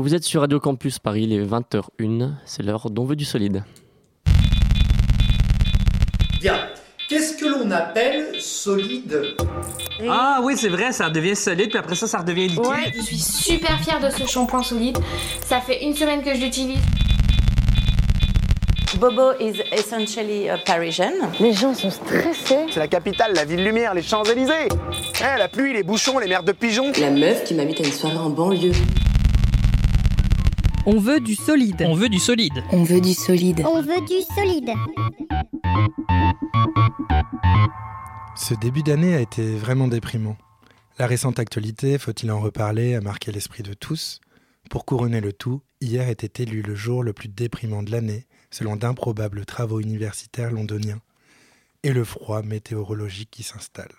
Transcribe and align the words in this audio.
Vous 0.00 0.14
êtes 0.14 0.22
sur 0.22 0.42
Radio 0.42 0.60
Campus 0.60 1.00
Paris, 1.00 1.24
il 1.24 1.32
est 1.32 1.44
20h01, 1.44 2.30
c'est 2.44 2.62
l'heure 2.62 2.88
d'on 2.88 3.04
veut 3.04 3.16
du 3.16 3.24
solide. 3.24 3.64
Bien, 6.40 6.54
qu'est-ce 7.08 7.36
que 7.36 7.46
l'on 7.46 7.68
appelle 7.72 8.40
solide? 8.40 9.34
Ah 10.08 10.38
oui, 10.44 10.54
c'est 10.56 10.68
vrai, 10.68 10.92
ça 10.92 11.10
devient 11.10 11.34
solide, 11.34 11.70
puis 11.70 11.78
après 11.78 11.96
ça, 11.96 12.06
ça 12.06 12.18
redevient 12.18 12.46
liquide. 12.46 12.64
Ouais, 12.64 12.92
je 12.94 13.00
suis 13.00 13.18
super 13.18 13.76
fière 13.80 13.98
de 13.98 14.08
ce 14.08 14.24
shampoing 14.24 14.62
solide. 14.62 14.98
Ça 15.44 15.60
fait 15.60 15.82
une 15.84 15.96
semaine 15.96 16.22
que 16.22 16.32
je 16.32 16.42
l'utilise. 16.42 16.78
Bobo 19.00 19.32
is 19.40 19.60
essentially 19.72 20.48
a 20.48 20.58
Parisian. 20.58 21.10
Les 21.40 21.52
gens 21.52 21.74
sont 21.74 21.90
stressés. 21.90 22.66
C'est 22.70 22.78
la 22.78 22.86
capitale, 22.86 23.32
la 23.34 23.44
ville 23.44 23.64
lumière, 23.64 23.94
les 23.94 24.02
Champs-Élysées. 24.02 24.68
Eh, 25.20 25.38
la 25.38 25.48
pluie, 25.48 25.72
les 25.72 25.82
bouchons, 25.82 26.20
les 26.20 26.28
merdes 26.28 26.46
de 26.46 26.52
pigeons. 26.52 26.92
La 27.00 27.10
meuf 27.10 27.42
qui 27.42 27.54
m'invite 27.54 27.80
à 27.80 27.84
une 27.84 27.92
soirée 27.92 28.16
en 28.16 28.30
banlieue. 28.30 28.70
On 30.90 30.98
veut 31.00 31.20
du 31.20 31.34
solide. 31.34 31.82
On 31.82 31.92
veut 31.92 32.08
du 32.08 32.18
solide. 32.18 32.64
On 32.72 32.82
veut 32.82 33.02
du 33.02 33.12
solide. 33.12 33.62
On 33.66 33.82
veut 33.82 34.00
du 34.06 34.22
solide. 34.34 34.70
Ce 38.34 38.54
début 38.54 38.82
d'année 38.82 39.14
a 39.14 39.20
été 39.20 39.54
vraiment 39.54 39.86
déprimant. 39.86 40.38
La 40.98 41.06
récente 41.06 41.38
actualité, 41.38 41.98
faut-il 41.98 42.30
en 42.30 42.40
reparler, 42.40 42.94
a 42.94 43.02
marqué 43.02 43.30
l'esprit 43.32 43.62
de 43.62 43.74
tous. 43.74 44.22
Pour 44.70 44.86
couronner 44.86 45.20
le 45.20 45.34
tout, 45.34 45.60
hier 45.82 46.08
était 46.08 46.42
élu 46.42 46.62
le 46.62 46.74
jour 46.74 47.02
le 47.02 47.12
plus 47.12 47.28
déprimant 47.28 47.82
de 47.82 47.90
l'année, 47.90 48.24
selon 48.50 48.74
d'improbables 48.74 49.44
travaux 49.44 49.80
universitaires 49.80 50.52
londoniens, 50.52 51.02
et 51.82 51.92
le 51.92 52.02
froid 52.02 52.40
météorologique 52.40 53.30
qui 53.30 53.42
s'installe. 53.42 53.92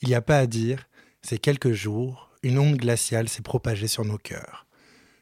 Il 0.00 0.08
n'y 0.08 0.14
a 0.14 0.22
pas 0.22 0.38
à 0.38 0.46
dire, 0.46 0.88
ces 1.20 1.36
quelques 1.36 1.72
jours, 1.72 2.30
une 2.42 2.58
onde 2.58 2.78
glaciale 2.78 3.28
s'est 3.28 3.42
propagée 3.42 3.86
sur 3.86 4.06
nos 4.06 4.16
cœurs. 4.16 4.64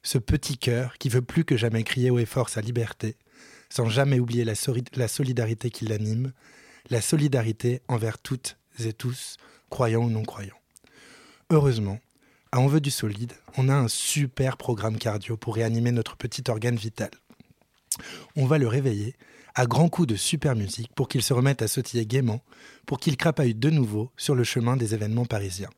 Ce 0.09 0.17
petit 0.17 0.57
cœur 0.57 0.97
qui 0.97 1.11
veut 1.11 1.21
plus 1.21 1.45
que 1.45 1.59
jamais 1.59 1.85
crier 1.85 2.09
haut 2.09 2.19
et 2.19 2.25
fort 2.25 2.49
sa 2.49 2.63
liberté, 2.63 3.19
sans 3.69 3.91
jamais 3.91 4.19
oublier 4.19 4.43
la, 4.43 4.55
solidarité 4.55 5.69
qui 5.69 5.85
l'anime, 5.85 6.33
la 6.89 7.03
solidarité 7.03 7.83
envers 7.89 8.17
toutes 8.17 8.57
et 8.83 8.95
tous, 8.95 9.37
croyants 9.69 10.05
ou 10.05 10.09
non 10.09 10.23
croyants. 10.23 10.63
Heureusement, 11.51 12.01
à 12.53 12.61
On 12.61 12.69
veut 12.69 12.81
du 12.81 12.91
solide, 12.91 13.35
on 13.59 13.69
a 13.69 13.75
un 13.75 13.87
super 13.87 14.57
programme 14.57 14.97
cardio 14.97 15.37
pour 15.37 15.57
réanimer 15.57 15.93
notre 15.93 16.17
petit 16.17 16.45
organe 16.49 16.77
vital. 16.77 17.11
On 18.35 18.47
va 18.47 18.57
le 18.57 18.67
réveiller 18.67 19.15
à 19.55 19.67
grands 19.67 19.91
coups 19.91 20.09
de 20.09 20.17
super 20.17 20.57
musique 20.57 20.95
pour 20.95 21.09
qu'il 21.09 21.23
se 21.23 21.35
remette 21.35 21.61
à 21.61 21.69
sautiller 21.69 22.07
gaiement, 22.07 22.43
pour 22.87 22.99
qu'il 22.99 23.19
crapaille 23.19 23.55
de 23.55 23.69
nouveau 23.69 24.11
sur 24.17 24.35
le 24.35 24.45
chemin 24.45 24.79
des 24.79 24.95
événements 24.95 25.27
parisiens. 25.27 25.69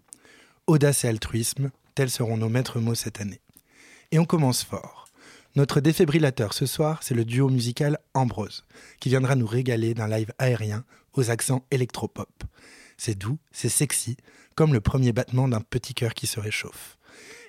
Audace 0.68 1.02
et 1.02 1.08
altruisme, 1.08 1.72
tels 1.96 2.10
seront 2.10 2.36
nos 2.36 2.48
maîtres 2.48 2.78
mots 2.78 2.94
cette 2.94 3.20
année. 3.20 3.40
Et 4.12 4.18
on 4.18 4.24
commence 4.24 4.64
fort. 4.64 5.06
Notre 5.54 5.80
défibrillateur 5.80 6.52
ce 6.52 6.66
soir, 6.66 7.00
c'est 7.02 7.14
le 7.14 7.24
duo 7.24 7.48
musical 7.48 7.98
Ambrose, 8.14 8.64
qui 8.98 9.08
viendra 9.08 9.36
nous 9.36 9.46
régaler 9.46 9.94
d'un 9.94 10.08
live 10.08 10.32
aérien 10.38 10.84
aux 11.12 11.30
accents 11.30 11.64
électropop. 11.70 12.44
C'est 12.96 13.16
doux, 13.16 13.38
c'est 13.52 13.68
sexy, 13.68 14.16
comme 14.56 14.72
le 14.72 14.80
premier 14.80 15.12
battement 15.12 15.46
d'un 15.46 15.60
petit 15.60 15.94
cœur 15.94 16.14
qui 16.14 16.26
se 16.26 16.40
réchauffe. 16.40 16.98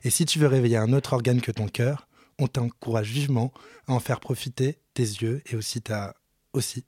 Et 0.04 0.12
si 0.12 0.26
tu 0.26 0.38
veux 0.38 0.48
réveiller 0.48 0.78
un 0.78 0.94
autre 0.94 1.14
organe 1.14 1.42
que 1.42 1.52
ton 1.52 1.68
cœur, 1.68 2.08
on 2.38 2.48
t'encourage 2.48 3.10
vivement 3.10 3.52
à 3.88 3.94
en 3.94 4.00
faire 4.00 4.20
profiter 4.20 4.78
tes 4.94 5.04
yeux 5.04 5.42
et 5.52 5.56
aussi 5.56 5.82
ta 5.82 6.16
aussi, 6.54 6.84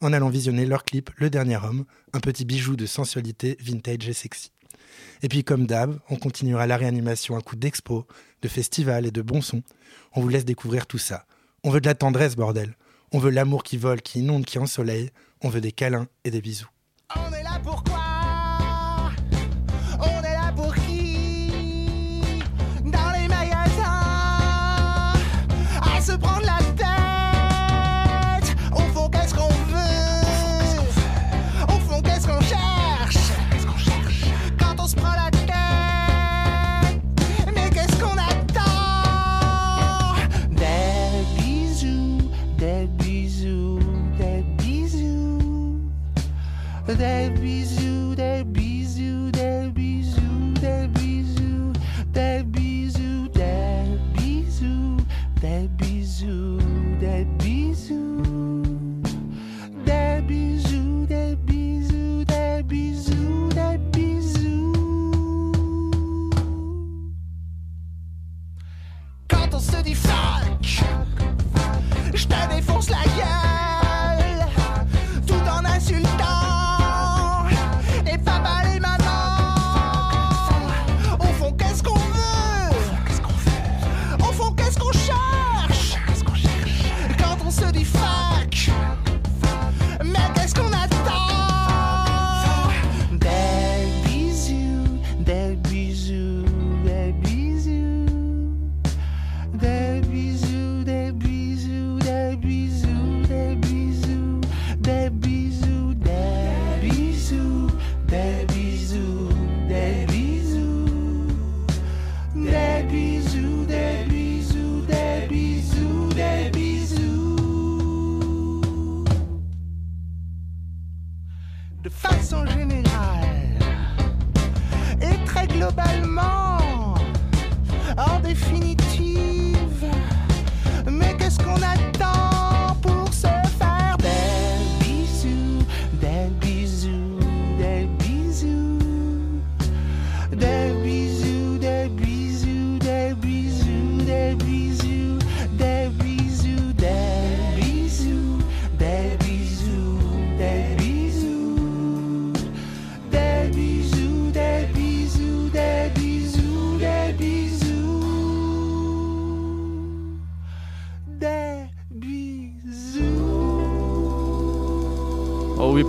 en 0.00 0.12
allant 0.12 0.28
visionner 0.28 0.66
leur 0.66 0.84
clip 0.84 1.10
Le 1.16 1.30
Dernier 1.30 1.56
Homme, 1.56 1.84
un 2.12 2.20
petit 2.20 2.44
bijou 2.44 2.74
de 2.74 2.84
sensualité 2.84 3.56
vintage 3.60 4.08
et 4.08 4.12
sexy. 4.12 4.50
Et 5.22 5.28
puis 5.28 5.44
comme 5.44 5.66
d'hab, 5.66 5.98
on 6.10 6.16
continuera 6.16 6.66
la 6.66 6.76
réanimation 6.76 7.36
à 7.36 7.40
coup 7.40 7.56
d'expo, 7.56 8.06
de 8.42 8.48
festival 8.48 9.06
et 9.06 9.10
de 9.10 9.22
bon 9.22 9.40
son. 9.40 9.62
On 10.14 10.20
vous 10.20 10.28
laisse 10.28 10.44
découvrir 10.44 10.86
tout 10.86 10.98
ça. 10.98 11.26
On 11.62 11.70
veut 11.70 11.80
de 11.80 11.86
la 11.86 11.94
tendresse, 11.94 12.36
bordel. 12.36 12.76
On 13.12 13.18
veut 13.18 13.30
l'amour 13.30 13.62
qui 13.62 13.76
vole, 13.76 14.02
qui 14.02 14.20
inonde, 14.20 14.44
qui 14.44 14.58
ensoleille. 14.58 15.10
On 15.42 15.48
veut 15.48 15.60
des 15.60 15.72
câlins 15.72 16.08
et 16.24 16.30
des 16.30 16.40
bisous. 16.40 16.68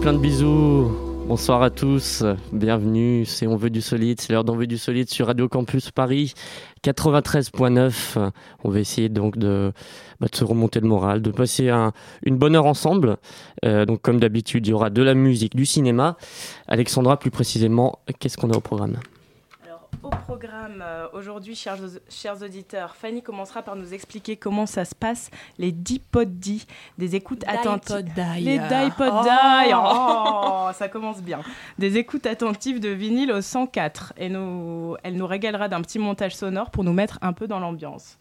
Plein 0.05 0.13
de 0.13 0.19
bisous. 0.19 0.91
Bonsoir 1.27 1.63
à 1.63 1.71
tous, 1.71 2.23
bienvenue, 2.53 3.25
c'est 3.25 3.47
On 3.47 3.55
veut 3.55 3.71
du 3.71 3.81
solide, 3.81 4.21
c'est 4.21 4.33
l'heure 4.33 4.43
d'On 4.43 4.55
veut 4.55 4.67
du 4.67 4.77
solide 4.77 5.09
sur 5.09 5.25
Radio 5.25 5.49
Campus 5.49 5.89
Paris 5.89 6.35
93.9. 6.83 8.29
On 8.63 8.69
va 8.69 8.79
essayer 8.79 9.09
donc 9.09 9.39
de, 9.39 9.73
bah, 10.19 10.27
de, 10.31 10.35
se 10.35 10.43
remonter 10.43 10.79
le 10.79 10.87
moral, 10.87 11.23
de 11.23 11.31
passer 11.31 11.69
un, 11.69 11.91
une 12.23 12.37
bonne 12.37 12.55
heure 12.55 12.67
ensemble. 12.67 13.17
Euh, 13.65 13.85
donc 13.85 14.03
comme 14.03 14.19
d'habitude, 14.19 14.67
il 14.67 14.69
y 14.69 14.73
aura 14.73 14.91
de 14.91 15.01
la 15.01 15.15
musique, 15.15 15.55
du 15.55 15.65
cinéma. 15.65 16.17
Alexandra, 16.67 17.17
plus 17.17 17.31
précisément, 17.31 17.97
qu'est-ce 18.19 18.37
qu'on 18.37 18.51
a 18.51 18.57
au 18.57 18.61
programme? 18.61 18.97
Au 20.05 20.09
programme 20.09 20.83
euh, 20.85 21.07
aujourd'hui, 21.13 21.55
chers, 21.55 21.77
chers 22.09 22.41
auditeurs, 22.41 22.95
Fanny 22.95 23.23
commencera 23.23 23.63
par 23.63 23.75
nous 23.75 23.93
expliquer 23.93 24.37
comment 24.37 24.65
ça 24.65 24.85
se 24.85 24.93
passe, 24.93 25.31
les 25.57 25.71
dipodis, 25.71 26.67
des 26.97 27.15
écoutes 27.15 27.43
attentives. 27.47 28.05
Les 28.39 28.59
dipodis, 28.59 29.73
oh, 29.73 30.69
ça 30.73 30.87
commence 30.89 31.21
bien. 31.21 31.41
Des 31.79 31.97
écoutes 31.97 32.25
attentives 32.27 32.79
de 32.79 32.89
vinyle 32.89 33.31
au 33.31 33.41
104. 33.41 34.13
Et 34.17 34.29
nous, 34.29 34.95
elle 35.03 35.15
nous 35.15 35.27
régalera 35.27 35.67
d'un 35.67 35.81
petit 35.81 35.99
montage 35.99 36.35
sonore 36.35 36.69
pour 36.69 36.83
nous 36.83 36.93
mettre 36.93 37.17
un 37.21 37.33
peu 37.33 37.47
dans 37.47 37.59
l'ambiance. 37.59 38.17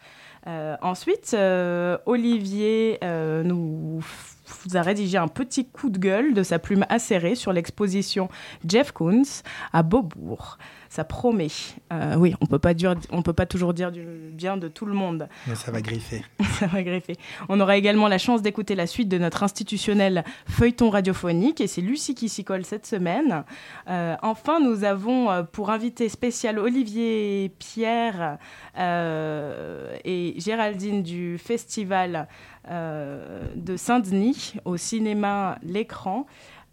Euh, 0.47 0.77
ensuite, 0.83 1.33
euh, 1.35 1.97
Olivier 2.05 2.99
euh, 3.03 3.43
nous 3.43 4.05
vous 4.47 4.77
a 4.77 4.83
rédigé 4.83 5.19
un 5.19 5.29
petit 5.29 5.67
coup 5.67 5.91
de 5.91 5.99
gueule 5.99 6.35
de 6.35 6.43
sa 6.43 6.59
plume 6.59 6.85
acérée 6.89 7.35
sur 7.35 7.53
l'exposition 7.53 8.29
Jeff 8.67 8.93
Koons 8.93 9.43
à 9.73 9.83
Beaubourg 9.83 10.59
ça 10.95 11.03
promet. 11.03 11.49
Euh, 11.93 12.15
oui, 12.15 12.37
on 12.41 12.47
peut 12.47 12.61
pas 12.61 12.73
dire, 12.73 12.95
on 13.11 13.23
peut 13.23 13.33
pas 13.33 13.47
toujours 13.47 13.75
dire 13.75 13.91
du 13.91 14.05
bien 14.31 14.57
de 14.57 14.69
tout 14.69 14.87
le 14.87 14.95
monde. 14.95 15.29
Mais 15.49 15.57
ça 15.57 15.73
va 15.73 15.81
griffer. 15.81 16.23
ça 16.61 16.69
va 16.69 16.85
griffer. 16.85 17.17
On 17.49 17.59
aura 17.59 17.77
également 17.77 18.07
la 18.07 18.19
chance 18.19 18.43
d'écouter 18.43 18.77
la 18.77 18.87
suite 18.87 19.09
de 19.09 19.19
notre 19.19 19.43
institutionnel 19.43 20.23
feuilleton 20.47 20.91
radiophonique 20.91 21.61
et 21.61 21.67
c'est 21.67 21.81
Lucie 21.81 22.15
qui 22.15 22.29
s'y 22.29 22.45
colle 22.45 22.65
cette 22.65 22.87
semaine. 22.87 23.43
Euh, 23.89 24.15
enfin, 24.23 24.61
nous 24.61 24.85
avons 24.85 25.33
euh, 25.33 25.43
pour 25.43 25.71
invité 25.71 26.09
spécial 26.09 26.61
Olivier 26.61 27.53
Pierre 27.59 28.39
et 28.77 30.35
Géraldine 30.37 31.03
du 31.03 31.39
festival 31.39 32.29
de 32.71 33.77
Saint-Denis 33.77 34.55
au 34.65 34.77
cinéma 34.77 35.59
L'écran. 35.63 36.27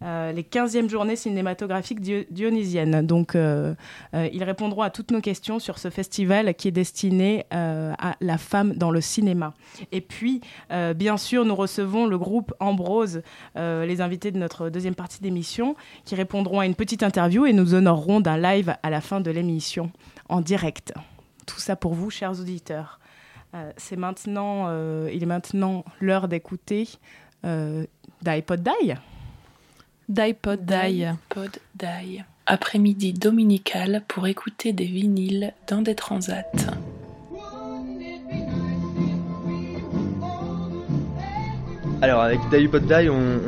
Euh, 0.04 0.32
les 0.32 0.42
15e 0.42 0.88
journées 0.88 1.16
cinématographiques 1.16 2.00
dionysiennes. 2.30 3.06
Donc, 3.06 3.34
euh, 3.34 3.74
euh, 4.14 4.28
ils 4.32 4.42
répondront 4.42 4.82
à 4.82 4.90
toutes 4.90 5.10
nos 5.10 5.20
questions 5.20 5.58
sur 5.58 5.78
ce 5.78 5.90
festival 5.90 6.54
qui 6.54 6.68
est 6.68 6.72
destiné 6.72 7.46
à 7.50 8.16
la 8.20 8.38
femme 8.38 8.74
dans 8.74 8.90
le 8.90 9.00
cinéma. 9.00 9.54
Et 9.92 10.00
puis, 10.00 10.40
bien 10.96 11.16
sûr, 11.16 11.44
nous 11.44 11.54
recevons 11.54 12.06
le 12.06 12.18
groupe 12.18 12.52
Ambrose, 12.60 13.22
les 13.56 14.00
invités 14.00 14.30
de 14.30 14.38
notre 14.38 14.68
deuxième 14.68 14.94
partie 14.94 15.20
d'émission, 15.20 15.76
qui 16.04 16.14
répondront 16.14 16.60
à 16.60 16.66
une 16.66 16.74
petite 16.74 17.02
interview 17.02 17.46
et 17.46 17.52
nous 17.52 17.74
honorerons 17.74 18.20
d'un 18.20 18.38
live 18.38 18.74
à 18.82 18.90
la 18.90 19.00
fin 19.00 19.20
de 19.20 19.30
l'émission, 19.30 19.90
en 20.28 20.40
direct. 20.40 20.92
Tout 21.46 21.60
ça 21.60 21.76
pour 21.76 21.94
vous, 21.94 22.10
chers 22.10 22.40
auditeurs. 22.40 22.98
C'est 23.76 23.96
maintenant, 23.96 24.70
il 25.08 25.22
est 25.22 25.26
maintenant 25.26 25.84
l'heure 26.00 26.28
d'écouter 26.28 26.88
d'iPod 27.44 28.62
Die. 28.62 28.94
d'iPod 30.08 30.64
Die. 30.64 31.06
Die. 31.74 32.24
Après-midi 32.46 33.12
dominical 33.12 34.02
pour 34.08 34.26
écouter 34.26 34.72
des 34.72 34.84
vinyles 34.84 35.52
dans 35.68 35.82
des 35.82 35.94
transats. 35.94 36.44
Alors 42.00 42.20
avec 42.20 42.40
d'iPod 42.50 42.86
Die, 42.86 43.08
on, 43.08 43.38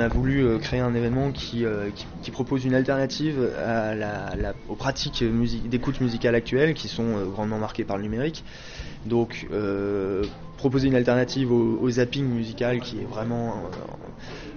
a 0.00 0.08
voulu 0.08 0.44
euh, 0.44 0.58
créer 0.58 0.80
un 0.80 0.94
événement 0.94 1.32
euh, 1.54 1.90
qui, 2.22 2.30
propose 2.30 2.64
une 2.64 2.74
alternative 2.74 3.38
aux 4.68 4.74
pratiques 4.74 5.24
d'écoute 5.68 6.00
musicale 6.00 6.34
actuelles 6.34 6.74
qui 6.74 6.88
sont 6.88 7.16
euh, 7.16 7.24
grandement 7.26 7.58
marquées 7.58 7.84
par 7.84 7.96
le 7.96 8.02
numérique. 8.02 8.44
Donc 9.04 9.46
proposer 10.56 10.88
une 10.88 10.94
alternative 10.94 11.52
au, 11.52 11.90
zapping 11.90 12.24
musical 12.26 12.80
qui 12.80 13.00
est 13.00 13.04
vraiment 13.04 13.50
euh, 13.50 14.55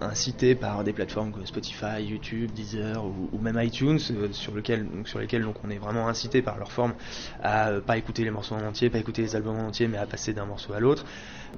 incité 0.00 0.54
par 0.54 0.84
des 0.84 0.92
plateformes 0.92 1.32
comme 1.32 1.46
Spotify, 1.46 2.02
YouTube, 2.02 2.50
Deezer 2.52 3.04
ou, 3.04 3.38
même 3.40 3.60
iTunes, 3.62 3.98
euh, 4.10 4.28
sur, 4.32 4.54
lesquelles 4.54 5.42
donc, 5.42 5.56
on 5.64 5.70
est 5.70 5.78
vraiment 5.78 6.08
incité 6.08 6.42
par 6.42 6.58
leur 6.58 6.72
forme 6.72 6.94
à 7.42 7.68
euh, 7.68 7.80
pas 7.80 7.96
écouter 7.96 8.24
les 8.24 8.30
morceaux 8.30 8.54
en 8.54 8.64
entier, 8.64 8.90
pas 8.90 8.98
écouter 8.98 9.22
les 9.22 9.36
albums 9.36 9.58
en 9.58 9.68
entier, 9.68 9.88
mais 9.88 9.98
à 9.98 10.06
passer 10.06 10.32
d'un 10.32 10.46
morceau 10.46 10.72
à 10.72 10.80
l'autre. 10.80 11.04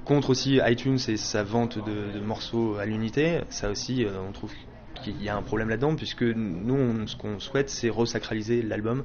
Contre 0.05 0.29
aussi 0.29 0.59
iTunes 0.65 0.99
et 1.07 1.17
sa 1.17 1.43
vente 1.43 1.77
de, 1.77 2.19
morceaux 2.19 2.75
à 2.75 2.85
l'unité, 2.85 3.41
ça 3.49 3.69
aussi 3.69 4.05
on 4.27 4.31
trouve 4.31 4.51
qu'il 5.01 5.21
y 5.21 5.29
a 5.29 5.35
un 5.35 5.41
problème 5.41 5.69
là-dedans, 5.69 5.95
puisque 5.95 6.23
nous, 6.23 7.07
ce 7.07 7.15
qu'on 7.15 7.39
souhaite, 7.39 7.69
c'est 7.69 7.89
resacraliser 7.89 8.61
l'album. 8.61 9.03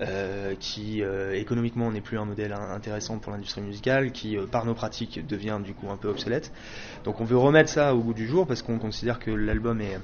Euh, 0.00 0.54
qui 0.60 1.02
euh, 1.02 1.34
économiquement 1.34 1.90
n'est 1.90 2.00
plus 2.00 2.18
un 2.20 2.24
modèle 2.24 2.52
intéressant 2.52 3.18
pour 3.18 3.32
l'industrie 3.32 3.62
musicale, 3.62 4.12
qui 4.12 4.36
euh, 4.36 4.46
par 4.46 4.64
nos 4.64 4.74
pratiques 4.74 5.26
devient 5.26 5.58
du 5.64 5.74
coup 5.74 5.90
un 5.90 5.96
peu 5.96 6.06
obsolète. 6.06 6.52
Donc 7.02 7.20
on 7.20 7.24
veut 7.24 7.36
remettre 7.36 7.68
ça 7.68 7.96
au 7.96 7.98
goût 7.98 8.14
du 8.14 8.28
jour 8.28 8.46
parce 8.46 8.62
qu'on 8.62 8.78
considère 8.78 9.18
que 9.18 9.32
l'album 9.32 9.80
est, 9.80 9.98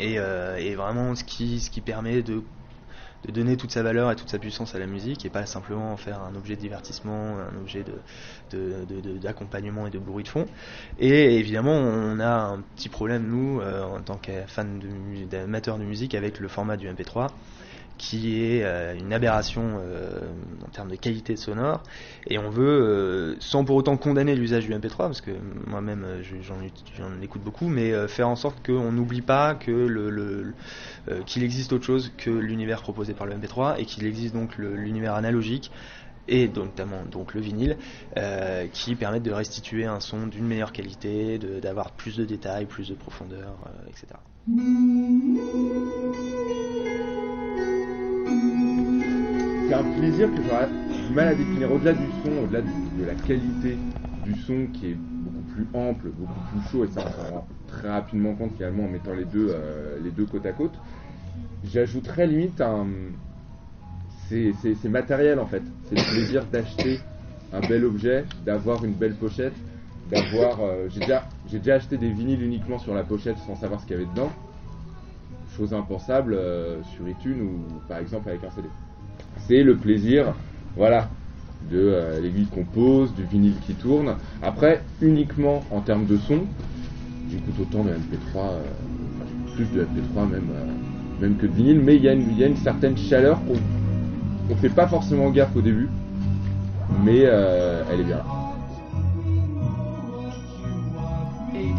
est, 0.00 0.74
vraiment 0.74 1.14
ce 1.14 1.24
qui, 1.24 1.60
ce 1.60 1.70
qui 1.70 1.80
permet 1.80 2.20
de 2.20 2.42
donner 3.32 3.56
toute 3.56 3.72
sa 3.72 3.82
valeur 3.82 4.10
et 4.10 4.16
toute 4.16 4.30
sa 4.30 4.38
puissance 4.38 4.74
à 4.74 4.78
la 4.78 4.86
musique 4.86 5.24
et 5.24 5.30
pas 5.30 5.46
simplement 5.46 5.92
en 5.92 5.96
faire 5.96 6.22
un 6.22 6.34
objet 6.34 6.56
de 6.56 6.60
divertissement, 6.60 7.38
un 7.38 7.56
objet 7.60 7.84
d'accompagnement 8.52 9.84
de, 9.84 9.88
et 9.88 9.90
de 9.90 9.98
bruit 9.98 10.24
de 10.24 10.28
fond. 10.28 10.46
Et 10.98 11.36
évidemment, 11.36 11.74
on 11.74 12.20
a 12.20 12.28
un 12.28 12.60
petit 12.76 12.88
problème, 12.88 13.26
nous, 13.26 13.60
en 13.60 14.00
tant 14.00 14.16
que 14.16 14.32
fans 14.46 14.64
de 14.64 15.84
musique, 15.84 16.14
avec 16.14 16.40
le 16.40 16.48
format 16.48 16.76
du 16.76 16.88
MP3 16.88 17.28
qui 17.98 18.42
est 18.42 18.62
euh, 18.62 18.94
une 18.94 19.12
aberration 19.12 19.80
euh, 19.80 20.20
en 20.64 20.68
termes 20.68 20.90
de 20.90 20.96
qualité 20.96 21.36
sonore 21.36 21.82
et 22.26 22.38
on 22.38 22.50
veut 22.50 22.66
euh, 22.66 23.36
sans 23.40 23.64
pour 23.64 23.76
autant 23.76 23.96
condamner 23.96 24.34
l'usage 24.34 24.66
du 24.66 24.74
MP3 24.74 24.96
parce 24.96 25.20
que 25.20 25.30
moi-même 25.66 26.06
j'en 26.42 26.56
écoute 27.22 27.42
beaucoup 27.42 27.68
mais 27.68 28.08
faire 28.08 28.28
en 28.28 28.36
sorte 28.36 28.64
qu'on 28.64 28.92
n'oublie 28.92 29.22
pas 29.22 29.54
que 29.54 29.70
le, 29.70 30.54
qu'il 31.24 31.42
existe 31.42 31.72
autre 31.72 31.84
chose 31.84 32.12
que 32.16 32.30
l'univers 32.30 32.82
proposé 32.82 33.14
par 33.14 33.26
le 33.26 33.34
MP3 33.34 33.76
et 33.78 33.84
qu'il 33.84 34.06
existe 34.06 34.34
donc 34.34 34.56
l'univers 34.58 35.14
analogique 35.14 35.70
et 36.28 36.48
notamment 36.48 37.04
donc 37.10 37.34
le 37.34 37.40
vinyle 37.40 37.76
qui 38.72 38.94
permettent 38.96 39.22
de 39.22 39.32
restituer 39.32 39.86
un 39.86 40.00
son 40.00 40.26
d'une 40.26 40.46
meilleure 40.46 40.72
qualité, 40.72 41.38
d'avoir 41.38 41.92
plus 41.92 42.16
de 42.16 42.24
détails, 42.24 42.66
plus 42.66 42.88
de 42.88 42.94
profondeur, 42.94 43.56
etc. 43.88 44.06
c'est 49.66 49.74
un 49.74 49.84
plaisir 49.98 50.32
que 50.32 50.42
j'aurais 50.42 50.68
du 51.08 51.14
mal 51.14 51.28
à 51.28 51.34
définir. 51.34 51.72
Au-delà 51.72 51.92
du 51.92 52.06
son, 52.22 52.44
au-delà 52.44 52.62
de, 52.62 53.04
la 53.04 53.14
qualité 53.14 53.78
du 54.24 54.34
son 54.42 54.66
qui 54.72 54.90
est 54.90 54.96
beaucoup 54.96 55.42
plus 55.54 55.66
ample, 55.74 56.08
beaucoup 56.08 56.40
plus 56.50 56.70
chaud, 56.70 56.84
et 56.84 56.88
ça 56.88 57.04
on 57.06 57.10
s'en 57.10 57.34
rend 57.34 57.48
très 57.68 57.90
rapidement 57.90 58.34
compte 58.34 58.52
finalement 58.56 58.84
en 58.84 58.88
mettant 58.88 59.14
les 59.14 59.24
deux, 59.24 59.48
euh, 59.50 59.98
les 60.02 60.24
côte 60.24 60.46
à 60.46 60.52
côte, 60.52 60.74
j'ajouterais 61.64 62.26
limite 62.26 62.60
un. 62.60 62.86
C'est 64.28 64.88
matériel 64.88 65.38
en 65.38 65.46
fait. 65.46 65.62
C'est 65.88 65.94
le 65.94 66.02
plaisir 66.02 66.44
d'acheter 66.46 66.98
un 67.52 67.60
bel 67.60 67.84
objet, 67.84 68.24
d'avoir 68.44 68.84
une 68.84 68.94
belle 68.94 69.14
pochette, 69.14 69.54
d'avoir. 70.10 70.60
Euh, 70.60 70.88
j'ai 70.88 71.00
déjà, 71.00 71.28
déjà 71.50 71.74
acheté 71.74 71.96
des 71.96 72.10
vinyles 72.10 72.42
uniquement 72.42 72.78
sur 72.78 72.92
la 72.94 73.04
pochette 73.04 73.38
sans 73.46 73.54
savoir 73.54 73.80
ce 73.80 73.86
qu'il 73.86 73.96
y 73.96 74.00
avait 74.00 74.10
dedans. 74.10 74.32
Chose 75.56 75.72
impensable 75.72 76.34
euh, 76.34 76.82
sur 76.82 77.08
iTunes 77.08 77.40
ou 77.40 77.88
par 77.88 77.98
exemple 77.98 78.28
avec 78.28 78.42
un 78.42 78.50
CD 78.50 78.68
c'est 79.46 79.62
le 79.62 79.76
plaisir, 79.76 80.34
voilà, 80.76 81.08
de 81.70 81.78
euh, 81.78 82.20
l'aiguille 82.20 82.46
qu'on 82.46 82.64
pose, 82.64 83.14
du 83.14 83.24
vinyle 83.24 83.54
qui 83.66 83.74
tourne. 83.74 84.16
Après, 84.42 84.82
uniquement 85.00 85.62
en 85.70 85.80
termes 85.80 86.06
de 86.06 86.16
son, 86.16 86.44
j'écoute 87.30 87.54
autant 87.60 87.84
de 87.84 87.90
MP3, 87.90 88.36
euh, 88.36 88.60
plus 89.54 89.66
de 89.72 89.82
MP3 89.82 90.30
même, 90.30 90.50
euh, 90.54 91.20
même 91.20 91.36
que 91.36 91.46
de 91.46 91.52
vinyle, 91.52 91.80
mais 91.80 91.96
il 91.96 92.02
y, 92.02 92.08
a 92.08 92.12
une 92.12 92.56
certaine 92.56 92.96
chaleur 92.96 93.40
qu'on 93.46 94.54
ne 94.54 94.58
fait 94.58 94.68
pas 94.68 94.86
forcément 94.86 95.30
gaffe 95.30 95.56
au 95.56 95.62
début, 95.62 95.88
mais 97.04 97.20
elle 97.20 98.00
est 98.00 98.04
bien 98.04 98.18
là. 98.18 98.35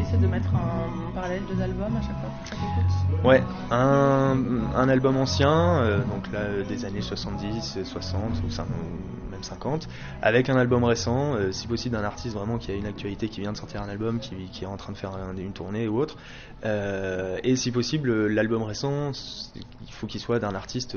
Essaie 0.07 0.17
de 0.17 0.27
mettre 0.27 0.55
un, 0.55 1.11
parallèle 1.13 1.41
deux 1.49 1.61
albums 1.61 1.93
à 1.97 2.01
chaque 2.01 2.17
fois 2.19 2.29
écoute 2.45 3.25
Ouais, 3.25 3.43
un, 3.71 4.37
un 4.73 4.89
album 4.89 5.17
ancien, 5.17 5.81
euh, 5.81 5.99
donc 5.99 6.31
là 6.31 6.63
des 6.63 6.85
années 6.85 7.01
70, 7.01 7.79
60 7.83 8.21
ou, 8.21 9.29
même 9.29 9.43
50, 9.43 9.89
avec 10.21 10.49
un 10.49 10.55
album 10.55 10.85
récent, 10.85 11.33
euh, 11.35 11.51
si 11.51 11.67
possible 11.67 11.97
d'un 11.97 12.05
artiste 12.05 12.35
vraiment 12.35 12.57
qui 12.57 12.71
a 12.71 12.75
une 12.75 12.85
actualité, 12.85 13.27
qui 13.27 13.41
vient 13.41 13.51
de 13.51 13.57
sortir 13.57 13.81
un 13.81 13.89
album, 13.89 14.19
qui, 14.19 14.35
qui 14.49 14.63
est 14.63 14.67
en 14.67 14.77
train 14.77 14.93
de 14.93 14.97
faire 14.97 15.11
une 15.37 15.51
tournée 15.51 15.89
ou 15.89 15.99
autre. 15.99 16.15
Euh, 16.63 17.37
et 17.43 17.57
si 17.57 17.71
possible, 17.71 18.27
l'album 18.27 18.63
récent, 18.63 19.11
il 19.55 19.91
faut 19.91 20.07
qu'il 20.07 20.21
soit 20.21 20.39
d'un 20.39 20.55
artiste 20.55 20.95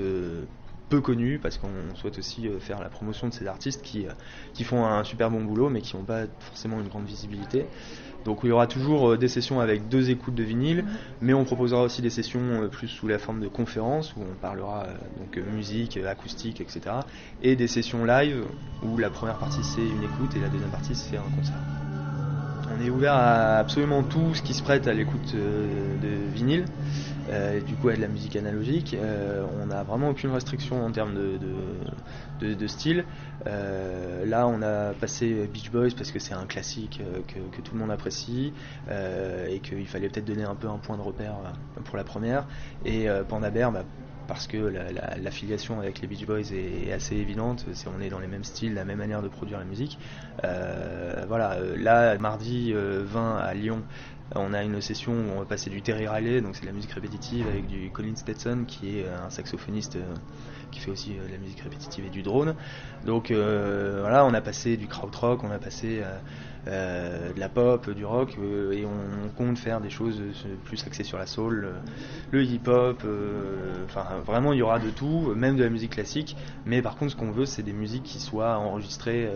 peu 0.89 1.01
connu 1.01 1.39
parce 1.39 1.57
qu'on 1.57 1.95
souhaite 1.95 2.19
aussi 2.19 2.49
faire 2.61 2.81
la 2.81 2.89
promotion 2.89 3.29
de 3.29 3.33
ces 3.33 3.47
artistes 3.47 3.83
qui, 3.83 4.07
qui 4.55 4.65
font 4.65 4.87
un 4.87 5.05
super 5.05 5.31
bon 5.31 5.43
boulot 5.43 5.69
mais 5.69 5.81
qui 5.81 5.97
n'ont 5.97 6.03
pas 6.03 6.25
forcément 6.41 6.81
une 6.81 6.89
grande 6.89 7.07
visibilité. 7.07 7.67
Donc 8.25 8.41
il 8.43 8.49
y 8.49 8.53
aura 8.53 8.67
toujours 8.67 9.11
euh, 9.11 9.17
des 9.17 9.29
sessions 9.29 9.61
avec 9.61 9.89
deux 9.89 10.11
écoutes 10.11 10.35
de 10.35 10.43
vinyle, 10.43 10.85
mais 11.21 11.33
on 11.33 11.45
proposera 11.45 11.83
aussi 11.83 12.03
des 12.03 12.11
sessions 12.11 12.41
euh, 12.63 12.69
plus 12.69 12.89
sous 12.89 13.09
la 13.09 13.19
forme 13.19 13.41
de 13.41 13.49
conférences 13.49 14.15
où 14.17 14.21
on 14.21 14.35
parlera 14.35 14.85
euh, 14.85 14.95
donc 15.19 15.39
musique, 15.53 15.97
acoustique, 15.97 16.61
etc. 16.61 16.81
Et 17.43 17.57
des 17.57 17.67
sessions 17.67 18.05
live 18.05 18.45
où 18.83 18.97
la 18.99 19.11
première 19.11 19.39
partie 19.39 19.65
c'est 19.65 19.81
une 19.81 20.03
écoute 20.03 20.37
et 20.37 20.41
la 20.41 20.49
deuxième 20.49 20.71
partie 20.71 20.95
c'est 20.95 21.17
un 21.17 21.37
concert. 21.37 21.57
on 22.79 22.85
est 22.85 22.91
ouvert 22.91 23.15
à 23.15 23.57
absolument 23.57 24.03
tout 24.03 24.35
ce 24.35 24.43
qui 24.43 24.55
se 24.55 24.63
prête 24.63 24.87
à 24.87 24.93
l'écoute 24.93 25.35
de 25.35 26.33
vinyle. 26.35 26.67
Euh, 27.29 27.61
du 27.61 27.75
coup, 27.77 27.89
à 27.89 27.97
de 27.97 28.01
la 28.01 28.09
musique 28.09 28.37
analogique. 28.37 28.95
Euh, 28.95 29.45
on 29.61 29.67
n'a 29.67 29.83
vraiment 29.83 30.11
aucune 30.11 30.31
restriction 30.31 30.85
en 30.85 30.91
termes 30.91 31.15
de, 31.15 32.67
style. 32.67 33.05
Euh, 33.47 34.25
là, 34.27 34.47
on 34.47 34.63
a 34.63 34.93
passé 34.95 35.49
Beach 35.53 35.71
Boys 35.71 35.91
parce 35.97 36.11
que 36.11 36.19
c'est 36.19 36.35
un 36.35 36.47
classique 36.47 37.01
que, 37.29 37.61
tout 37.61 37.75
le 37.75 37.81
monde 37.81 37.91
apprécie 37.91 38.53
et 38.89 39.61
qu'il 39.61 39.87
fallait 39.87 40.09
peut-être 40.09 40.25
donner 40.25 40.45
un 40.45 40.55
peu 40.55 40.69
un 40.69 40.79
point 40.79 40.97
de 40.97 41.03
repère 41.03 41.35
pour 41.85 41.97
la 41.97 42.05
première. 42.05 42.47
Et 42.85 43.07
Panda 43.29 43.51
bah, 43.51 43.85
parce 44.27 44.47
que 44.47 44.73
l'affiliation 45.23 45.81
avec 45.81 46.01
les 46.01 46.07
Beach 46.07 46.25
Boys 46.25 46.53
est, 46.53 46.93
assez 46.93 47.17
évidente, 47.17 47.67
on 47.87 48.01
est 48.01 48.09
dans 48.09 48.21
les 48.21 48.29
mêmes 48.29 48.45
styles, 48.45 48.75
la 48.75 48.85
même 48.85 48.99
manière 48.99 49.23
de 49.23 49.29
produire 49.29 49.59
la 49.59 49.65
musique. 49.65 49.99
voilà, 50.43 51.59
là, 51.77 52.17
mardi 52.19 52.73
20 52.73 53.37
à 53.37 53.55
Lyon, 53.55 53.83
on 54.37 54.53
a 54.53 54.63
une 54.63 54.81
session 54.81 55.13
où 55.13 55.37
on 55.37 55.39
va 55.41 55.45
passer 55.45 55.71
du 55.71 55.83
Terry 55.83 56.07
Riley, 56.07 56.41
donc 56.41 56.55
c'est 56.55 56.63
de 56.63 56.67
la 56.67 56.73
musique 56.73 56.93
répétitive, 56.93 57.47
avec 57.49 57.67
du 57.67 57.91
Colin 57.91 58.15
Stetson, 58.15 58.65
qui 58.67 58.99
est 58.99 59.07
un 59.09 59.29
saxophoniste 59.29 59.97
euh, 59.97 60.15
qui 60.71 60.79
fait 60.79 60.91
aussi 60.91 61.17
euh, 61.19 61.27
de 61.27 61.33
la 61.33 61.39
musique 61.39 61.61
répétitive 61.61 62.07
et 62.07 62.11
du 62.11 62.23
drone. 62.23 62.55
Donc 63.05 63.31
euh, 63.31 63.99
voilà, 64.01 64.25
on 64.25 64.33
a 64.33 64.41
passé 64.41 64.77
du 64.77 64.87
krautrock, 64.87 65.43
on 65.43 65.51
a 65.51 65.59
passé 65.59 66.03
de 66.67 67.41
la 67.41 67.49
pop, 67.49 67.91
du 67.91 68.05
rock, 68.05 68.37
et 68.73 68.85
on, 68.85 69.29
compte 69.37 69.59
faire 69.59 69.81
des 69.81 69.91
choses 69.91 70.23
plus 70.65 70.85
axées 70.87 71.05
sur 71.05 71.19
la 71.19 71.27
soul, 71.27 71.71
le 72.31 72.45
hip-hop, 72.45 73.03
enfin 73.87 74.05
vraiment 74.27 74.53
il 74.53 74.59
y 74.59 74.63
aura 74.63 74.79
de 74.79 74.91
tout, 74.91 75.33
même 75.35 75.57
de 75.57 75.65
la 75.65 75.71
musique 75.71 75.93
classique, 75.93 76.37
mais 76.67 76.83
par 76.83 76.97
contre 76.97 77.13
ce 77.13 77.17
qu'on 77.17 77.31
veut 77.31 77.47
c'est 77.47 77.63
des 77.63 77.73
musiques 77.73 78.03
qui 78.03 78.19
soient 78.19 78.59
enregistrées 78.59 79.31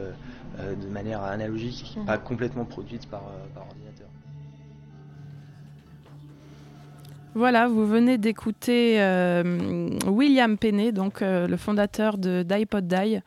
de 0.59 0.89
manière 0.89 1.23
analogique, 1.23 1.97
pas 2.07 2.19
complètement 2.19 2.67
produites 2.67 3.09
par, 3.09 3.23
par 3.55 3.67
ordinateur. 3.69 4.09
Voilà, 7.37 7.67
vous 7.67 7.85
venez 7.85 8.17
d'écouter 8.17 9.03
euh, 9.03 9.89
William 10.07 10.57
Penney, 10.57 10.93
donc 10.93 11.21
euh, 11.21 11.49
le 11.49 11.57
fondateur 11.57 12.17
de 12.17 12.45
d'iPod 12.45 12.87
Die, 12.87 13.21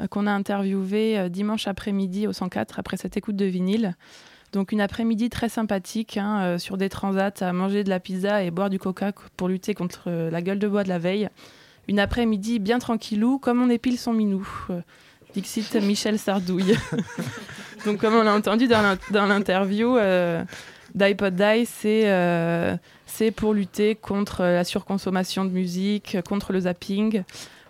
euh, 0.00 0.08
qu'on 0.08 0.26
a 0.26 0.32
interviewé 0.32 1.30
dimanche 1.30 1.68
après-midi 1.68 2.26
au 2.26 2.32
104 2.32 2.80
après 2.80 2.96
cette 2.96 3.16
écoute 3.16 3.36
de 3.36 3.44
vinyle. 3.44 3.94
Donc 4.52 4.72
une 4.72 4.80
après-midi 4.80 5.30
très 5.30 5.48
sympathique 5.48 6.16
hein, 6.16 6.58
sur 6.58 6.76
des 6.76 6.88
transats 6.88 7.34
à 7.40 7.52
manger 7.52 7.84
de 7.84 7.88
la 7.88 8.00
pizza 8.00 8.42
et 8.42 8.50
boire 8.50 8.68
du 8.68 8.80
coca 8.80 9.12
pour 9.36 9.48
lutter 9.48 9.74
contre 9.74 10.10
la 10.10 10.42
gueule 10.42 10.58
de 10.58 10.66
bois 10.66 10.82
de 10.82 10.88
la 10.88 10.98
veille. 10.98 11.28
Une 11.88 12.00
après-midi 12.00 12.58
bien 12.58 12.80
tranquillou, 12.80 13.38
comme 13.38 13.62
on 13.62 13.70
épile 13.70 13.98
son 13.98 14.12
minou. 14.12 14.48
Dixit 15.34 15.76
Michel 15.76 16.18
Sardouille. 16.18 16.76
Donc 17.84 17.98
comme 17.98 18.14
on 18.14 18.22
l'a 18.22 18.34
entendu 18.34 18.66
dans 18.66 19.26
l'interview, 19.26 19.96
d'iPod 20.94 21.34
Die, 21.34 21.66
c'est 21.66 22.78
c'est 23.16 23.30
pour 23.30 23.54
lutter 23.54 23.94
contre 23.94 24.42
la 24.42 24.62
surconsommation 24.62 25.46
de 25.46 25.50
musique, 25.50 26.18
contre 26.28 26.52
le 26.52 26.60
zapping, 26.60 27.22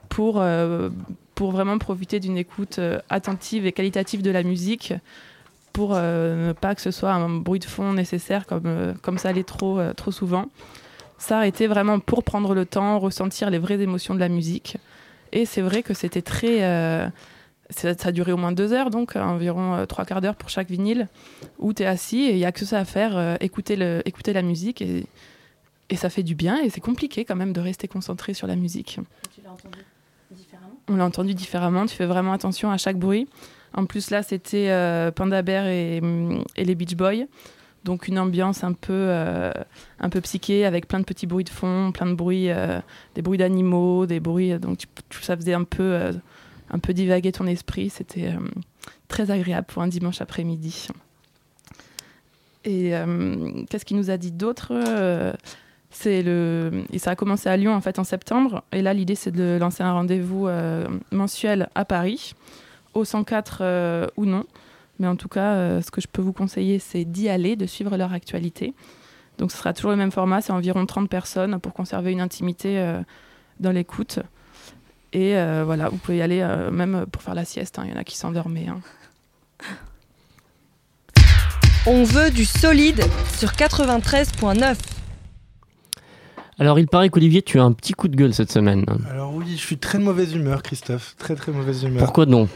pour, 0.08 0.40
euh, 0.40 0.90
pour 1.36 1.52
vraiment 1.52 1.78
profiter 1.78 2.18
d'une 2.18 2.36
écoute 2.36 2.80
euh, 2.80 2.98
attentive 3.10 3.64
et 3.64 3.70
qualitative 3.70 4.22
de 4.22 4.32
la 4.32 4.42
musique, 4.42 4.92
pour 5.72 5.92
euh, 5.94 6.48
ne 6.48 6.52
pas 6.52 6.74
que 6.74 6.80
ce 6.80 6.90
soit 6.90 7.12
un 7.12 7.28
bruit 7.28 7.60
de 7.60 7.64
fond 7.64 7.92
nécessaire 7.92 8.44
comme, 8.46 8.94
comme 9.02 9.18
ça 9.18 9.30
l'est 9.30 9.46
trop, 9.46 9.78
trop 9.94 10.10
souvent. 10.10 10.46
Ça 11.16 11.46
été 11.46 11.68
vraiment 11.68 12.00
pour 12.00 12.24
prendre 12.24 12.52
le 12.52 12.66
temps, 12.66 12.98
ressentir 12.98 13.48
les 13.48 13.58
vraies 13.58 13.80
émotions 13.80 14.14
de 14.14 14.20
la 14.20 14.28
musique. 14.28 14.78
Et 15.30 15.46
c'est 15.46 15.62
vrai 15.62 15.84
que 15.84 15.94
c'était 15.94 16.22
très 16.22 16.58
ça, 17.70 17.94
a 18.04 18.12
duré 18.12 18.32
au 18.32 18.36
moins 18.36 18.52
deux 18.52 18.72
heures, 18.72 18.90
donc 18.90 19.14
environ 19.14 19.86
trois 19.86 20.04
quarts 20.04 20.20
d'heure 20.20 20.36
pour 20.36 20.50
chaque 20.50 20.70
vinyle, 20.70 21.08
où 21.58 21.72
tu 21.72 21.84
es 21.84 21.86
assis 21.86 22.22
et 22.22 22.32
il 22.32 22.36
n'y 22.36 22.44
a 22.44 22.52
que 22.52 22.64
ça 22.64 22.78
à 22.80 22.84
faire, 22.84 23.36
écouter, 23.40 23.76
le, 23.76 24.02
écouter 24.04 24.32
la 24.32 24.42
musique. 24.42 24.82
Et 24.82 25.06
et 25.88 25.96
ça 25.96 26.10
fait 26.10 26.22
du 26.22 26.34
bien 26.34 26.60
et 26.60 26.70
c'est 26.70 26.80
compliqué 26.80 27.24
quand 27.24 27.36
même 27.36 27.52
de 27.52 27.60
rester 27.60 27.88
concentré 27.88 28.34
sur 28.34 28.46
la 28.46 28.56
musique. 28.56 28.98
Tu 29.34 29.40
l'as 29.42 29.52
entendu 29.52 29.78
différemment? 30.30 30.80
On 30.88 30.96
l'a 30.96 31.04
entendu 31.04 31.34
différemment, 31.34 31.86
tu 31.86 31.94
fais 31.94 32.06
vraiment 32.06 32.32
attention 32.32 32.70
à 32.70 32.76
chaque 32.76 32.98
bruit. 32.98 33.28
En 33.72 33.86
plus 33.86 34.10
là 34.10 34.22
c'était 34.22 34.70
euh, 34.70 35.10
Panda 35.10 35.42
Bear 35.42 35.66
et, 35.66 36.00
les 36.56 36.74
Beach 36.74 36.96
Boys. 36.96 37.26
Donc 37.84 38.08
une 38.08 38.18
ambiance 38.18 38.64
un 38.64 38.72
peu, 38.72 38.92
euh, 38.92 39.52
un 40.00 40.08
peu 40.08 40.20
psyché 40.20 40.64
avec 40.64 40.88
plein 40.88 40.98
de 40.98 41.04
petits 41.04 41.28
bruits 41.28 41.44
de 41.44 41.50
fond, 41.50 41.92
plein 41.92 42.06
de 42.06 42.14
bruits, 42.14 42.50
euh, 42.50 42.80
des 43.14 43.22
bruits 43.22 43.38
d'animaux, 43.38 44.06
des 44.06 44.18
bruits. 44.18 44.58
Donc 44.58 44.80
ça 45.20 45.36
faisait 45.36 45.54
un 45.54 45.62
peu, 45.62 46.10
un 46.70 46.78
peu 46.80 46.92
divaguer 46.94 47.30
ton 47.30 47.46
esprit. 47.46 47.90
C'était 47.90 48.34
très 49.06 49.30
agréable 49.30 49.68
pour 49.68 49.82
un 49.82 49.86
dimanche 49.86 50.20
après-midi. 50.20 50.88
Et 52.64 52.90
qu'est-ce 53.70 53.84
qu'il 53.84 53.96
nous 53.96 54.10
a 54.10 54.16
dit 54.16 54.32
d'autre? 54.32 54.72
C'est 55.90 56.22
le 56.22 56.84
et 56.92 56.98
ça 56.98 57.12
a 57.12 57.16
commencé 57.16 57.48
à 57.48 57.56
Lyon 57.56 57.74
en 57.74 57.80
fait 57.80 57.98
en 57.98 58.04
septembre 58.04 58.64
et 58.72 58.82
là 58.82 58.92
l'idée 58.92 59.14
c'est 59.14 59.30
de 59.30 59.56
lancer 59.60 59.82
un 59.82 59.92
rendez-vous 59.92 60.48
euh, 60.48 60.86
mensuel 61.12 61.68
à 61.74 61.84
Paris 61.84 62.34
au 62.94 63.04
104 63.04 63.58
euh, 63.60 64.06
ou 64.16 64.26
non 64.26 64.44
mais 64.98 65.06
en 65.06 65.16
tout 65.16 65.28
cas 65.28 65.54
euh, 65.54 65.82
ce 65.82 65.90
que 65.90 66.00
je 66.00 66.08
peux 66.08 66.22
vous 66.22 66.32
conseiller 66.32 66.78
c'est 66.78 67.04
d'y 67.04 67.28
aller 67.28 67.56
de 67.56 67.66
suivre 67.66 67.96
leur 67.96 68.12
actualité 68.12 68.74
donc 69.38 69.52
ce 69.52 69.58
sera 69.58 69.72
toujours 69.72 69.90
le 69.90 69.96
même 69.96 70.10
format 70.10 70.40
c'est 70.40 70.52
environ 70.52 70.84
30 70.86 71.08
personnes 71.08 71.60
pour 71.60 71.72
conserver 71.72 72.12
une 72.12 72.20
intimité 72.20 72.94
dans 73.60 73.70
l'écoute 73.70 74.18
et 75.12 75.34
voilà 75.62 75.88
vous 75.88 75.98
pouvez 75.98 76.18
y 76.18 76.22
aller 76.22 76.42
même 76.72 77.06
pour 77.12 77.22
faire 77.22 77.34
la 77.34 77.44
sieste 77.44 77.78
hein. 77.78 77.82
il 77.84 77.92
y 77.92 77.94
en 77.94 78.00
a 78.00 78.04
qui 78.04 78.16
s'endormaient 78.16 78.68
hein. 78.68 78.80
on 81.86 82.02
veut 82.02 82.30
du 82.30 82.46
solide 82.46 83.04
sur 83.36 83.50
93.9 83.50 84.76
alors, 86.58 86.78
il 86.78 86.86
paraît 86.86 87.10
qu'Olivier, 87.10 87.42
tu 87.42 87.58
as 87.58 87.64
un 87.64 87.72
petit 87.72 87.92
coup 87.92 88.08
de 88.08 88.16
gueule 88.16 88.32
cette 88.32 88.50
semaine. 88.50 88.86
Alors 89.10 89.34
oui, 89.34 89.44
je 89.50 89.60
suis 89.60 89.76
très 89.76 89.98
de 89.98 90.04
mauvaise 90.04 90.32
humeur, 90.34 90.62
Christophe. 90.62 91.14
Très 91.18 91.34
très 91.34 91.52
mauvaise 91.52 91.82
humeur. 91.82 92.02
Pourquoi 92.02 92.26
non 92.26 92.48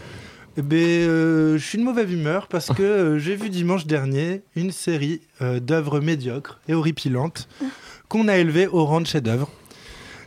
eh 0.56 0.62
ben, 0.62 0.76
euh, 0.76 1.58
je 1.58 1.64
suis 1.64 1.78
de 1.78 1.84
mauvaise 1.84 2.10
humeur 2.10 2.48
parce 2.48 2.66
que 2.66 2.82
euh, 2.82 3.18
j'ai 3.18 3.36
vu 3.36 3.50
dimanche 3.50 3.86
dernier 3.86 4.42
une 4.56 4.72
série 4.72 5.20
euh, 5.42 5.60
d'œuvres 5.60 6.00
médiocres 6.00 6.58
et 6.66 6.74
horripilantes 6.74 7.48
qu'on 8.08 8.26
a 8.26 8.36
élevées 8.36 8.66
au 8.66 8.84
rang 8.84 9.00
de 9.00 9.06
chef-d'œuvre. 9.06 9.48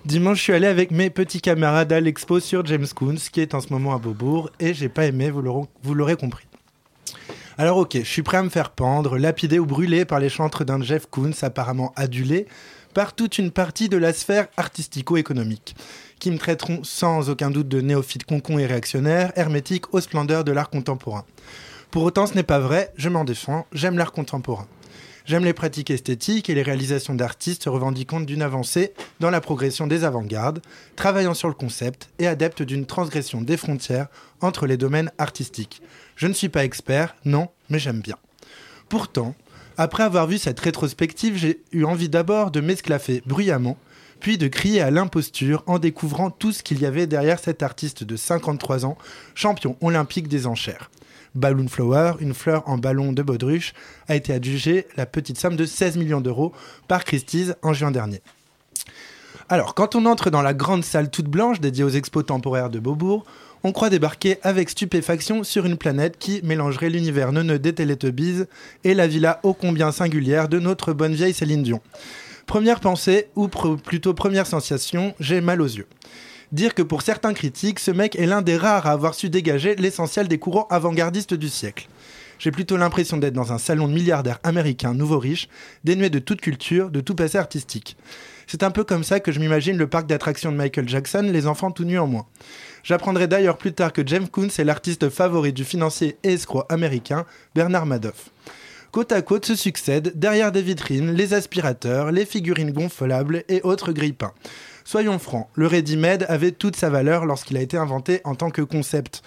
Dimanche, 0.06 0.38
je 0.38 0.44
suis 0.44 0.54
allé 0.54 0.68
avec 0.68 0.92
mes 0.92 1.10
petits 1.10 1.42
camarades 1.42 1.92
à 1.92 2.00
l'expo 2.00 2.40
sur 2.40 2.66
James 2.66 2.88
Coons, 2.96 3.18
qui 3.32 3.42
est 3.42 3.54
en 3.54 3.60
ce 3.60 3.72
moment 3.72 3.94
à 3.94 3.98
Beaubourg, 3.98 4.50
et 4.62 4.74
j'ai 4.74 4.90
pas 4.90 5.06
aimé, 5.06 5.30
vous 5.30 5.94
l'aurez 5.94 6.16
compris. 6.16 6.46
Alors 7.58 7.78
ok, 7.78 7.98
je 8.00 8.10
suis 8.10 8.24
prêt 8.24 8.38
à 8.38 8.44
me 8.44 8.50
faire 8.50 8.72
pendre, 8.72 9.18
lapider 9.18 9.60
ou 9.60 9.66
brûler 9.66 10.06
par 10.06 10.20
les 10.20 10.30
chantres 10.30 10.66
d'un 10.66 10.82
Jeff 10.82 11.06
Koons 11.06 11.32
apparemment 11.44 11.94
adulé, 11.96 12.48
par 12.94 13.14
toute 13.14 13.38
une 13.38 13.52
partie 13.52 13.90
de 13.90 13.98
la 13.98 14.14
sphère 14.14 14.48
artistico-économique, 14.58 15.76
qui 16.20 16.32
me 16.32 16.38
traiteront 16.38 16.84
sans 16.84 17.30
aucun 17.30 17.52
doute 17.52 17.68
de 17.68 17.82
néophyte 17.82 18.24
concon 18.24 18.60
et 18.60 18.66
réactionnaire, 18.66 19.32
hermétique 19.36 19.94
aux 19.94 20.02
splendeurs 20.02 20.44
de 20.44 20.52
l'art 20.52 20.70
contemporain. 20.70 21.26
Pour 21.92 22.04
autant, 22.04 22.28
ce 22.28 22.36
n'est 22.36 22.44
pas 22.44 22.60
vrai, 22.60 22.92
je 22.96 23.10
m'en 23.10 23.24
défends, 23.24 23.68
j'aime 23.72 23.98
l'art 23.98 24.12
contemporain. 24.12 24.68
J'aime 25.26 25.46
les 25.46 25.54
pratiques 25.54 25.90
esthétiques 25.90 26.50
et 26.50 26.56
les 26.56 26.64
réalisations 26.64 27.16
d'artistes 27.16 27.66
revendiquant 27.66 28.20
d'une 28.20 28.42
avancée 28.42 28.94
dans 29.22 29.30
la 29.30 29.40
progression 29.40 29.88
des 29.88 30.04
avant-gardes, 30.04 30.62
travaillant 30.98 31.34
sur 31.34 31.48
le 31.48 31.54
concept 31.54 32.10
et 32.20 32.28
adepte 32.28 32.62
d'une 32.62 32.86
transgression 32.86 33.42
des 33.42 33.56
frontières 33.56 34.08
entre 34.42 34.68
les 34.68 34.76
domaines 34.76 35.12
artistiques. 35.18 35.82
Je 36.18 36.28
ne 36.28 36.34
suis 36.34 36.50
pas 36.50 36.66
expert, 36.66 37.16
non, 37.24 37.50
mais 37.70 37.80
j'aime 37.80 38.02
bien. 38.02 38.18
Pourtant, 38.90 39.34
après 39.78 40.04
avoir 40.04 40.28
vu 40.28 40.38
cette 40.38 40.60
rétrospective, 40.60 41.36
j'ai 41.36 41.62
eu 41.72 41.84
envie 41.84 42.10
d'abord 42.10 42.52
de 42.52 42.62
m'esclaffer 42.62 43.24
bruyamment, 43.26 43.78
puis 44.20 44.38
de 44.38 44.48
crier 44.48 44.82
à 44.82 44.92
l'imposture 44.92 45.64
en 45.68 45.80
découvrant 45.80 46.30
tout 46.30 46.52
ce 46.52 46.64
qu'il 46.64 46.82
y 46.82 46.86
avait 46.86 47.08
derrière 47.08 47.40
cet 47.40 47.64
artiste 47.64 48.04
de 48.04 48.16
53 48.16 48.86
ans, 48.86 48.98
champion 49.36 49.76
olympique 49.82 50.28
des 50.28 50.48
enchères. 50.48 50.90
Balloon 51.36 51.68
Flower, 51.68 52.14
une 52.20 52.34
fleur 52.34 52.64
en 52.68 52.78
ballon 52.78 53.12
de 53.12 53.24
baudruche, 53.24 53.74
a 54.08 54.16
été 54.16 54.34
adjugée 54.34 54.88
la 54.96 55.06
petite 55.06 55.40
somme 55.40 55.56
de 55.56 55.66
16 55.66 55.98
millions 55.98 56.22
d'euros 56.22 56.54
par 56.88 57.04
Christie's 57.04 57.56
en 57.64 57.74
juin 57.74 57.92
dernier. 57.92 58.22
Alors, 59.50 59.74
quand 59.74 59.96
on 59.96 60.06
entre 60.06 60.30
dans 60.30 60.42
la 60.42 60.54
grande 60.54 60.84
salle 60.84 61.10
toute 61.10 61.28
blanche 61.28 61.60
dédiée 61.60 61.84
aux 61.84 61.90
expos 61.90 62.26
temporaires 62.26 62.70
de 62.70 62.80
Beaubourg, 62.80 63.26
on 63.64 63.72
croit 63.72 63.90
débarquer 63.90 64.38
avec 64.44 64.70
stupéfaction 64.70 65.44
sur 65.44 65.66
une 65.66 65.78
planète 65.78 66.18
qui 66.18 66.42
mélangerait 66.44 66.90
l'univers 66.90 67.32
neuneux 67.32 67.60
des 67.60 67.74
Teletubbies 67.74 68.44
et 68.84 68.94
la 68.94 69.08
villa 69.08 69.40
ô 69.44 69.54
combien 69.54 69.92
singulière 69.92 70.50
de 70.50 70.60
notre 70.60 70.92
bonne 70.92 71.14
vieille 71.14 71.34
Céline 71.34 71.64
Dion. 71.64 71.82
Première 72.46 72.82
pensée, 72.82 73.30
ou 73.36 73.48
plutôt 73.48 74.14
première 74.14 74.48
sensation, 74.48 75.16
j'ai 75.20 75.40
mal 75.40 75.62
aux 75.62 75.68
yeux. 75.68 75.88
Dire 76.52 76.76
que 76.76 76.82
pour 76.82 77.02
certains 77.02 77.34
critiques, 77.34 77.80
ce 77.80 77.90
mec 77.90 78.16
est 78.18 78.26
l'un 78.26 78.42
des 78.42 78.58
rares 78.58 78.86
à 78.86 78.92
avoir 78.92 79.16
su 79.16 79.30
dégager 79.30 79.76
l'essentiel 79.76 80.28
des 80.28 80.38
courants 80.38 80.68
avant-gardistes 80.70 81.34
du 81.34 81.48
siècle. 81.48 81.88
J'ai 82.44 82.52
plutôt 82.52 82.76
l'impression 82.76 83.16
d'être 83.16 83.34
dans 83.34 83.54
un 83.54 83.58
salon 83.58 83.88
de 83.88 83.94
milliardaires 83.94 84.42
américains 84.44 84.94
nouveau 84.94 85.18
riches, 85.18 85.48
dénué 85.86 86.10
de 86.10 86.20
toute 86.20 86.42
culture, 86.42 86.90
de 86.90 87.00
tout 87.00 87.16
passé 87.16 87.38
artistique. 87.38 87.96
C'est 88.48 88.64
un 88.64 88.70
peu 88.70 88.84
comme 88.84 89.06
ça 89.06 89.22
que 89.22 89.32
je 89.32 89.40
m'imagine 89.40 89.78
le 89.78 89.88
parc 89.88 90.08
d'attractions 90.08 90.52
de 90.52 90.58
Michael 90.58 90.90
Jackson, 90.90 91.30
les 91.32 91.48
enfants 91.48 91.72
tout 91.72 91.86
nus 91.86 92.00
en 92.00 92.06
moins. 92.06 92.26
J'apprendrai 92.84 93.28
d'ailleurs 93.28 93.58
plus 93.58 93.72
tard 93.72 93.94
que 93.94 94.06
James 94.06 94.28
Coons 94.28 94.50
est 94.50 94.66
l'artiste 94.66 95.08
favori 95.08 95.54
du 95.54 95.64
financier 95.64 96.18
et 96.24 96.34
escroc 96.34 96.66
américain 96.68 97.26
Bernard 97.56 97.86
Madoff. 97.86 98.32
Côte 98.92 99.14
à 99.14 99.22
côte 99.22 99.46
se 99.46 99.56
succèdent, 99.56 100.12
derrière 100.14 100.52
des 100.52 100.62
vitrines, 100.62 101.14
les 101.14 101.34
aspirateurs, 101.34 102.12
les 102.12 102.26
figurines 102.26 102.74
gonflables 102.74 103.46
et 103.48 103.62
autres 103.62 103.94
grille-pains. 103.94 104.34
Soyons 104.84 105.18
francs, 105.18 105.48
le 105.56 105.66
ready-made 105.66 106.26
avait 106.28 106.52
toute 106.52 106.76
sa 106.76 106.90
valeur 106.90 107.26
lorsqu'il 107.26 107.56
a 107.56 107.62
été 107.62 107.78
inventé 107.78 108.20
en 108.26 108.36
tant 108.36 108.50
que 108.50 108.62
concept. 108.62 109.24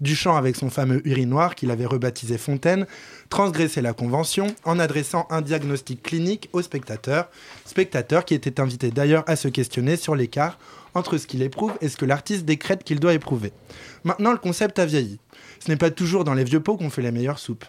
Duchamp, 0.00 0.36
avec 0.36 0.56
son 0.56 0.70
fameux 0.70 1.06
urinoir 1.06 1.54
qu'il 1.54 1.70
avait 1.70 1.86
rebaptisé 1.86 2.38
Fontaine, 2.38 2.86
transgressait 3.30 3.82
la 3.82 3.92
convention 3.92 4.46
en 4.64 4.78
adressant 4.78 5.26
un 5.30 5.40
diagnostic 5.40 6.02
clinique 6.02 6.48
aux 6.52 6.62
spectateurs, 6.62 7.28
spectateurs 7.64 8.24
qui 8.24 8.34
étaient 8.34 8.60
invités 8.60 8.90
d'ailleurs 8.90 9.24
à 9.26 9.36
se 9.36 9.48
questionner 9.48 9.96
sur 9.96 10.14
l'écart 10.14 10.58
entre 10.94 11.18
ce 11.18 11.26
qu'il 11.26 11.42
éprouve 11.42 11.72
et 11.80 11.88
ce 11.88 11.96
que 11.96 12.04
l'artiste 12.04 12.44
décrète 12.44 12.84
qu'il 12.84 13.00
doit 13.00 13.14
éprouver. 13.14 13.52
Maintenant, 14.04 14.32
le 14.32 14.38
concept 14.38 14.78
a 14.78 14.86
vieilli. 14.86 15.18
Ce 15.60 15.70
n'est 15.70 15.76
pas 15.76 15.90
toujours 15.90 16.24
dans 16.24 16.34
les 16.34 16.44
vieux 16.44 16.60
pots 16.60 16.76
qu'on 16.76 16.90
fait 16.90 17.02
les 17.02 17.10
meilleures 17.10 17.38
soupes. 17.38 17.64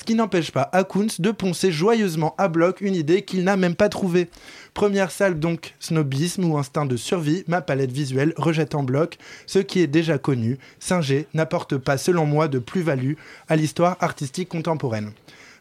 Ce 0.00 0.04
qui 0.06 0.14
n'empêche 0.14 0.50
pas 0.50 0.70
Akuns 0.72 1.08
de 1.18 1.30
poncer 1.30 1.70
joyeusement 1.70 2.34
à 2.38 2.48
bloc 2.48 2.80
une 2.80 2.94
idée 2.94 3.20
qu'il 3.20 3.44
n'a 3.44 3.58
même 3.58 3.74
pas 3.74 3.90
trouvée. 3.90 4.30
Première 4.72 5.10
salle 5.10 5.38
donc, 5.38 5.74
snobisme 5.78 6.46
ou 6.46 6.56
instinct 6.56 6.86
de 6.86 6.96
survie, 6.96 7.44
ma 7.48 7.60
palette 7.60 7.92
visuelle 7.92 8.32
rejette 8.38 8.74
en 8.74 8.82
bloc 8.82 9.18
ce 9.44 9.58
qui 9.58 9.80
est 9.80 9.86
déjà 9.86 10.16
connu. 10.16 10.56
Singer 10.78 11.26
n'apporte 11.34 11.76
pas, 11.76 11.98
selon 11.98 12.24
moi, 12.24 12.48
de 12.48 12.58
plus-value 12.58 13.12
à 13.46 13.56
l'histoire 13.56 13.98
artistique 14.00 14.48
contemporaine. 14.48 15.12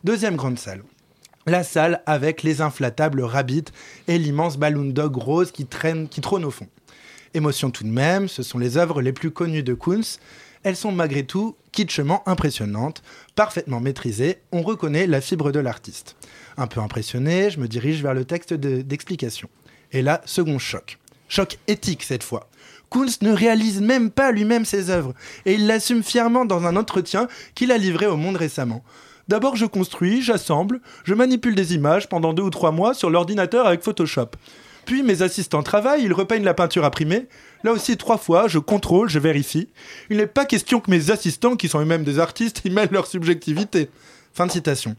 Deuxième 0.05 0.37
grande 0.37 0.57
salle. 0.57 0.83
La 1.45 1.63
salle 1.63 2.01
avec 2.05 2.41
les 2.41 2.61
inflatables 2.61 3.21
rabbits 3.21 3.65
et 4.07 4.17
l'immense 4.17 4.57
balloon 4.57 4.85
dog 4.85 5.17
rose 5.17 5.51
qui 5.51 5.65
trône 5.65 6.45
au 6.45 6.51
fond. 6.51 6.67
Émotion 7.33 7.71
tout 7.71 7.83
de 7.83 7.89
même, 7.89 8.29
ce 8.29 8.41
sont 8.41 8.57
les 8.57 8.77
œuvres 8.77 9.01
les 9.01 9.11
plus 9.11 9.31
connues 9.31 9.63
de 9.63 9.73
Kunz. 9.73 10.17
Elles 10.63 10.75
sont 10.75 10.91
malgré 10.91 11.25
tout 11.25 11.55
kitschement 11.71 12.27
impressionnantes, 12.27 13.01
parfaitement 13.35 13.79
maîtrisées, 13.79 14.39
on 14.51 14.61
reconnaît 14.61 15.07
la 15.07 15.21
fibre 15.21 15.51
de 15.51 15.59
l'artiste. 15.59 16.17
Un 16.57 16.67
peu 16.67 16.81
impressionné, 16.81 17.49
je 17.49 17.59
me 17.59 17.67
dirige 17.67 18.03
vers 18.03 18.13
le 18.13 18.25
texte 18.25 18.53
d'explication. 18.53 19.49
et 19.91 20.01
là, 20.01 20.21
second 20.25 20.59
choc. 20.59 20.99
Choc 21.29 21.57
éthique 21.67 22.03
cette 22.03 22.23
fois. 22.23 22.49
Kunz 22.91 23.19
ne 23.21 23.31
réalise 23.31 23.81
même 23.81 24.09
pas 24.11 24.31
lui-même 24.31 24.65
ses 24.65 24.89
œuvres, 24.89 25.13
et 25.45 25.53
il 25.53 25.67
l'assume 25.67 26.03
fièrement 26.03 26.45
dans 26.45 26.65
un 26.65 26.75
entretien 26.75 27.27
qu'il 27.55 27.71
a 27.71 27.77
livré 27.77 28.07
au 28.07 28.17
monde 28.17 28.35
récemment. 28.35 28.83
D'abord, 29.27 29.55
je 29.55 29.67
construis, 29.67 30.21
j'assemble, 30.21 30.81
je 31.03 31.13
manipule 31.13 31.55
des 31.55 31.75
images 31.75 32.09
pendant 32.09 32.33
deux 32.33 32.43
ou 32.43 32.49
trois 32.49 32.71
mois 32.71 32.95
sur 32.95 33.09
l'ordinateur 33.11 33.67
avec 33.67 33.83
Photoshop. 33.83 34.31
Puis 34.89 35.03
mes 35.03 35.21
assistants 35.21 35.61
travaillent, 35.61 36.03
ils 36.03 36.13
repeignent 36.13 36.43
la 36.43 36.55
peinture 36.55 36.83
imprimée. 36.83 37.27
Là 37.63 37.73
aussi, 37.73 37.95
trois 37.95 38.17
fois, 38.17 38.47
je 38.47 38.57
contrôle, 38.57 39.07
je 39.07 39.19
vérifie. 39.19 39.69
Il 40.09 40.17
n'est 40.17 40.25
pas 40.25 40.45
question 40.45 40.79
que 40.79 40.89
mes 40.89 41.11
assistants, 41.11 41.55
qui 41.55 41.67
sont 41.67 41.79
eux-mêmes 41.79 42.03
des 42.03 42.17
artistes, 42.17 42.61
y 42.65 42.71
mêlent 42.71 42.89
leur 42.91 43.05
subjectivité. 43.05 43.91
Fin 44.33 44.47
de 44.47 44.51
citation. 44.51 44.95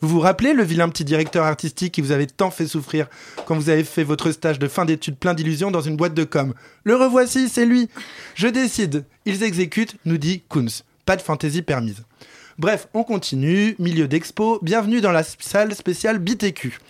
Vous 0.00 0.08
vous 0.08 0.18
rappelez 0.18 0.54
le 0.54 0.64
vilain 0.64 0.88
petit 0.88 1.04
directeur 1.04 1.44
artistique 1.44 1.94
qui 1.94 2.00
vous 2.00 2.10
avait 2.10 2.26
tant 2.26 2.50
fait 2.50 2.66
souffrir 2.66 3.06
quand 3.46 3.54
vous 3.54 3.70
avez 3.70 3.84
fait 3.84 4.02
votre 4.02 4.32
stage 4.32 4.58
de 4.58 4.66
fin 4.66 4.84
d'études 4.84 5.16
plein 5.16 5.34
d'illusions 5.34 5.70
dans 5.70 5.82
une 5.82 5.96
boîte 5.96 6.14
de 6.14 6.24
com 6.24 6.52
Le 6.82 6.96
revoici, 6.96 7.48
c'est 7.48 7.64
lui 7.64 7.88
Je 8.34 8.48
décide. 8.48 9.04
Ils 9.24 9.44
exécutent, 9.44 9.94
nous 10.04 10.18
dit 10.18 10.42
Kunz. 10.50 10.82
Pas 11.06 11.14
de 11.14 11.22
fantaisie 11.22 11.62
permise. 11.62 12.02
Bref, 12.58 12.88
on 12.92 13.04
continue. 13.04 13.76
Milieu 13.78 14.08
d'expo. 14.08 14.58
Bienvenue 14.62 15.00
dans 15.00 15.12
la 15.12 15.22
salle 15.22 15.76
spéciale 15.76 16.18
BTQ. 16.18 16.80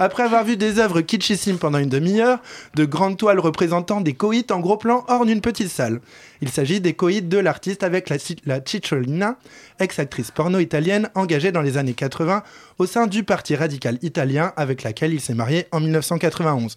Après 0.00 0.22
avoir 0.22 0.44
vu 0.44 0.56
des 0.56 0.78
œuvres 0.78 1.00
kitschissimes 1.00 1.58
pendant 1.58 1.78
une 1.78 1.88
demi-heure, 1.88 2.38
de 2.76 2.84
grandes 2.84 3.16
toiles 3.16 3.40
représentant 3.40 4.00
des 4.00 4.14
coïts 4.14 4.46
en 4.50 4.60
gros 4.60 4.76
plan 4.76 5.04
ornent 5.08 5.28
une 5.28 5.40
petite 5.40 5.70
salle. 5.70 6.00
Il 6.40 6.50
s'agit 6.50 6.80
des 6.80 6.92
coïts 6.92 7.22
de 7.22 7.38
l'artiste 7.38 7.82
avec 7.82 8.08
la, 8.08 8.16
la 8.46 8.60
Cicciolina, 8.64 9.36
ex-actrice 9.80 10.30
porno 10.30 10.60
italienne 10.60 11.10
engagée 11.16 11.50
dans 11.50 11.62
les 11.62 11.78
années 11.78 11.94
80 11.94 12.44
au 12.78 12.86
sein 12.86 13.08
du 13.08 13.24
parti 13.24 13.56
radical 13.56 13.98
italien 14.02 14.52
avec 14.56 14.84
laquelle 14.84 15.12
il 15.12 15.20
s'est 15.20 15.34
marié 15.34 15.66
en 15.72 15.80
1991. 15.80 16.76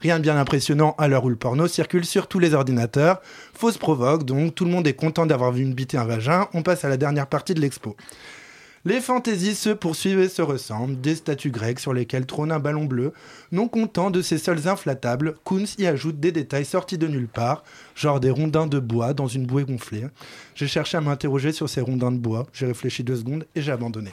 Rien 0.00 0.16
de 0.16 0.22
bien 0.22 0.38
impressionnant 0.38 0.94
à 0.96 1.08
l'heure 1.08 1.24
où 1.24 1.28
le 1.28 1.36
porno 1.36 1.68
circule 1.68 2.06
sur 2.06 2.26
tous 2.26 2.38
les 2.38 2.54
ordinateurs. 2.54 3.20
Fausse 3.52 3.76
provoque, 3.76 4.24
donc 4.24 4.54
tout 4.54 4.64
le 4.64 4.70
monde 4.70 4.86
est 4.86 4.94
content 4.94 5.26
d'avoir 5.26 5.52
vu 5.52 5.62
une 5.62 5.74
bite 5.74 5.92
et 5.92 5.98
un 5.98 6.06
vagin. 6.06 6.48
On 6.54 6.62
passe 6.62 6.86
à 6.86 6.88
la 6.88 6.96
dernière 6.96 7.26
partie 7.26 7.52
de 7.52 7.60
l'expo. 7.60 7.96
Les 8.84 9.00
fantaisies 9.00 9.54
se 9.54 9.70
poursuivent 9.70 10.18
et 10.18 10.28
se 10.28 10.42
ressemblent, 10.42 11.00
des 11.00 11.14
statues 11.14 11.52
grecques 11.52 11.78
sur 11.78 11.92
lesquelles 11.92 12.26
trône 12.26 12.50
un 12.50 12.58
ballon 12.58 12.84
bleu. 12.84 13.12
Non 13.52 13.68
content 13.68 14.10
de 14.10 14.22
ces 14.22 14.38
sols 14.38 14.66
inflatables, 14.66 15.36
Kunz 15.44 15.76
y 15.78 15.86
ajoute 15.86 16.18
des 16.18 16.32
détails 16.32 16.64
sortis 16.64 16.98
de 16.98 17.06
nulle 17.06 17.28
part, 17.28 17.62
genre 17.94 18.18
des 18.18 18.30
rondins 18.30 18.66
de 18.66 18.80
bois 18.80 19.14
dans 19.14 19.28
une 19.28 19.46
bouée 19.46 19.64
gonflée. 19.64 20.06
J'ai 20.56 20.66
cherché 20.66 20.96
à 20.96 21.00
m'interroger 21.00 21.52
sur 21.52 21.68
ces 21.68 21.80
rondins 21.80 22.10
de 22.10 22.18
bois, 22.18 22.48
j'ai 22.52 22.66
réfléchi 22.66 23.04
deux 23.04 23.16
secondes 23.16 23.46
et 23.54 23.62
j'ai 23.62 23.70
abandonné. 23.70 24.10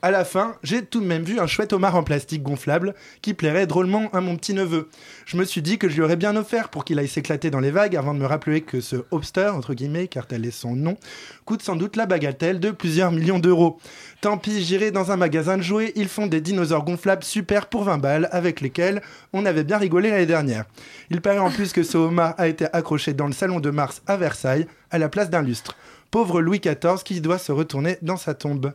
À 0.00 0.12
la 0.12 0.24
fin, 0.24 0.54
j'ai 0.62 0.84
tout 0.84 1.00
de 1.00 1.06
même 1.06 1.24
vu 1.24 1.40
un 1.40 1.48
chouette 1.48 1.72
homard 1.72 1.96
en 1.96 2.04
plastique 2.04 2.44
gonflable 2.44 2.94
qui 3.20 3.34
plairait 3.34 3.66
drôlement 3.66 4.08
à 4.12 4.20
mon 4.20 4.36
petit 4.36 4.54
neveu. 4.54 4.88
Je 5.26 5.36
me 5.36 5.44
suis 5.44 5.60
dit 5.60 5.76
que 5.76 5.88
je 5.88 5.96
lui 5.96 6.02
aurais 6.02 6.14
bien 6.14 6.36
offert 6.36 6.68
pour 6.68 6.84
qu'il 6.84 7.00
aille 7.00 7.08
s'éclater 7.08 7.50
dans 7.50 7.58
les 7.58 7.72
vagues 7.72 7.96
avant 7.96 8.14
de 8.14 8.20
me 8.20 8.26
rappeler 8.26 8.60
que 8.60 8.80
ce 8.80 8.94
hopster, 9.10 9.48
entre 9.48 9.74
guillemets, 9.74 10.06
car 10.06 10.28
tel 10.28 10.46
est 10.46 10.52
son 10.52 10.76
nom, 10.76 10.96
coûte 11.44 11.62
sans 11.62 11.74
doute 11.74 11.96
la 11.96 12.06
bagatelle 12.06 12.60
de 12.60 12.70
plusieurs 12.70 13.10
millions 13.10 13.40
d'euros. 13.40 13.80
Tant 14.20 14.38
pis, 14.38 14.62
j'irai 14.62 14.92
dans 14.92 15.10
un 15.10 15.16
magasin 15.16 15.56
de 15.56 15.62
jouets, 15.62 15.92
ils 15.96 16.08
font 16.08 16.28
des 16.28 16.40
dinosaures 16.40 16.84
gonflables 16.84 17.24
super 17.24 17.66
pour 17.66 17.82
20 17.82 17.98
balles 17.98 18.28
avec 18.30 18.60
lesquels 18.60 19.02
on 19.32 19.46
avait 19.46 19.64
bien 19.64 19.78
rigolé 19.78 20.10
l'année 20.10 20.26
dernière. 20.26 20.66
Il 21.10 21.20
paraît 21.20 21.38
en 21.38 21.50
plus 21.50 21.72
que 21.72 21.82
ce 21.82 21.98
homard 21.98 22.34
a 22.38 22.46
été 22.46 22.66
accroché 22.72 23.14
dans 23.14 23.26
le 23.26 23.32
salon 23.32 23.58
de 23.58 23.70
Mars 23.70 24.02
à 24.06 24.16
Versailles 24.16 24.68
à 24.92 24.98
la 24.98 25.08
place 25.08 25.28
d'un 25.28 25.42
lustre. 25.42 25.74
Pauvre 26.10 26.40
Louis 26.40 26.60
XIV 26.60 27.02
qui 27.04 27.20
doit 27.20 27.38
se 27.38 27.52
retourner 27.52 27.98
dans 28.00 28.16
sa 28.16 28.32
tombe. 28.32 28.72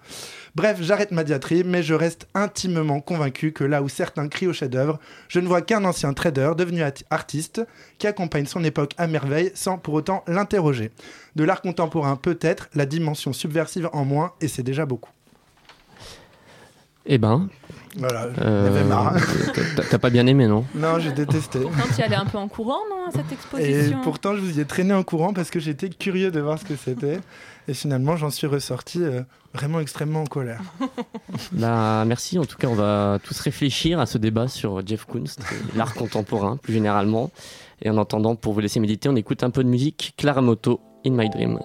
Bref, 0.56 0.78
j'arrête 0.82 1.12
ma 1.12 1.24
diatribe, 1.24 1.66
mais 1.66 1.82
je 1.82 1.96
reste 1.96 2.28
intimement 2.36 3.02
convaincu 3.02 3.54
que 3.54 3.64
là 3.64 3.82
où 3.82 3.90
certains 3.90 4.28
crient 4.28 4.48
au 4.48 4.54
chef-d'œuvre, 4.54 5.00
je 5.28 5.40
ne 5.40 5.48
vois 5.48 5.64
qu'un 5.64 5.84
ancien 5.84 6.14
trader 6.14 6.52
devenu 6.56 6.84
artiste 7.10 7.66
qui 7.98 8.06
accompagne 8.06 8.46
son 8.46 8.64
époque 8.64 8.94
à 8.98 9.08
merveille 9.08 9.52
sans 9.56 9.80
pour 9.80 9.96
autant 9.96 10.24
l'interroger. 10.28 10.92
De 11.36 11.44
l'art 11.44 11.62
contemporain, 11.62 12.16
peut-être, 12.18 12.70
la 12.76 12.86
dimension 12.86 13.34
subversive 13.34 13.90
en 13.94 14.06
moins, 14.06 14.34
et 14.42 14.48
c'est 14.48 14.62
déjà 14.62 14.86
beaucoup. 14.86 15.10
Eh 17.06 17.18
ben. 17.18 17.50
Voilà, 17.98 18.28
euh, 18.42 18.86
marre. 18.86 19.16
T'as 19.90 19.98
pas 19.98 20.10
bien 20.10 20.26
aimé, 20.26 20.48
non? 20.48 20.66
Non, 20.74 21.00
j'ai 21.00 21.12
détesté. 21.12 21.60
Pourtant, 21.60 21.84
tu 21.94 22.02
y 22.02 22.04
allais 22.04 22.16
un 22.16 22.26
peu 22.26 22.38
en 22.38 22.48
courant, 22.48 22.80
non, 22.90 23.08
à 23.08 23.12
cette 23.12 23.32
exposition? 23.32 24.00
Et 24.00 24.04
pourtant, 24.04 24.36
je 24.36 24.40
vous 24.40 24.58
y 24.58 24.62
ai 24.62 24.66
traîné 24.66 24.94
en 24.94 25.04
courant 25.04 25.34
parce 25.34 25.50
que 25.50 25.60
j'étais 25.60 25.90
curieux 25.90 26.32
de 26.32 26.40
voir 26.40 26.58
ce 26.58 26.66
que 26.66 26.76
c'était. 26.76 27.20
Et 27.68 27.74
finalement, 27.74 28.18
j'en 28.18 28.30
suis 28.30 28.48
ressorti 28.48 29.02
euh, 29.02 29.22
vraiment 29.54 29.80
extrêmement 29.80 30.22
en 30.22 30.26
colère. 30.26 30.62
Bah, 31.52 32.04
merci. 32.06 32.38
En 32.38 32.46
tout 32.46 32.58
cas, 32.58 32.68
on 32.68 32.76
va 32.76 33.20
tous 33.24 33.40
réfléchir 33.40 34.00
à 34.00 34.06
ce 34.06 34.18
débat 34.18 34.48
sur 34.48 34.86
Jeff 34.86 35.06
Koons, 35.06 35.24
l'art 35.76 35.94
contemporain 35.94 36.58
plus 36.58 36.74
généralement. 36.74 37.32
Et 37.82 37.90
en 37.90 37.98
attendant, 37.98 38.36
pour 38.36 38.54
vous 38.54 38.60
laisser 38.60 38.80
méditer, 38.80 39.10
on 39.10 39.16
écoute 39.16 39.44
un 39.44 39.50
peu 39.50 39.64
de 39.64 39.70
musique. 39.70 40.14
Clara 40.18 40.42
Moto, 40.42 40.80
In 41.06 41.12
My 41.12 41.30
Dream. 41.30 41.60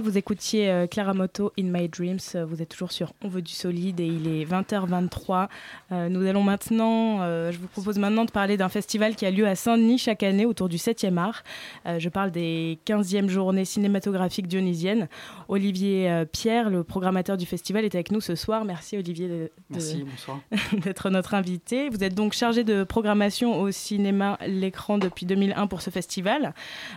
Vous 0.00 0.18
écoutiez 0.18 0.70
euh, 0.70 0.86
Clara 0.86 1.14
Moto 1.14 1.52
In 1.58 1.64
My 1.64 1.88
Dreams. 1.88 2.18
Euh, 2.34 2.44
vous 2.44 2.62
êtes 2.62 2.70
toujours 2.70 2.92
sur 2.92 3.12
On 3.22 3.28
veut 3.28 3.42
du 3.42 3.52
solide 3.52 4.00
et 4.00 4.06
il 4.06 4.26
est 4.26 4.44
20h23. 4.44 5.48
Euh, 5.92 6.08
nous 6.08 6.26
allons 6.26 6.42
maintenant, 6.42 7.18
je 7.50 7.56
vous 7.58 7.68
propose 7.68 7.98
maintenant 7.98 8.24
de 8.24 8.30
parler 8.30 8.56
d'un 8.56 8.68
festival 8.68 9.14
qui 9.14 9.26
a 9.26 9.30
lieu 9.30 9.46
à 9.46 9.54
Saint-Denis 9.54 9.98
chaque 9.98 10.22
année 10.22 10.46
autour 10.46 10.68
du 10.68 10.76
7e 10.76 11.16
art. 11.18 11.44
je 11.86 12.08
parle 12.08 12.30
des 12.30 12.78
15e 12.86 13.28
journées 13.28 13.64
cinématographiques 13.64 14.48
dionysiennes. 14.48 15.08
Olivier 15.48 16.24
Pierre, 16.32 16.70
le 16.70 16.82
programmateur 16.82 17.36
du 17.36 17.46
festival, 17.46 17.84
est 17.84 17.94
avec 17.94 18.10
nous 18.10 18.20
ce 18.20 18.34
soir. 18.34 18.64
Merci 18.64 18.96
Olivier 18.96 19.28
de, 19.28 19.50
d'être 20.72 21.10
notre 21.10 21.34
invité. 21.34 21.88
Vous 21.88 22.02
êtes 22.02 22.14
donc 22.14 22.32
chargé 22.32 22.64
de 22.64 22.84
programmation 22.84 23.60
au 23.60 23.70
cinéma 23.70 24.38
L'écran 24.46 24.98
depuis 24.98 25.26
2001 25.26 25.66
pour 25.66 25.82
ce 25.82 25.90
festival, 25.90 26.54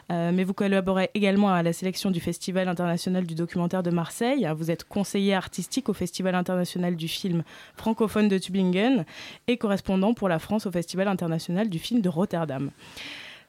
mais 0.09 0.43
vous 0.43 0.53
collaborez 0.53 1.09
également 1.13 1.49
à 1.49 1.63
la 1.63 1.73
sélection 1.73 2.11
du 2.11 2.19
festival 2.19 2.29
Festival 2.29 2.69
international 2.89 3.25
du 3.25 3.35
documentaire 3.35 3.83
de 3.83 3.91
Marseille. 3.91 4.49
Vous 4.55 4.71
êtes 4.71 4.83
conseiller 4.83 5.35
artistique 5.35 5.89
au 5.89 5.93
Festival 5.93 6.33
international 6.33 6.95
du 6.95 7.07
film 7.07 7.43
francophone 7.75 8.27
de 8.27 8.37
Tübingen 8.37 9.05
et 9.47 9.57
correspondant 9.57 10.13
pour 10.15 10.27
la 10.27 10.39
France 10.39 10.65
au 10.65 10.71
Festival 10.71 11.07
international 11.07 11.69
du 11.69 11.77
film 11.77 12.01
de 12.01 12.09
Rotterdam. 12.09 12.71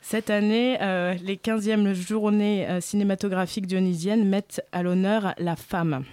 Cette 0.02 0.28
année, 0.28 0.76
euh, 0.82 1.14
les 1.22 1.36
15e 1.36 1.92
journées 1.94 2.68
euh, 2.68 2.80
cinématographiques 2.80 3.66
dionysiennes 3.66 4.28
mettent 4.28 4.62
à 4.72 4.82
l'honneur 4.82 5.34
la 5.38 5.56
femme 5.56 6.04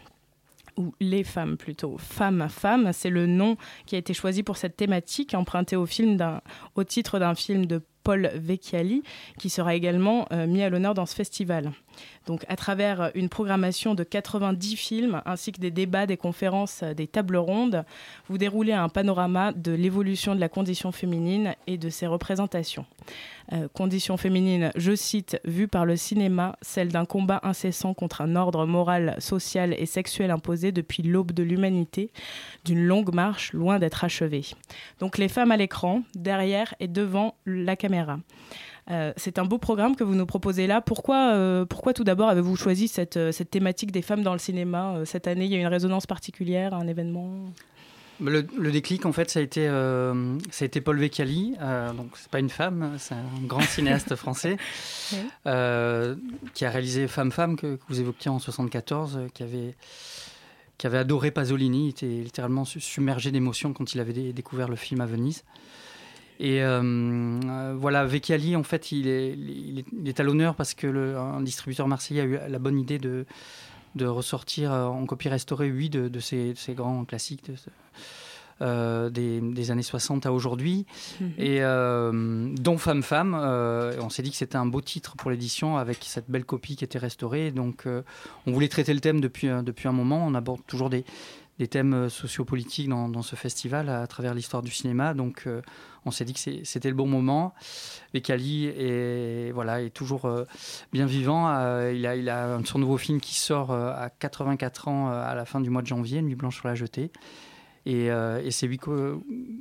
ou 0.78 0.94
les 1.02 1.24
femmes 1.24 1.58
plutôt. 1.58 1.98
Femme, 1.98 2.48
femme, 2.50 2.92
c'est 2.94 3.10
le 3.10 3.26
nom 3.26 3.58
qui 3.86 3.96
a 3.96 3.98
été 3.98 4.14
choisi 4.14 4.44
pour 4.44 4.58
cette 4.58 4.78
thématique, 4.78 5.34
emprunté 5.34 5.76
au, 5.76 5.86
au 6.76 6.84
titre 6.84 7.20
d'un 7.20 7.36
film 7.36 7.66
de 7.66 7.82
Paul 8.08 8.32
Vecchiali, 8.36 9.04
qui 9.38 9.50
sera 9.50 9.76
également 9.76 10.28
euh, 10.32 10.48
mis 10.48 10.64
à 10.64 10.70
l'honneur 10.70 10.94
dans 10.94 11.06
ce 11.06 11.14
festival. 11.14 11.74
Donc, 12.26 12.46
à 12.48 12.56
travers 12.56 13.12
une 13.16 13.28
programmation 13.28 13.96
de 13.96 14.04
90 14.04 14.78
films, 14.78 15.22
ainsi 15.26 15.52
que 15.52 15.60
des 15.60 15.72
débats, 15.72 16.06
des 16.06 16.16
conférences, 16.16 16.84
euh, 16.84 16.94
des 16.94 17.08
tables 17.08 17.36
rondes, 17.36 17.84
vous 18.30 18.38
déroulez 18.38 18.72
un 18.72 18.88
panorama 18.88 19.52
de 19.52 19.74
l'évolution 19.74 20.36
de 20.36 20.40
la 20.40 20.48
condition 20.48 20.94
féminine 20.94 21.54
et 21.68 21.78
de 21.78 21.90
ses 21.90 22.08
représentations. 22.08 22.86
Euh, 23.54 23.68
condition 23.74 24.16
féminine, 24.18 24.72
je 24.76 24.96
cite, 24.96 25.40
vue 25.46 25.68
par 25.68 25.86
le 25.86 25.96
cinéma, 25.96 26.58
celle 26.62 26.90
d'un 26.90 27.06
combat 27.06 27.42
incessant 27.44 27.94
contre 27.94 28.22
un 28.22 28.36
ordre 28.36 28.66
moral, 28.66 29.16
social 29.20 29.74
et 29.78 29.86
sexuel 29.86 30.32
imposé 30.32 30.72
depuis 30.72 31.04
l'aube 31.04 31.32
de 31.32 31.44
l'humanité, 31.44 32.12
d'une 32.64 32.86
longue 32.86 33.14
marche 33.14 33.54
loin 33.54 33.80
d'être 33.80 34.04
achevée. 34.04 34.46
Donc 35.00 35.18
les 35.18 35.30
femmes 35.30 35.52
à 35.52 35.58
l'écran, 35.58 36.04
derrière 36.16 36.74
et 36.80 36.88
devant 36.88 37.36
la 37.46 37.76
caméra. 37.76 37.97
Euh, 38.90 39.12
c'est 39.18 39.38
un 39.38 39.46
beau 39.46 39.58
programme 39.58 39.96
que 39.96 40.04
vous 40.04 40.16
nous 40.16 40.26
proposez 40.26 40.66
là. 40.66 40.82
Pourquoi, 40.82 41.34
euh, 41.34 41.66
pourquoi 41.66 41.94
tout 41.94 42.04
d'abord 42.04 42.30
avez-vous 42.30 42.56
choisi 42.56 42.88
cette, 42.88 43.18
euh, 43.18 43.32
cette, 43.32 43.52
thématique 43.52 43.92
des 43.92 44.02
femmes 44.02 44.24
dans 44.24 44.34
le 44.34 44.40
cinéma 44.40 45.02
Cette 45.04 45.28
année, 45.28 45.46
il 45.46 45.52
y 45.52 45.56
a 45.56 45.60
une 45.60 45.68
résonance 45.68 46.08
particulière, 46.08 46.74
un 46.74 46.88
événement? 46.88 47.52
Le, 48.20 48.42
déclic, 48.72 49.06
en 49.06 49.12
fait, 49.12 49.30
ça 49.30 49.40
a 49.40 49.44
été, 49.44 49.68
ça 49.68 50.64
a 50.64 50.66
été 50.66 50.82
Paul 50.82 50.98
Vecchiali. 50.98 51.56
donc, 51.96 52.12
c'est 52.16 52.32
pas 52.32 52.40
une 52.40 52.50
femme, 52.50 52.96
c'est 52.98 53.14
un 53.14 53.46
grand 53.46 53.62
cinéaste 53.62 54.16
français 54.16 54.58
qui 55.44 55.46
a 55.46 56.70
réalisé 56.70 57.08
Femme 57.08 57.32
Femme 57.32 57.58
que, 57.58 57.78
vous 57.90 58.00
évoquiez 58.00 58.32
en 58.32 58.40
74, 58.40 59.20
qui 59.34 59.44
avait 59.44 59.76
qui 60.80 60.86
avait 60.86 61.00
adoré 61.00 61.32
Pasolini, 61.32 61.86
il 61.86 61.90
était 61.90 62.06
littéralement 62.06 62.64
submergé 62.64 63.32
d'émotions 63.32 63.74
quand 63.74 63.96
il 63.96 64.00
avait 64.00 64.32
découvert 64.32 64.68
le 64.68 64.76
film 64.76 65.02
à 65.02 65.08
Venise. 65.08 65.44
Et 66.40 66.62
euh, 66.62 66.82
euh, 66.82 67.76
voilà, 67.78 68.06
Vecchiali, 68.06 68.56
en 68.56 68.64
fait, 68.64 68.92
il 68.92 69.08
est, 69.08 69.34
il 69.34 70.08
est, 70.08 70.20
à 70.20 70.24
l'honneur 70.24 70.56
parce 70.56 70.74
que 70.74 70.88
le, 70.88 71.18
un 71.18 71.42
distributeur 71.42 71.88
marseillais 71.88 72.22
a 72.22 72.26
eu 72.26 72.40
la 72.48 72.60
bonne 72.60 72.80
idée 72.80 73.00
de, 73.00 73.26
de 73.96 74.06
ressortir 74.06 74.72
euh, 74.72 74.86
en 74.86 75.06
copie 75.06 75.30
restaurée 75.30 75.68
huit 75.68 75.90
de, 75.90 76.08
de, 76.08 76.20
ces, 76.20 76.54
ces, 76.56 76.74
grands 76.74 77.06
classiques. 77.06 77.52
Euh, 78.60 79.12
des, 79.12 79.40
des, 79.40 79.70
années 79.70 79.84
60 79.84 80.26
à 80.26 80.34
aujourd'hui, 80.34 80.88
mhm. 81.22 81.34
et 81.38 81.62
euh, 81.62 82.50
dont 82.56 82.80
Femme 82.80 83.04
Femme. 83.04 83.38
Euh, 83.40 83.94
on 84.02 84.10
s'est 84.10 84.24
dit 84.24 84.32
que 84.32 84.36
c'était 84.36 84.56
un 84.56 84.66
beau 84.66 84.82
titre 84.82 85.16
pour 85.16 85.30
l'édition 85.30 85.78
avec 85.78 86.00
cette 86.02 86.28
belle 86.28 86.44
copie 86.44 86.76
qui 86.76 86.84
était 86.84 86.98
restaurée. 86.98 87.52
Donc, 87.52 87.88
on 88.48 88.52
voulait 88.52 88.68
traiter 88.68 88.96
le 88.96 89.00
thème 89.00 89.22
depuis, 89.22 89.48
depuis 89.64 89.88
un 89.88 89.92
moment. 89.92 90.26
On 90.26 90.34
aborde 90.34 90.62
toujours 90.66 90.90
des, 90.90 91.06
des 91.60 91.68
thèmes 91.68 92.10
sociopolitiques 92.10 92.90
dans, 92.90 93.10
dans, 93.10 93.22
ce 93.22 93.36
festival 93.36 93.90
à, 93.90 94.08
travers 94.08 94.34
l'histoire 94.34 94.64
du 94.64 94.72
cinéma. 94.72 95.14
Donc, 95.14 95.48
on 96.08 96.12
s'est 96.12 96.26
dit 96.26 96.34
que 96.34 96.64
c'était 96.64 96.90
le 96.90 96.96
bon 96.96 97.08
moment. 97.08 97.54
Et 98.14 98.20
est, 98.20 99.52
voilà, 99.52 99.82
est 99.82 99.90
toujours 99.90 100.30
bien 100.94 101.06
vivant. 101.06 101.50
il, 101.90 102.06
a, 102.08 102.16
il 102.16 102.30
a 102.30 102.60
son 102.66 102.80
nouveau 102.80 102.98
film 102.98 103.20
qui 103.20 103.36
sort 103.36 103.72
à 103.72 104.10
84 104.10 104.88
ans 104.88 105.10
à 105.10 105.36
la 105.36 105.46
fin 105.46 105.60
du 105.60 105.70
mois 105.70 105.82
de 105.82 105.88
janvier, 105.88 106.22
Nuit 106.22 106.36
blanche 106.36 106.56
sur 106.56 106.68
la 106.68 106.76
jetée. 106.76 107.12
Et, 107.86 108.06
et 108.08 108.52
c'est 108.52 108.68
huit 108.68 108.82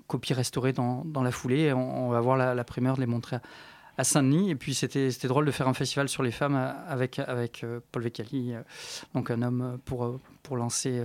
copies 0.07 0.35
restaurées 0.35 0.73
dans, 0.73 1.05
dans, 1.05 1.23
la 1.23 1.31
foulée. 1.31 1.73
On, 1.73 2.09
va 2.11 2.19
avoir 2.19 2.37
la, 2.37 2.55
la, 2.55 2.65
primeur 2.65 2.97
de 2.97 3.01
les 3.01 3.07
montrer 3.07 3.39
à, 3.99 4.05
Saint-Denis. 4.05 4.51
Et 4.51 4.55
puis 4.55 4.75
c'était 4.75 5.11
drôle 5.25 5.45
de 5.45 5.51
faire 5.51 5.69
un 5.69 5.75
festival 5.75 6.09
sur 6.09 6.23
les 6.23 6.31
femmes 6.33 6.57
avec, 6.89 7.19
avec 7.19 7.65
Paul 7.93 8.03
Vecchiali, 8.03 8.55
donc 9.15 9.31
un 9.31 9.43
homme 9.43 9.79
pour, 9.85 10.21
pour 10.43 10.57
lancer 10.57 11.03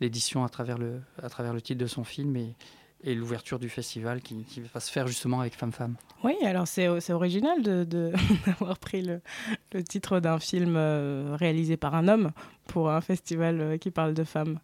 l'édition 0.00 0.42
à, 0.44 0.48
travers 0.48 0.78
le, 0.78 1.00
à 1.22 1.28
travers 1.28 1.52
le 1.52 1.60
titre 1.60 1.80
de 1.80 1.86
son 1.86 2.04
film. 2.04 2.36
Et 3.04 3.14
l'ouverture 3.14 3.58
du 3.58 3.68
festival 3.68 4.20
qui, 4.20 4.44
qui, 4.44 4.60
va 4.60 4.80
se 4.80 4.90
faire 4.90 5.06
justement 5.06 5.40
avec 5.40 5.54
Femme 5.54 5.72
Femme. 5.72 5.94
Oui, 6.24 6.34
alors 6.44 6.66
c'est 6.66 6.88
original 7.12 7.62
d'avoir 7.62 7.86
de, 7.86 8.12
d'avoir 8.46 8.78
pris 8.78 9.02
le, 9.02 9.20
le 9.72 9.84
titre 9.84 10.20
d'un 10.20 10.38
film 10.38 10.74
euh, 10.76 11.36
réalisé 11.38 11.76
par 11.76 11.94
un 11.94 12.08
homme 12.08 12.32
pour 12.66 12.90
un 12.90 13.00
festival 13.00 13.60
euh, 13.60 13.76
qui 13.78 13.90
parle 13.90 14.14
de 14.14 14.24
femmes. 14.24 14.58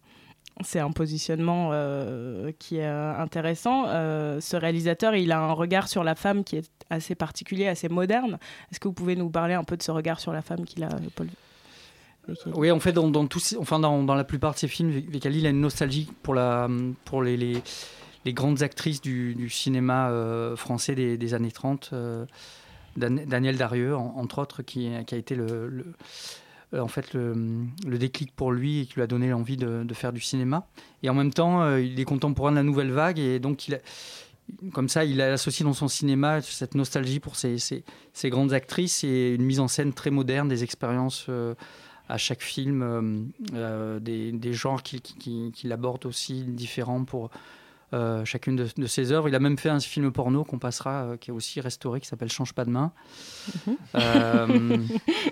C'est 0.63 0.79
un 0.79 0.91
positionnement 0.91 1.71
euh, 1.73 2.51
qui 2.59 2.77
est 2.77 2.85
intéressant. 2.85 3.85
Euh, 3.87 4.39
ce 4.39 4.55
réalisateur, 4.55 5.13
il 5.15 5.33
a 5.33 5.39
un 5.39 5.51
regard 5.51 5.89
sur 5.89 6.03
la 6.03 6.15
femme 6.15 6.45
qui 6.45 6.55
est 6.55 6.71
assez 6.89 7.13
particulier, 7.13 7.67
assez 7.67 7.89
moderne. 7.89 8.37
Est-ce 8.71 8.79
que 8.79 8.87
vous 8.87 8.93
pouvez 8.93 9.17
nous 9.17 9.29
parler 9.29 9.53
un 9.53 9.65
peu 9.65 9.75
de 9.75 9.83
ce 9.83 9.91
regard 9.91 10.21
sur 10.21 10.31
la 10.31 10.41
femme 10.41 10.63
qu'il 10.63 10.83
a, 10.83 10.89
Paul 11.15 11.27
oui, 12.55 12.71
en 12.71 12.79
fait, 12.79 12.91
dans, 12.91 13.07
dans, 13.07 13.27
tous, 13.27 13.55
enfin, 13.59 13.79
dans, 13.79 14.01
dans, 14.01 14.15
la 14.15 14.23
plupart 14.23 14.53
de 14.53 14.57
ses 14.57 14.67
films, 14.67 14.89
Vekali, 14.89 15.39
il 15.39 15.45
a 15.45 15.49
une 15.49 15.61
nostalgie 15.61 16.09
pour, 16.23 16.33
la, 16.33 16.67
pour 17.03 17.21
les, 17.21 17.37
les, 17.37 17.61
les 18.25 18.33
grandes 18.33 18.63
actrices 18.63 19.01
du, 19.01 19.49
cinéma 19.49 20.09
euh, 20.09 20.55
français 20.55 20.95
des, 20.95 21.33
années 21.33 21.51
30. 21.51 21.91
Euh, 21.93 22.25
Daniel 22.97 23.57
Darieux, 23.57 23.95
entre 23.95 24.39
autres, 24.39 24.63
qui, 24.63 24.87
a 24.87 25.15
été 25.15 25.35
le, 25.35 25.85
euh, 26.73 26.79
en 26.79 26.87
fait 26.87 27.13
le, 27.13 27.67
déclic 27.85 28.35
pour 28.35 28.51
lui 28.51 28.81
et 28.81 28.85
qui 28.85 28.95
lui 28.95 29.01
a 29.03 29.07
donné 29.07 29.29
l'envie 29.29 29.57
de, 29.57 29.93
faire 29.93 30.11
du 30.11 30.21
cinéma. 30.21 30.67
Et 31.03 31.09
en 31.09 31.13
même 31.13 31.31
temps, 31.31 31.75
il 31.77 31.99
est 31.99 32.05
contemporain 32.05 32.51
de 32.51 32.57
la 32.57 32.63
nouvelle 32.63 32.91
vague 32.91 33.19
et 33.19 33.39
donc 33.39 33.69
comme 34.73 34.89
ça, 34.89 35.03
il 35.03 35.21
a 35.21 35.33
associé 35.33 35.65
dans 35.65 35.73
son 35.73 35.87
cinéma 35.87 36.41
cette 36.41 36.75
nostalgie 36.75 37.19
pour 37.19 37.35
ces, 37.35 37.83
grandes 38.25 38.53
actrices 38.53 39.03
et 39.03 39.33
une 39.33 39.43
mise 39.43 39.59
en 39.59 39.67
scène 39.67 39.91
très 39.91 40.11
moderne, 40.11 40.47
des 40.47 40.63
expériences 40.63 41.29
à 42.07 42.17
chaque 42.17 42.41
film, 42.41 43.29
des, 43.51 44.53
genres 44.53 44.83
qu'il 44.83 45.01
qui, 45.01 45.15
qui, 45.17 45.51
qui 45.53 45.71
aborde 45.71 46.05
aussi 46.05 46.43
différents 46.43 47.03
pour 47.03 47.29
euh, 47.93 48.25
chacune 48.25 48.55
de, 48.55 48.67
de, 48.77 48.87
ses 48.87 49.11
œuvres. 49.11 49.27
Il 49.29 49.35
a 49.35 49.39
même 49.39 49.57
fait 49.57 49.69
un 49.69 49.79
film 49.79 50.11
porno 50.11 50.43
qu'on 50.43 50.59
passera, 50.59 51.03
euh, 51.03 51.17
qui 51.17 51.31
est 51.31 51.33
aussi 51.33 51.61
restauré, 51.61 51.99
qui 52.01 52.07
s'appelle 52.07 52.31
Change 52.31 52.53
pas 52.53 52.65
de 52.65 52.71
main. 52.71 52.91
Mm 53.67 53.73
-hmm. 53.93 54.81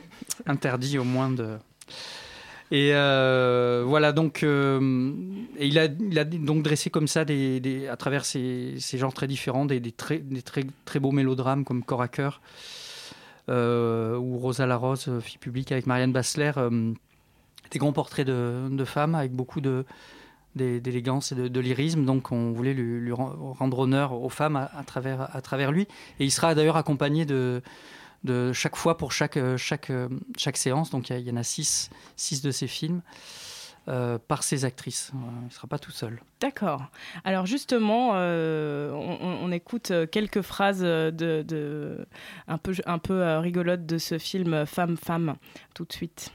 interdit 0.45 0.97
au 0.97 1.03
moins 1.03 1.29
de. 1.31 1.57
Et 2.73 2.89
euh, 2.93 3.83
voilà, 3.85 4.13
donc, 4.13 4.41
euh, 4.41 5.11
et 5.59 5.67
il, 5.67 5.77
a, 5.77 5.85
il 5.85 6.17
a 6.17 6.23
donc 6.23 6.63
dressé 6.63 6.89
comme 6.89 7.07
ça, 7.07 7.23
des, 7.23 7.59
des, 7.59 7.87
à 7.87 7.97
travers 7.97 8.25
ces, 8.25 8.75
ces, 8.79 8.97
genres 8.97 9.13
très 9.13 9.27
différents, 9.27 9.65
des, 9.65 9.79
des, 9.79 9.91
très, 9.91 10.17
des 10.17 10.41
très, 10.41 10.63
très 10.83 10.99
beaux 10.99 11.11
mélodrames 11.11 11.65
comme 11.65 11.83
Corps 11.83 12.01
à 12.01 12.07
cœur 12.07 12.41
euh, 13.49 14.17
ou 14.17 14.39
Rosa 14.39 14.65
la 14.65 14.77
Rose, 14.77 15.07
fille 15.21 15.37
publique 15.37 15.71
avec 15.71 15.85
Marianne 15.85 16.13
Bassler, 16.13 16.53
euh, 16.57 16.93
des 17.69 17.77
grands 17.77 17.93
portraits 17.93 18.25
de, 18.25 18.69
de, 18.71 18.85
femmes 18.85 19.13
avec 19.13 19.33
beaucoup 19.33 19.61
de 19.61 19.85
d'élégance 20.55 21.31
et 21.31 21.35
de, 21.35 21.59
lyrisme. 21.59 22.05
Donc 22.05 22.31
on 22.31 22.51
voulait 22.51 22.73
lui, 22.73 23.11
rendre 23.11 23.79
honneur 23.79 24.13
aux 24.13 24.29
femmes 24.29 24.55
à, 24.55 24.83
travers, 24.85 25.35
à 25.35 25.41
travers 25.41 25.71
lui. 25.71 25.83
Et 26.19 26.25
il 26.25 26.31
sera 26.31 26.55
d'ailleurs 26.55 26.77
accompagné 26.77 27.25
de 27.25 27.61
de 28.23 28.53
chaque 28.53 28.77
fois 28.77 28.97
pour 28.97 29.11
chaque, 29.11 29.37
chaque, 29.57 29.91
chaque 30.37 30.57
séance. 30.57 30.89
Donc 30.89 31.09
il 31.09 31.19
y, 31.19 31.31
en 31.31 31.35
a 31.35 31.43
six, 31.43 31.89
six 32.15 32.41
de 32.41 32.51
ces 32.51 32.67
films. 32.67 33.01
Euh, 33.89 34.17
par 34.17 34.43
ces 34.43 34.63
actrices. 34.63 35.11
Il 35.13 35.45
ne 35.47 35.49
sera 35.49 35.67
pas 35.67 35.77
tout 35.77 35.91
seul. 35.91 36.21
D'accord. 36.39 36.85
Alors 37.25 37.45
justement, 37.45 38.11
euh, 38.13 38.91
on, 38.93 39.51
écoute 39.51 39.91
quelques 40.09 40.41
phrases 40.41 40.79
de, 40.79 41.11
de, 41.11 42.07
un 42.47 42.57
peu, 42.57 42.73
un 42.85 42.97
peu 42.97 43.21
euh, 43.21 43.41
rigolotes 43.41 43.85
de 43.85 43.97
ce 43.97 44.17
film 44.17 44.65
Femme, 44.65 44.95
Femme, 44.95 45.35
tout 45.73 45.83
de 45.83 45.91
suite. 45.91 46.31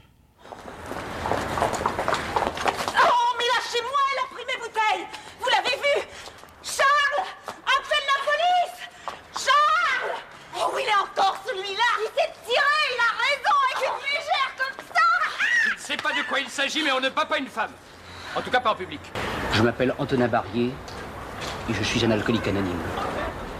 Oh, 10.61 10.75
il 10.77 10.87
est 10.87 11.01
encore 11.01 11.41
celui-là 11.47 11.89
Il 11.99 12.11
s'est 12.15 12.33
tiré, 12.45 12.77
il 12.93 12.99
a 12.99 13.11
raison, 13.25 13.55
avec 13.65 13.79
une 13.87 13.99
légère 14.05 14.51
comme 14.57 14.77
ça 14.93 14.99
sait 15.77 15.97
pas 15.97 16.11
de 16.11 16.18
quoi 16.29 16.39
il 16.39 16.47
s'agit, 16.47 16.83
mais 16.83 16.91
on 16.91 16.99
ne 16.99 17.09
bat 17.09 17.25
pas 17.25 17.37
une 17.39 17.47
femme. 17.47 17.71
En 18.35 18.41
tout 18.41 18.51
cas, 18.51 18.59
pas 18.59 18.71
en 18.71 18.75
public. 18.75 18.99
Je 19.53 19.61
m'appelle 19.63 19.93
Antonin 19.97 20.27
Barrier 20.27 20.71
et 21.69 21.73
je 21.73 21.83
suis 21.83 22.05
un 22.05 22.11
alcoolique 22.11 22.47
anonyme. 22.47 22.77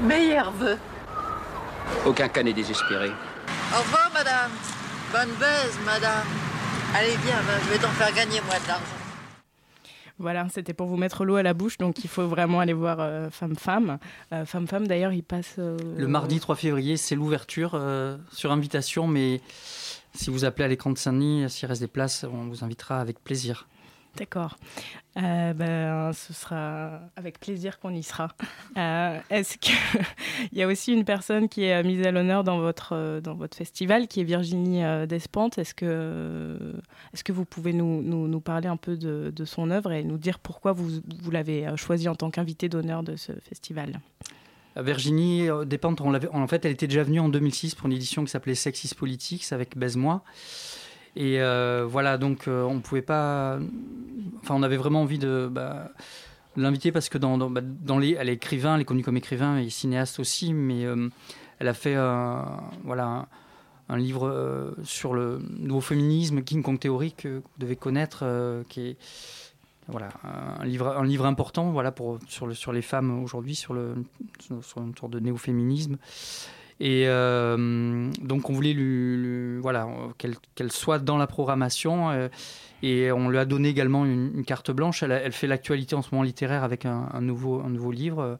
Meilleur 0.02 0.52
vœu. 0.52 0.78
Aucun 2.06 2.28
cas 2.30 2.44
n'est 2.44 2.54
désespéré. 2.54 3.10
Au 3.10 3.80
revoir, 3.80 4.12
madame. 4.14 4.52
Bonne 5.12 5.36
baise, 5.40 5.78
madame. 5.86 6.28
Allez, 6.96 7.18
viens, 7.24 7.40
je 7.66 7.70
vais 7.72 7.78
t'en 7.80 7.90
faire 7.90 8.14
gagner, 8.14 8.40
moi, 8.46 8.56
de 8.64 8.68
l'argent. 8.68 8.84
Voilà, 10.22 10.48
c'était 10.54 10.74
pour 10.74 10.88
vous 10.88 10.98
mettre 10.98 11.24
l'eau 11.24 11.38
à 11.38 11.44
la 11.44 11.54
bouche, 11.54 11.78
donc 11.78 12.04
il 12.04 12.10
faut 12.10 12.28
vraiment 12.28 12.60
aller 12.60 12.74
voir 12.74 12.98
euh, 13.00 13.30
Femme 13.30 13.56
Femme. 13.56 14.00
Euh, 14.34 14.46
Femme 14.46 14.68
Femme, 14.68 14.86
d'ailleurs, 14.86 15.14
il 15.14 15.24
passe. 15.24 15.56
euh, 15.60 15.78
Le 15.98 16.08
mardi 16.08 16.40
3 16.42 16.56
février, 16.56 16.98
c'est 16.98 17.16
l'ouverture 17.16 17.72
euh, 17.76 18.18
sur 18.32 18.52
invitation, 18.52 19.08
mais 19.08 19.40
si 20.14 20.30
vous 20.30 20.46
appelez 20.46 20.66
à 20.66 20.68
l'écran 20.68 20.92
de 20.92 20.98
Saint-Denis, 20.98 21.50
s'il 21.50 21.68
reste 21.68 21.82
des 21.82 21.88
places, 21.88 22.26
on 22.32 22.48
vous 22.48 22.64
invitera 22.64 23.00
avec 23.00 23.24
plaisir. 23.24 23.68
D'accord. 24.18 24.58
Euh, 25.18 25.54
ben, 25.54 26.12
ce 26.14 26.34
sera 26.34 27.00
avec 27.16 27.40
plaisir 27.40 27.80
qu'on 27.80 27.94
y 27.94 28.04
sera. 28.04 28.30
Euh, 28.78 29.20
Est-ce 29.30 29.58
qu'il 29.58 29.76
y 30.52 30.64
a 30.64 30.68
aussi 30.68 30.94
une 30.94 31.06
personne 31.06 31.48
qui 31.48 31.64
est 31.64 31.84
mise 31.84 32.06
à 32.06 32.12
l'honneur 32.12 32.44
dans 32.44 32.60
votre, 32.60 32.94
euh, 32.94 33.22
dans 33.22 33.36
votre 33.36 33.56
festival, 33.56 34.08
qui 34.08 34.22
est 34.22 34.24
Virginie 34.24 34.84
euh, 34.84 35.06
Despentes? 35.06 35.58
Est-ce 35.58 35.74
que, 35.74 36.76
est 37.14 37.24
que 37.24 37.32
vous 37.32 37.46
pouvez 37.46 37.74
nous, 37.74 38.02
nous, 38.02 38.28
nous 38.28 38.42
parler 38.42 38.68
un 38.68 38.78
peu 38.78 38.98
de, 38.98 39.46
son 39.46 39.72
œuvre 39.72 39.92
et 39.92 40.04
nous 40.04 40.18
dire 40.18 40.40
pourquoi 40.40 40.74
vous, 40.74 40.90
vous 41.22 41.32
l'avez 41.32 41.68
euh, 41.68 41.76
choisie 41.76 42.10
en 42.10 42.16
tant 42.16 42.30
qu'invitée 42.30 42.68
d'honneur 42.68 43.04
de 43.04 43.16
ce 43.16 43.32
festival? 43.48 44.00
Euh, 44.24 44.39
Virginie 44.76 45.50
euh, 45.50 45.66
Despentes, 45.66 46.02
en 46.02 46.48
fait, 46.48 46.66
elle 46.66 46.72
était 46.72 46.88
déjà 46.88 47.04
venue 47.04 47.20
en 47.20 47.30
2006 47.30 47.76
pour 47.76 47.88
une 47.88 47.94
édition 47.94 48.24
qui 48.24 48.32
s'appelait 48.32 48.56
Sexis 48.56 48.96
Politics 48.96 49.52
avec 49.52 49.78
Baise-moi. 49.78 50.24
Et 51.16 51.42
euh, 51.42 51.86
voilà, 51.90 52.18
donc 52.18 52.48
euh, 52.48 52.64
on 52.64 52.80
pouvait 52.80 53.02
pas. 53.02 53.60
Enfin, 54.42 54.56
on 54.56 54.64
avait 54.64 54.78
vraiment 54.78 55.02
envie 55.02 55.18
de 55.18 55.50
bah, 55.52 55.92
l'inviter 56.56 56.92
parce 56.92 57.10
que 57.10 57.18
bah, 57.18 57.62
dans 57.64 57.98
les, 57.98 58.12
elle 58.20 58.30
est 58.30 58.34
écrivain, 58.34 58.76
elle 58.76 58.82
est 58.82 58.86
connue 58.86 59.04
comme 59.04 59.18
écrivain 59.18 59.58
et 59.58 59.70
cinéaste 59.70 60.20
aussi, 60.20 60.54
mais 60.54 60.86
euh, 60.86 61.10
elle 61.60 61.68
a 61.68 61.74
fait 61.74 61.96
voilà, 62.84 63.28
un, 63.90 63.98
livre 63.98 64.28
euh, 64.28 64.72
sur 64.84 65.14
le 65.14 65.40
nouveau 65.58 65.82
féminisme, 65.82 66.44
King 66.44 66.62
Kong 66.62 66.80
Theory, 66.80 67.14
que 67.14 67.38
vous 67.38 67.58
devez 67.58 67.76
connaître, 67.76 68.20
euh, 68.24 68.64
qui 68.70 68.82
est 68.82 68.98
voilà, 69.92 70.10
un 70.24 70.66
livre, 70.66 70.88
un 70.88 71.06
livre 71.06 71.26
important 71.26 71.72
voilà, 71.72 71.92
pour, 71.92 72.20
sur, 72.28 72.48
le, 72.48 72.54
sur 72.54 72.72
les 72.72 72.82
femmes 72.82 73.24
aujourd'hui, 73.24 73.56
sur, 73.56 73.74
le, 73.74 73.96
sur, 74.62 74.82
une 74.82 74.96
sorte 74.96 75.12
de 75.12 75.20
néo-féminisme. 75.20 75.98
Et 76.82 77.04
euh, 77.08 78.10
donc 78.22 78.50
on 78.50 78.54
voulait 78.54 78.74
voilà, 79.60 79.88
qu'elle 80.56 80.72
soit 80.72 81.00
dans 81.00 81.18
la 81.18 81.28
programmation. 81.28 82.10
euh, 82.10 82.30
et 82.82 83.12
on 83.12 83.28
lui 83.28 83.38
a 83.38 83.44
donné 83.44 83.68
également 83.68 84.06
une, 84.06 84.46
carte 84.46 84.72
blanche. 84.72 85.04
Elle, 85.04 85.12
elle 85.12 85.34
fait 85.34 85.48
l'actualité 85.48 85.96
en 85.96 86.02
ce 86.02 86.10
moment 86.12 86.24
littéraire 86.24 86.64
avec 86.64 86.86
un, 86.86 87.10
nouveau, 87.20 87.60
un 87.60 87.70
nouveau 87.70 87.92
livre, 87.92 88.40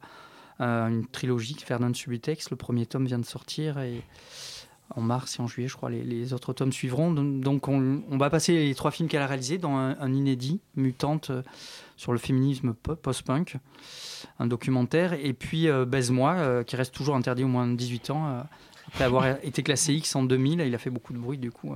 euh, 0.60 0.86
une 0.88 1.06
trilogie, 1.06 1.56
Fernand 1.62 1.92
Subutex. 1.92 2.50
Le 2.50 2.56
premier 2.56 2.86
tome 2.86 3.04
vient 3.04 3.18
de 3.18 3.26
sortir 3.26 3.76
en 4.94 5.00
mars 5.00 5.38
et 5.38 5.42
en 5.42 5.46
juillet, 5.46 5.68
je 5.68 5.76
crois, 5.76 5.90
les, 5.90 6.02
les 6.02 6.32
autres 6.32 6.52
tomes 6.52 6.72
suivront. 6.72 7.10
Donc, 7.12 7.68
on, 7.68 8.02
on 8.10 8.18
va 8.18 8.30
passer 8.30 8.52
les 8.54 8.74
trois 8.74 8.90
films 8.90 9.08
qu'elle 9.08 9.22
a 9.22 9.26
réalisés 9.26 9.58
dans 9.58 9.76
un, 9.76 9.96
un 10.00 10.12
inédit, 10.12 10.60
Mutante, 10.76 11.30
euh, 11.30 11.42
sur 11.96 12.12
le 12.12 12.18
féminisme 12.18 12.74
po- 12.74 12.96
post-punk, 12.96 13.56
un 14.38 14.46
documentaire, 14.46 15.12
et 15.12 15.32
puis 15.32 15.68
euh, 15.68 15.84
Baise-moi, 15.84 16.32
euh, 16.38 16.62
qui 16.64 16.76
reste 16.76 16.94
toujours 16.94 17.14
interdit 17.16 17.44
au 17.44 17.48
moins 17.48 17.66
de 17.66 17.74
18 17.76 18.10
ans, 18.10 18.44
après 18.88 19.04
avoir 19.04 19.26
été 19.44 19.62
classé 19.62 19.92
X 19.94 20.16
en 20.16 20.22
2000, 20.24 20.60
il 20.60 20.74
a 20.74 20.78
fait 20.78 20.90
beaucoup 20.90 21.12
de 21.12 21.18
bruit 21.18 21.38
du 21.38 21.50
coup. 21.50 21.74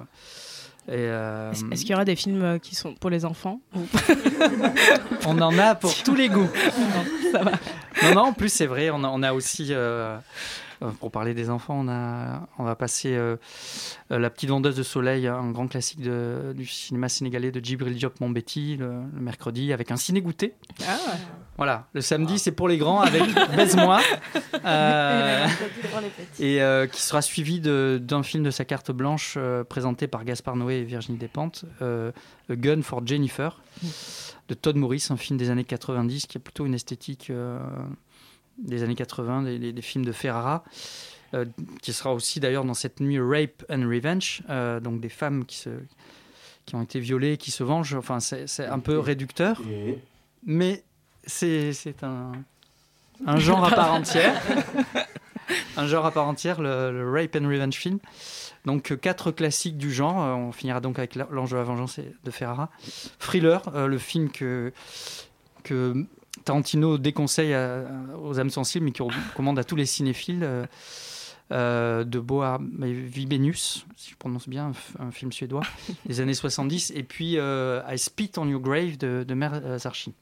Est-ce 0.87 1.81
qu'il 1.81 1.91
y 1.91 1.95
aura 1.95 2.05
des 2.05 2.17
films 2.17 2.59
qui 2.61 2.75
sont 2.75 2.95
pour 2.95 3.09
les 3.11 3.25
enfants 3.25 3.61
on 5.27 5.41
en 5.41 5.59
a 5.59 5.75
pour 5.75 5.95
tous 6.03 6.15
les 6.15 6.29
goûts. 6.29 6.41
Non, 6.43 7.31
ça 7.33 7.43
va. 7.43 7.53
Non, 8.03 8.15
non, 8.15 8.21
en 8.29 8.33
plus, 8.35 8.51
c'est 8.53 8.67
vrai, 8.67 8.91
on 8.91 9.03
a, 9.05 9.09
on 9.09 9.23
a 9.23 9.33
aussi, 9.33 9.73
euh, 10.83 10.91
pour 11.01 11.11
parler 11.11 11.35
des 11.35 11.51
enfants, 11.51 11.77
on, 11.81 11.89
a, 11.89 12.47
on 12.59 12.65
va 12.65 12.75
passer 12.77 13.15
euh, 13.15 13.37
euh, 14.11 14.19
La 14.19 14.31
petite 14.31 14.51
vendeuse 14.51 14.77
de 14.77 14.83
soleil, 14.83 15.27
un 15.27 15.51
grand 15.51 15.69
classique 15.69 16.01
de- 16.01 16.53
du 16.57 16.67
cinéma 16.67 17.09
sénégalais 17.09 17.51
de 17.51 17.61
Djibril 17.65 17.95
Diop 17.95 18.21
Mombeti, 18.21 18.77
le, 18.77 19.03
le 19.15 19.21
mercredi, 19.21 19.73
avec 19.73 19.91
un 19.91 19.97
ciné-goûté. 19.97 20.55
Ah. 20.87 20.97
Voilà, 21.57 21.87
le 21.93 22.01
samedi, 22.01 22.39
c'est 22.41 22.51
pour 22.53 22.69
les 22.69 22.79
grands 22.79 23.01
avec 23.01 23.23
Baise-moi. 23.57 24.01
Euh, 24.67 25.47
et 26.41 26.59
qui 26.91 27.03
sera 27.03 27.21
suivi 27.21 27.61
d'un 27.61 28.23
film 28.23 28.45
de 28.45 28.51
sa 28.51 28.65
carte 28.65 28.91
blanche 28.93 29.37
présenté 29.69 30.07
par 30.07 30.25
Gaspard 30.25 30.57
Noé 30.57 30.77
et 30.77 30.85
Virginie 30.85 31.19
Despentes, 31.19 31.67
A 31.83 32.13
Gun 32.55 32.81
for 32.83 33.07
Jennifer, 33.07 33.61
de 34.49 34.55
Todd 34.55 34.77
Morris, 34.77 35.09
un 35.11 35.17
film 35.19 35.39
des 35.39 35.51
années 35.51 35.65
90 35.65 36.27
qui 36.27 36.39
a 36.39 36.41
plutôt 36.41 36.65
une 36.65 36.73
esthétique 36.75 37.31
des 38.59 38.83
années 38.83 38.95
80, 38.95 39.43
des, 39.59 39.83
films 39.83 40.05
de 40.05 40.13
Ferrara. 40.13 40.65
euh, 41.35 41.45
qui 41.83 41.93
sera 41.93 42.13
aussi 42.15 42.39
d'ailleurs 42.41 42.65
dans 42.65 42.75
cette 42.75 43.01
nuit 43.01 43.19
Rape 43.21 43.65
and 43.69 43.83
Revenge, 43.89 44.43
euh, 44.51 44.79
donc 44.81 45.01
des 45.01 45.09
femmes 45.09 45.45
qui, 45.45 45.57
se, 45.57 45.71
qui 46.65 46.75
ont 46.77 46.83
été 46.83 47.01
violées, 47.01 47.37
qui 47.37 47.51
se 47.51 47.65
vengent. 47.65 47.95
Enfin, 47.95 48.21
c'est 48.21 48.67
un 48.67 48.79
peu 48.79 48.99
réducteur, 48.99 49.61
mais 50.45 50.85
c'est 51.27 51.73
un, 52.03 52.33
un 53.27 53.37
genre 53.39 53.65
à 53.65 53.71
part 53.71 53.93
entière. 53.95 54.41
un 55.77 55.87
genre 55.87 56.07
à 56.07 56.11
part 56.13 56.27
entière, 56.29 56.61
le, 56.61 56.91
le 56.93 57.11
Rape 57.11 57.37
and 57.37 57.49
Revenge 57.49 57.75
film. 57.75 57.99
Donc 58.65 58.93
euh, 58.93 58.97
quatre 58.97 59.31
classiques 59.31 59.77
du 59.77 59.93
genre. 59.93 60.17
On 60.17 60.53
finira 60.53 60.81
donc 60.81 60.99
avec 60.99 61.17
La- 61.17 61.29
L'Ange 61.31 61.51
de 61.51 61.57
la 61.57 61.65
Vengeance 61.65 61.99
de 62.25 62.31
Ferrara. 62.31 62.71
Thriller, 63.19 63.61
euh, 63.75 63.87
le 63.87 63.99
film 63.99 64.31
que, 64.31 64.73
que 65.65 66.07
Tarantino 66.45 66.99
déconseille 66.99 67.55
à- 67.55 67.85
aux 68.23 68.39
âmes 68.41 68.51
sensibles, 68.51 68.85
mais 68.87 68.93
qui 68.93 69.03
recommande 69.03 69.59
à 69.59 69.65
tous 69.65 69.77
les 69.77 69.87
cinéphiles. 69.87 70.41
euh, 70.43 70.67
euh, 71.53 72.05
de 72.05 72.19
Boa 72.21 72.59
Vibenius, 72.81 73.85
si 73.97 74.13
je 74.13 74.17
prononce 74.17 74.49
bien, 74.49 74.69
un, 74.69 74.71
f- 74.71 74.97
un 74.99 75.11
film 75.11 75.31
suédois, 75.31 75.61
des 76.07 76.21
années 76.23 76.33
70, 76.33 76.93
et 76.97 77.03
puis 77.03 77.39
euh, 77.39 77.83
I 77.87 77.99
Spit 77.99 78.31
on 78.39 78.49
Your 78.49 78.63
Grave 78.63 78.97
de, 78.97 79.27
de 79.29 79.35
Mer 79.35 79.79
Zarchi. 79.79 80.15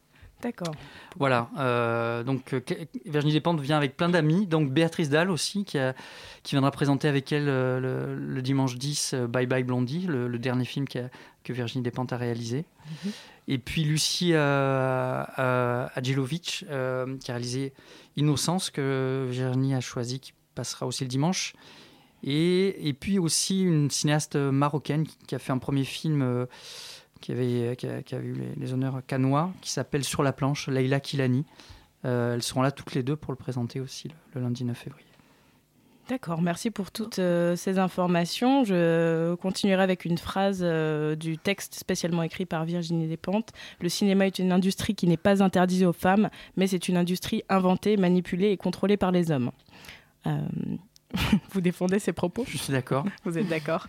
D'accord. 0.43 0.75
Voilà, 1.19 1.49
euh, 1.59 2.25
donc 2.25 2.53
euh, 2.53 2.61
Virginie 3.07 3.33
Despentes 3.33 3.61
vient 3.61 3.77
avec 3.77 3.97
plein 3.97 4.09
d'amis, 4.09 4.47
donc 4.49 4.71
Béatrice 4.71 5.09
Dalle 5.09 5.31
aussi, 5.31 5.65
qui, 5.65 5.79
a- 5.79 5.95
qui 6.43 6.55
viendra 6.57 6.73
présenter 6.73 7.07
avec 7.07 7.31
elle 7.31 7.49
euh, 7.49 7.79
le, 7.79 8.17
le 8.17 8.43
dimanche 8.43 8.75
10 8.77 9.15
euh, 9.15 9.27
Bye 9.29 9.47
Bye 9.47 9.63
Blondie, 9.63 10.07
le, 10.09 10.27
le 10.27 10.39
dernier 10.41 10.65
film 10.65 10.87
que 10.89 11.53
Virginie 11.53 11.85
Despentes 11.85 12.13
a 12.13 12.17
réalisé. 12.17 12.65
Et 13.49 13.59
puis 13.59 13.85
Lucie 13.85 14.33
euh, 14.35 15.87
Adjelovic, 15.95 16.65
qui 16.69 16.71
a 17.31 17.35
réalisé 17.35 17.73
Innocence, 18.17 18.71
que 18.71 19.27
Virginie 19.31 19.75
a 19.75 19.81
choisi, 19.81 20.21
qui 20.21 20.33
passera 20.55 20.87
aussi 20.87 21.05
le 21.05 21.09
dimanche. 21.09 21.55
Et, 22.25 22.89
et 22.89 22.93
puis 22.93 23.19
aussi 23.19 23.63
une 23.63 23.91
cinéaste 23.91 24.37
marocaine 24.37 25.05
qui, 25.07 25.17
qui 25.27 25.35
a 25.35 25.39
fait 25.41 25.53
un 25.53 25.59
premier 25.59 25.85
film 25.85 26.47
qui, 27.23 27.33
avait, 27.33 27.77
qui, 27.77 27.87
a, 27.87 28.19
eu 28.19 28.37
les, 28.57 28.73
honneurs 28.75 29.01
canois, 29.07 29.51
qui 29.63 29.71
s'appelle 29.71 30.05
Sur 30.05 30.23
la 30.23 30.35
planche, 30.35 30.69
Leila 30.69 31.01
Kilani. 31.01 31.47
Euh, 32.05 32.35
elles 32.35 32.43
seront 32.43 32.63
là 32.63 32.73
toutes 32.73 32.95
les 32.95 33.03
deux 33.03 33.17
pour 33.17 33.33
le 33.33 33.37
présenter 33.37 33.81
aussi 33.81 34.09
le, 34.35 34.41
lundi 34.41 34.65
9 34.65 34.77
février. 34.77 35.07
D'accord, 36.09 36.43
merci 36.43 36.73
pour 36.73 36.91
toutes 36.91 37.21
euh, 37.21 37.55
ces 37.55 37.79
informations. 37.79 38.65
Je 38.65 39.35
continuerai 39.37 39.83
avec 39.83 40.05
une 40.05 40.19
phrase 40.19 40.61
euh, 40.63 41.15
du 41.15 41.39
texte 41.39 41.75
spécialement 41.75 42.25
écrit 42.25 42.45
par 42.45 42.65
Virginie 42.65 43.07
Despentes. 43.07 43.53
Le 43.81 43.89
cinéma 43.89 44.27
est 44.27 44.41
une 44.41 44.51
industrie 44.51 44.97
qui 44.97 45.07
n'est 45.07 45.17
pas 45.17 45.43
interdite 45.43 45.85
aux 45.85 45.93
femmes, 45.93 46.29
mais 46.57 46.67
c'est 46.67 46.89
une 46.89 46.97
industrie 46.97 47.45
inventée, 47.49 47.97
manipulée 47.97 48.51
et 48.51 48.57
contrôlée 48.57 48.97
par 48.97 49.13
les 49.13 49.31
hommes. 49.31 49.53
Vous 51.53 51.61
défendez 51.61 51.99
ces 51.99 52.13
propos 52.13 52.45
Je 52.49 52.57
suis 52.57 52.73
d'accord. 52.73 53.05
Vous 53.25 53.39
êtes 53.39 53.49
d'accord 53.49 53.89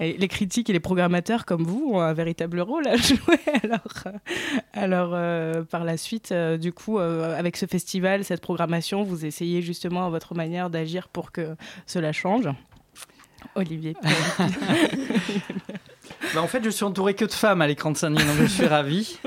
Et 0.00 0.16
Les 0.16 0.28
critiques 0.28 0.68
et 0.70 0.72
les 0.72 0.80
programmateurs 0.80 1.44
comme 1.44 1.64
vous 1.64 1.92
ont 1.94 2.00
un 2.00 2.12
véritable 2.12 2.60
rôle 2.60 2.86
à 2.86 2.96
jouer. 2.96 3.38
Alors, 3.62 3.80
euh, 4.06 4.12
alors 4.72 5.10
euh, 5.14 5.62
par 5.62 5.84
la 5.84 5.96
suite, 5.96 6.32
euh, 6.32 6.56
du 6.56 6.72
coup, 6.72 6.98
euh, 6.98 7.38
avec 7.38 7.56
ce 7.56 7.66
festival, 7.66 8.24
cette 8.24 8.40
programmation, 8.40 9.02
vous 9.02 9.24
essayez 9.24 9.62
justement 9.62 10.06
à 10.06 10.10
votre 10.10 10.34
manière 10.34 10.70
d'agir 10.70 11.08
pour 11.08 11.32
que 11.32 11.56
cela 11.86 12.12
change. 12.12 12.48
Olivier. 13.54 13.96
Bah, 16.34 16.42
en 16.42 16.46
fait, 16.46 16.64
je 16.64 16.70
suis 16.70 16.84
entouré 16.84 17.14
que 17.14 17.24
de 17.24 17.32
femmes 17.32 17.62
à 17.62 17.66
l'écran 17.66 17.90
de 17.90 17.96
Saint-Denis, 17.96 18.24
donc 18.24 18.36
je 18.40 18.46
suis 18.46 18.66
ravi. 18.66 19.18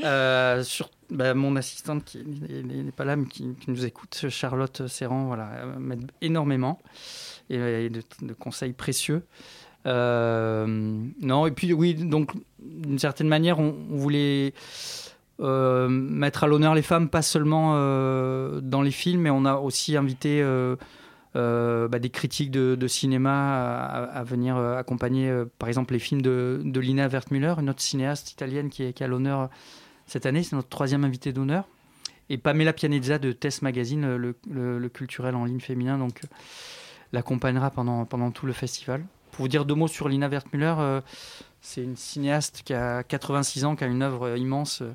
Euh, 0.00 0.62
sur 0.62 0.90
bah, 1.10 1.34
mon 1.34 1.56
assistante 1.56 2.04
qui 2.04 2.24
n'est- 2.24 2.92
pas 2.92 3.04
là, 3.04 3.16
mais 3.16 3.26
qui, 3.26 3.54
nous 3.68 3.84
écoute, 3.84 4.26
Charlotte 4.28 4.86
Serran, 4.86 5.26
voilà, 5.26 5.50
euh, 5.52 5.78
m'aide 5.78 6.10
énormément 6.22 6.80
et, 7.50 7.56
et 7.56 7.90
de, 7.90 8.02
de 8.22 8.32
conseils 8.32 8.72
précieux. 8.72 9.22
Euh, 9.86 10.66
non, 11.20 11.46
et 11.46 11.50
puis 11.50 11.72
oui, 11.72 11.94
donc 11.94 12.32
d'une 12.60 12.98
certaine 12.98 13.28
manière, 13.28 13.58
on, 13.58 13.74
voulait 13.90 14.54
mettre 15.38 16.44
à 16.44 16.46
l'honneur 16.46 16.74
les 16.74 16.82
femmes, 16.82 17.08
pas 17.08 17.22
seulement 17.22 17.72
dans 18.60 18.82
les 18.82 18.92
films, 18.92 19.22
mais 19.22 19.30
on 19.30 19.44
a 19.44 19.56
aussi 19.56 19.96
invité 19.96 20.40
bah, 21.34 21.98
des 21.98 22.10
critiques 22.10 22.52
de, 22.52 22.86
cinéma 22.86 23.84
à, 23.84 24.22
venir 24.22 24.56
accompagner, 24.56 25.32
par 25.58 25.68
exemple, 25.68 25.94
les 25.94 25.98
films 25.98 26.22
de, 26.22 26.62
Lina 26.80 27.08
Wertmüller, 27.08 27.54
une 27.58 27.70
autre 27.70 27.82
cinéaste 27.82 28.30
italienne 28.30 28.70
qui 28.70 28.92
qui 28.92 29.02
est 29.02 29.04
à 29.04 29.08
l'honneur 29.08 29.50
cette 30.12 30.26
année. 30.26 30.42
C'est 30.42 30.54
notre 30.56 30.68
troisième 30.68 31.04
invité 31.04 31.32
d'honneur. 31.32 31.64
Et 32.28 32.38
Pamela 32.38 32.72
Pianezza 32.72 33.18
de 33.18 33.32
Test 33.32 33.62
Magazine, 33.62 34.16
le, 34.16 34.88
culturel 34.88 35.34
en 35.34 35.44
ligne 35.44 35.60
féminin, 35.60 35.98
donc 35.98 36.20
euh, 36.24 36.28
l'accompagnera 37.12 37.70
pendant, 37.70 38.04
pendant 38.04 38.30
tout 38.30 38.46
le 38.46 38.52
festival. 38.52 39.04
Pour 39.32 39.42
vous 39.44 39.48
dire 39.48 39.64
deux 39.64 39.74
mots 39.74 39.88
sur 39.88 40.08
Lina 40.08 40.28
Wertmüller, 40.28 40.74
euh, 40.78 41.00
c'est 41.60 41.82
une 41.82 41.96
cinéaste 41.96 42.62
qui 42.64 42.74
a 42.74 43.02
86 43.02 43.64
ans, 43.64 43.74
qui 43.76 43.84
a 43.84 43.86
une 43.86 44.02
œuvre 44.02 44.36
immense. 44.36 44.82
euh, 44.82 44.92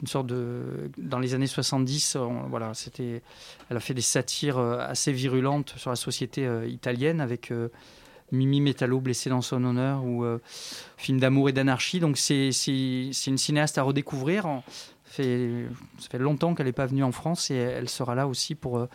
une 0.00 0.08
sorte 0.08 0.26
de 0.26 0.90
dans 0.98 1.20
les 1.20 1.32
années 1.34 1.46
70 1.46 2.16
on- 2.16 2.48
voilà 2.48 2.74
c'était 2.74 3.22
elle 3.70 3.76
a 3.76 3.78
fait 3.78 3.94
des 3.94 4.00
satires 4.00 4.58
assez 4.58 5.12
virulentes 5.12 5.74
sur 5.76 5.90
la 5.90 5.96
société 5.96 6.44
italienne 6.66 7.20
avec 7.20 7.52
Mimi 8.32 8.60
Metallo 8.60 9.00
blessé 9.00 9.30
dans 9.30 9.42
son 9.42 9.62
honneur 9.64 10.04
ou 10.04 10.24
euh, 10.24 10.38
film 10.96 11.20
d'amour 11.20 11.48
et 11.48 11.52
d'anarchie. 11.52 12.00
Donc 12.00 12.16
c'est 12.16 12.50
une 12.66 13.38
cinéaste 13.38 13.78
à 13.78 13.82
redécouvrir. 13.82 14.44
Ça 15.04 15.12
fait 15.22 15.66
ça 15.98 16.08
fait 16.08 16.18
longtemps 16.18 16.54
qu'elle 16.54 16.66
n'est 16.66 16.72
pas 16.72 16.86
venue 16.86 17.04
en 17.04 17.12
France 17.12 17.50
et 17.50 17.56
elle 17.56 17.88
sera 17.88 18.14
là 18.14 18.26
aussi 18.26 18.54
pour 18.54 18.78
euh, 18.78 18.86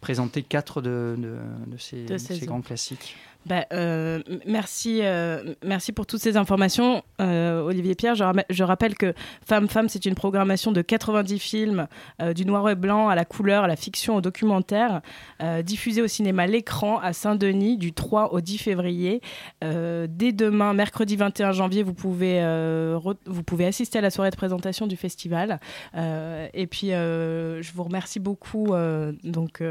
présenter 0.00 0.42
quatre 0.42 0.82
de, 0.82 1.14
de, 1.16 1.36
de 1.66 1.76
ces, 1.76 2.04
De 2.04 2.14
œuvres. 2.14 2.46
grands 2.46 2.60
classiques 2.62 3.16
Bah, 3.46 3.64
euh, 3.72 4.20
merci, 4.46 5.00
euh, 5.02 5.54
merci 5.64 5.92
pour 5.92 6.06
toutes 6.06 6.20
ces 6.20 6.36
informations, 6.36 7.02
euh, 7.22 7.62
Olivier 7.62 7.94
Pierre. 7.94 8.14
Je, 8.14 8.24
je 8.50 8.64
rappelle 8.64 8.94
que 8.96 9.14
Femme 9.46 9.68
Femme, 9.68 9.88
c'est 9.88 10.04
une 10.04 10.14
programmation 10.14 10.72
de 10.72 10.82
90 10.82 11.38
films, 11.38 11.88
du 12.34 12.44
noir 12.44 12.68
et 12.68 12.74
blanc 12.74 13.08
à 13.08 13.14
la 13.14 13.24
couleur, 13.24 13.64
à 13.64 13.66
la 13.66 13.76
fiction, 13.76 14.16
au 14.16 14.20
documentaire, 14.20 15.00
euh, 15.42 15.62
diffusé 15.62 16.02
au 16.02 16.06
cinéma 16.06 16.46
L'écran 16.46 16.98
à 16.98 17.12
Saint-Denis 17.12 17.78
du 17.78 17.92
3 17.92 18.34
au 18.34 18.40
10 18.40 18.58
février. 18.58 19.22
Dès 19.62 20.32
demain, 20.32 20.74
mercredi 20.74 21.16
21 21.16 21.52
janvier, 21.52 21.82
vous 21.82 21.94
pouvez, 21.94 22.40
vous 23.26 23.42
pouvez 23.42 23.66
assister 23.66 23.98
à 23.98 24.02
la 24.02 24.10
soirée 24.10 24.30
de 24.30 24.36
présentation 24.36 24.86
du 24.86 24.96
festival. 24.96 25.60
Et 25.94 26.66
puis, 26.66 26.88
je 26.90 27.72
vous 27.74 27.84
remercie 27.84 28.20
beaucoup 28.20 28.74
donc 29.24 29.62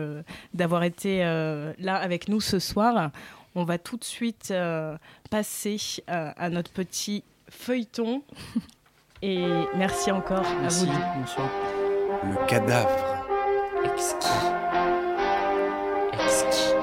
d'avoir 0.53 0.83
été 0.83 1.19
là 1.19 1.95
avec 1.95 2.27
nous 2.27 2.41
ce 2.41 2.59
soir. 2.59 3.11
On 3.55 3.63
va 3.63 3.77
tout 3.77 3.97
de 3.97 4.03
suite 4.03 4.49
euh, 4.51 4.97
passer 5.29 5.77
euh, 6.09 6.31
à 6.37 6.49
notre 6.49 6.71
petit 6.71 7.23
feuilleton. 7.49 8.21
Et 9.21 9.43
merci 9.75 10.11
encore 10.11 10.45
Merci, 10.61 10.83
à 10.83 10.85
vous. 10.85 10.93
deux. 10.93 11.19
bonsoir. 11.19 11.49
Le 12.23 12.45
cadavre. 12.47 13.25
Exquis. 13.83 14.27
Exquis. 16.23 16.73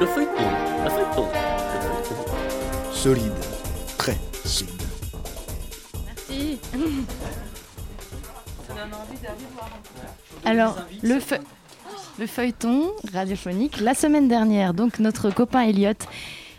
Le 0.00 0.06
feuilleton. 0.06 0.50
Le 0.84 0.90
feuilleton. 0.90 1.28
Le 1.28 2.02
feuilleton. 2.02 2.92
Solide. 2.92 3.32
Très 3.98 4.16
solide. 4.44 4.82
Merci. 6.06 6.60
Alors, 10.44 10.76
le, 11.02 11.20
feu- 11.20 11.38
le 12.18 12.26
feuilleton 12.26 12.90
radiophonique, 13.12 13.80
la 13.80 13.94
semaine 13.94 14.26
dernière, 14.26 14.74
donc 14.74 14.98
notre 14.98 15.30
copain 15.30 15.60
Elliot, 15.60 15.92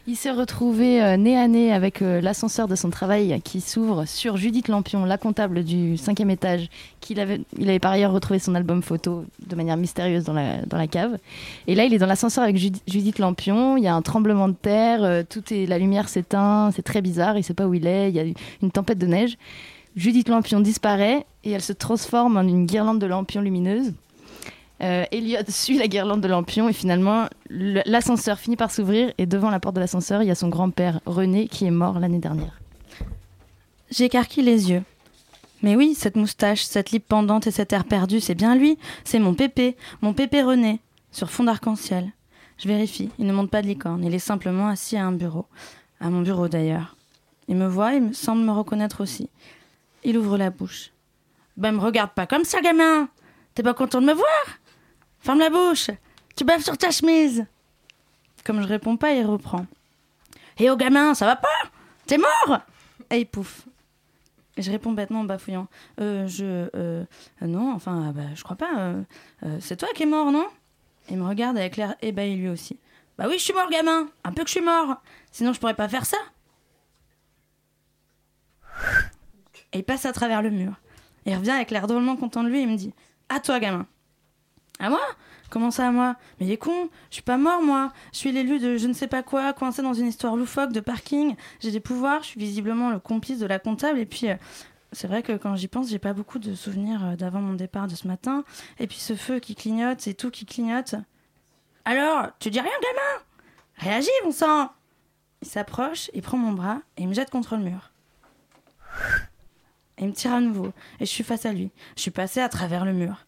il 0.07 0.15
s'est 0.15 0.31
retrouvé 0.31 1.03
euh, 1.03 1.17
nez 1.17 1.37
à 1.37 1.47
nez 1.49 1.73
avec 1.73 2.01
euh, 2.01 2.21
l'ascenseur 2.21 2.69
de 2.69 2.75
son 2.75 2.89
travail 2.89 3.41
qui 3.43 3.59
s'ouvre 3.59 4.05
sur 4.05 4.37
Judith 4.37 4.69
Lampion, 4.69 5.03
la 5.03 5.17
comptable 5.17 5.65
du 5.65 5.97
cinquième 5.97 6.29
étage, 6.29 6.69
qu'il 7.01 7.19
avait, 7.19 7.41
il 7.57 7.69
avait 7.69 7.79
par 7.79 7.91
ailleurs 7.91 8.13
retrouvé 8.13 8.39
son 8.39 8.55
album 8.55 8.81
photo 8.81 9.25
de 9.45 9.55
manière 9.55 9.75
mystérieuse 9.75 10.23
dans 10.23 10.33
la, 10.33 10.87
cave. 10.87 11.17
Et 11.67 11.75
là, 11.75 11.83
il 11.83 11.93
est 11.93 11.99
dans 11.99 12.07
l'ascenseur 12.07 12.45
avec 12.45 12.55
Judi- 12.55 12.81
Judith 12.87 13.19
Lampion, 13.19 13.75
il 13.75 13.83
y 13.83 13.87
a 13.87 13.93
un 13.93 14.01
tremblement 14.01 14.47
de 14.47 14.55
terre, 14.55 15.03
euh, 15.03 15.23
tout 15.27 15.53
est, 15.53 15.65
la 15.65 15.77
lumière 15.77 16.07
s'éteint, 16.07 16.71
c'est 16.73 16.83
très 16.83 17.01
bizarre, 17.01 17.37
il 17.37 17.43
sait 17.43 17.53
pas 17.53 17.67
où 17.67 17.73
il 17.73 17.85
est, 17.85 18.09
il 18.09 18.15
y 18.15 18.19
a 18.19 18.23
une 18.61 18.71
tempête 18.71 18.97
de 18.97 19.07
neige. 19.07 19.37
Judith 19.97 20.29
Lampion 20.29 20.61
disparaît 20.61 21.25
et 21.43 21.51
elle 21.51 21.61
se 21.61 21.73
transforme 21.73 22.37
en 22.37 22.43
une 22.43 22.65
guirlande 22.65 22.99
de 22.99 23.05
lampions 23.05 23.41
lumineuse. 23.41 23.91
Euh, 24.81 25.03
Elliot 25.11 25.39
suit 25.49 25.77
la 25.77 25.87
guirlande 25.87 26.21
de 26.21 26.27
lampions 26.29 26.69
et 26.69 26.73
finalement 26.73 27.27
le- 27.49 27.81
l'ascenseur 27.85 28.39
finit 28.39 28.55
par 28.55 28.71
s'ouvrir 28.71 29.11
et 29.17 29.25
devant 29.25 29.49
la 29.49 29.59
porte 29.59 29.75
de 29.75 29.81
l'ascenseur 29.81 30.21
il 30.21 30.27
y 30.27 30.31
a 30.31 30.35
son 30.35 30.47
grand-père 30.47 31.01
René 31.05 31.47
qui 31.49 31.65
est 31.65 31.71
mort 31.71 31.99
l'année 31.99 32.19
dernière. 32.19 32.59
J'écarquille 33.91 34.43
les 34.43 34.69
yeux. 34.71 34.83
Mais 35.61 35.75
oui, 35.75 35.93
cette 35.95 36.15
moustache, 36.15 36.63
cette 36.63 36.91
lippe 36.91 37.07
pendante 37.07 37.47
et 37.47 37.51
cet 37.51 37.73
air 37.73 37.83
perdu, 37.83 38.21
c'est 38.21 38.35
bien 38.35 38.55
lui. 38.55 38.77
C'est 39.03 39.19
mon 39.19 39.33
pépé, 39.33 39.75
mon 40.01 40.13
pépé 40.13 40.41
René, 40.41 40.79
sur 41.11 41.29
fond 41.29 41.43
d'arc-en-ciel. 41.43 42.11
Je 42.57 42.67
vérifie, 42.67 43.09
il 43.19 43.25
ne 43.25 43.33
monte 43.33 43.49
pas 43.49 43.61
de 43.61 43.67
licorne, 43.67 44.03
il 44.05 44.13
est 44.13 44.19
simplement 44.19 44.67
assis 44.67 44.95
à 44.95 45.05
un 45.05 45.11
bureau. 45.11 45.45
À 45.99 46.09
mon 46.09 46.21
bureau 46.21 46.47
d'ailleurs. 46.47 46.95
Il 47.49 47.55
me 47.57 47.67
voit 47.67 47.95
et 47.95 47.99
me 47.99 48.13
semble 48.13 48.43
me 48.43 48.51
reconnaître 48.51 49.01
aussi. 49.01 49.29
Il 50.03 50.17
ouvre 50.17 50.37
la 50.37 50.49
bouche. 50.49 50.91
Ben 51.57 51.73
me 51.73 51.79
regarde 51.79 52.11
pas 52.11 52.27
comme 52.27 52.45
ça, 52.45 52.61
gamin 52.61 53.09
T'es 53.55 53.63
pas 53.63 53.73
content 53.73 53.99
de 53.99 54.05
me 54.05 54.13
voir? 54.13 54.58
Ferme 55.19 55.39
la 55.39 55.49
bouche 55.49 55.89
Tu 56.35 56.43
baves 56.43 56.61
sur 56.61 56.77
ta 56.77 56.91
chemise 56.91 57.45
Comme 58.45 58.61
je 58.61 58.67
réponds 58.67 58.97
pas, 58.97 59.11
il 59.13 59.25
reprend. 59.25 59.65
Eh 60.57 60.69
oh 60.69 60.75
gamin, 60.77 61.13
ça 61.13 61.25
va 61.25 61.35
pas? 61.35 61.47
T'es 62.05 62.17
mort? 62.17 62.59
Et 63.09 63.19
il 63.19 63.25
pouffe. 63.25 63.65
Et 64.57 64.61
je 64.61 64.71
réponds 64.71 64.91
bêtement 64.91 65.21
en 65.21 65.23
bafouillant. 65.23 65.67
Euh, 66.01 66.27
je. 66.27 66.69
euh, 66.75 67.05
non, 67.41 67.71
enfin, 67.73 68.09
euh, 68.09 68.11
bah, 68.11 68.23
je 68.35 68.43
crois 68.43 68.57
pas. 68.57 68.77
euh, 68.79 69.01
euh, 69.43 69.57
c'est 69.61 69.77
toi 69.77 69.87
qui 69.95 70.03
es 70.03 70.05
mort, 70.05 70.31
non? 70.31 70.47
Il 71.09 71.17
me 71.17 71.25
regarde 71.27 71.57
avec 71.57 71.77
l'air 71.77 71.95
ébahi 72.01 72.35
lui 72.35 72.49
aussi. 72.49 72.77
Bah 73.17 73.25
oui, 73.27 73.35
je 73.37 73.43
suis 73.43 73.53
mort, 73.53 73.69
gamin 73.69 74.07
Un 74.23 74.31
peu 74.31 74.43
que 74.43 74.47
je 74.47 74.53
suis 74.53 74.61
mort 74.61 74.95
Sinon, 75.31 75.51
je 75.51 75.59
pourrais 75.59 75.73
pas 75.73 75.89
faire 75.89 76.05
ça 76.05 76.17
Et 79.73 79.79
il 79.79 79.83
passe 79.83 80.05
à 80.05 80.13
travers 80.13 80.41
le 80.41 80.49
mur. 80.49 80.73
Il 81.25 81.35
revient 81.35 81.51
avec 81.51 81.71
l'air 81.71 81.85
drôlement 81.87 82.15
content 82.15 82.43
de 82.43 82.49
lui 82.49 82.61
et 82.61 82.65
me 82.65 82.75
dit 82.77 82.93
À 83.27 83.39
toi, 83.39 83.59
gamin 83.59 83.85
À 84.79 84.89
moi? 84.89 85.01
Comment 85.49 85.71
ça 85.71 85.87
à 85.87 85.91
moi? 85.91 86.15
Mais 86.39 86.45
il 86.45 86.51
est 86.51 86.57
con, 86.57 86.89
je 87.09 87.15
suis 87.15 87.23
pas 87.23 87.37
mort 87.37 87.61
moi. 87.61 87.91
Je 88.13 88.19
suis 88.19 88.31
l'élu 88.31 88.59
de 88.59 88.77
je 88.77 88.87
ne 88.87 88.93
sais 88.93 89.07
pas 89.07 89.23
quoi, 89.23 89.51
coincé 89.53 89.81
dans 89.81 89.93
une 89.93 90.07
histoire 90.07 90.35
loufoque 90.35 90.71
de 90.71 90.79
parking. 90.79 91.35
J'ai 91.59 91.71
des 91.71 91.79
pouvoirs, 91.79 92.21
je 92.21 92.27
suis 92.29 92.39
visiblement 92.39 92.89
le 92.89 92.99
complice 92.99 93.39
de 93.39 93.45
la 93.45 93.59
comptable. 93.59 93.99
Et 93.99 94.05
puis, 94.05 94.29
euh, 94.29 94.35
c'est 94.91 95.07
vrai 95.07 95.23
que 95.23 95.33
quand 95.33 95.55
j'y 95.55 95.67
pense, 95.67 95.89
j'ai 95.89 95.99
pas 95.99 96.13
beaucoup 96.13 96.39
de 96.39 96.53
souvenirs 96.55 97.03
euh, 97.03 97.15
d'avant 97.15 97.41
mon 97.41 97.53
départ 97.53 97.87
de 97.87 97.95
ce 97.95 98.07
matin. 98.07 98.43
Et 98.79 98.87
puis 98.87 98.97
ce 98.97 99.15
feu 99.15 99.39
qui 99.39 99.55
clignote, 99.55 100.01
c'est 100.01 100.13
tout 100.13 100.31
qui 100.31 100.45
clignote. 100.45 100.95
Alors, 101.83 102.27
tu 102.39 102.49
dis 102.49 102.59
rien, 102.59 102.69
gamin? 102.69 103.23
Réagis, 103.77 104.09
bon 104.23 104.31
sang 104.31 104.69
Il 105.41 105.47
s'approche, 105.47 106.11
il 106.13 106.21
prend 106.21 106.37
mon 106.37 106.51
bras 106.51 106.81
et 106.97 107.03
il 107.03 107.07
me 107.07 107.13
jette 107.13 107.31
contre 107.31 107.55
le 107.57 107.63
mur. 107.63 107.91
Et 109.97 110.03
il 110.03 110.07
me 110.07 110.13
tire 110.13 110.33
à 110.33 110.39
nouveau. 110.39 110.71
Et 110.99 111.05
je 111.05 111.11
suis 111.11 111.23
face 111.23 111.45
à 111.45 111.53
lui. 111.53 111.71
Je 111.95 112.01
suis 112.01 112.11
passée 112.11 112.39
à 112.41 112.49
travers 112.49 112.85
le 112.85 112.93
mur. 112.93 113.25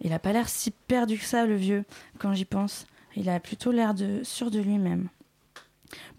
Il 0.00 0.12
a 0.12 0.18
pas 0.18 0.32
l'air 0.32 0.48
si 0.48 0.70
perdu 0.70 1.18
que 1.18 1.24
ça, 1.24 1.46
le 1.46 1.56
vieux, 1.56 1.84
quand 2.18 2.34
j'y 2.34 2.44
pense. 2.44 2.86
Il 3.16 3.28
a 3.28 3.38
plutôt 3.40 3.70
l'air 3.70 3.94
de 3.94 4.22
sûr 4.24 4.50
de 4.50 4.60
lui-même. 4.60 5.08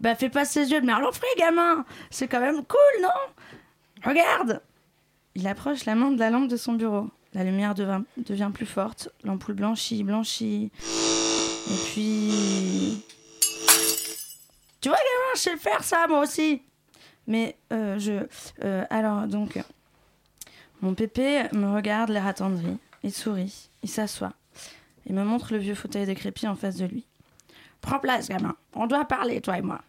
Bah, 0.00 0.14
fais 0.14 0.30
pas 0.30 0.44
ses 0.44 0.70
yeux 0.70 0.80
de 0.80 0.86
merlan 0.86 1.12
frit, 1.12 1.26
gamin 1.38 1.84
C'est 2.10 2.28
quand 2.28 2.40
même 2.40 2.64
cool, 2.64 3.02
non? 3.02 3.08
Regarde 4.04 4.62
Il 5.34 5.46
approche 5.46 5.84
la 5.84 5.94
main 5.94 6.10
de 6.10 6.18
la 6.18 6.30
lampe 6.30 6.48
de 6.48 6.56
son 6.56 6.72
bureau. 6.72 7.10
La 7.34 7.44
lumière 7.44 7.74
devient 7.74 8.50
plus 8.54 8.64
forte. 8.66 9.10
L'ampoule 9.24 9.54
blanchit, 9.54 10.02
blanchit. 10.04 10.70
Et 11.68 11.76
puis. 11.92 13.02
Tu 14.80 14.88
vois, 14.88 14.96
gamin, 14.96 15.34
je 15.34 15.40
sais 15.40 15.56
faire, 15.56 15.82
ça, 15.84 16.06
moi 16.08 16.20
aussi 16.20 16.62
Mais, 17.26 17.56
euh, 17.72 17.98
je. 17.98 18.26
euh, 18.64 18.84
alors, 18.88 19.26
donc. 19.26 19.58
Mon 20.80 20.94
pépé 20.94 21.44
me 21.52 21.74
regarde, 21.74 22.10
l'air 22.10 22.26
attendri. 22.26 22.78
Il 23.06 23.12
sourit, 23.14 23.70
il 23.84 23.88
s'assoit. 23.88 24.32
Il 25.06 25.14
me 25.14 25.22
montre 25.22 25.52
le 25.52 25.58
vieux 25.58 25.76
fauteuil 25.76 26.06
décrépit 26.06 26.48
en 26.48 26.56
face 26.56 26.74
de 26.74 26.86
lui. 26.86 27.06
Prends 27.80 28.00
place, 28.00 28.28
gamin. 28.28 28.56
On 28.72 28.88
doit 28.88 29.04
parler, 29.04 29.40
toi 29.40 29.58
et 29.58 29.62
moi. 29.62 29.80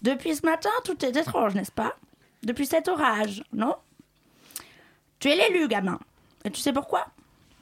Depuis 0.00 0.36
ce 0.36 0.46
matin, 0.46 0.70
tout 0.84 1.04
est 1.04 1.16
étrange, 1.16 1.56
n'est-ce 1.56 1.72
pas? 1.72 1.96
Depuis 2.44 2.66
cet 2.66 2.86
orage, 2.86 3.42
non? 3.52 3.74
Tu 5.18 5.30
es 5.30 5.34
l'élu, 5.34 5.66
gamin. 5.66 5.98
Et 6.44 6.52
tu 6.52 6.60
sais 6.60 6.72
pourquoi? 6.72 7.08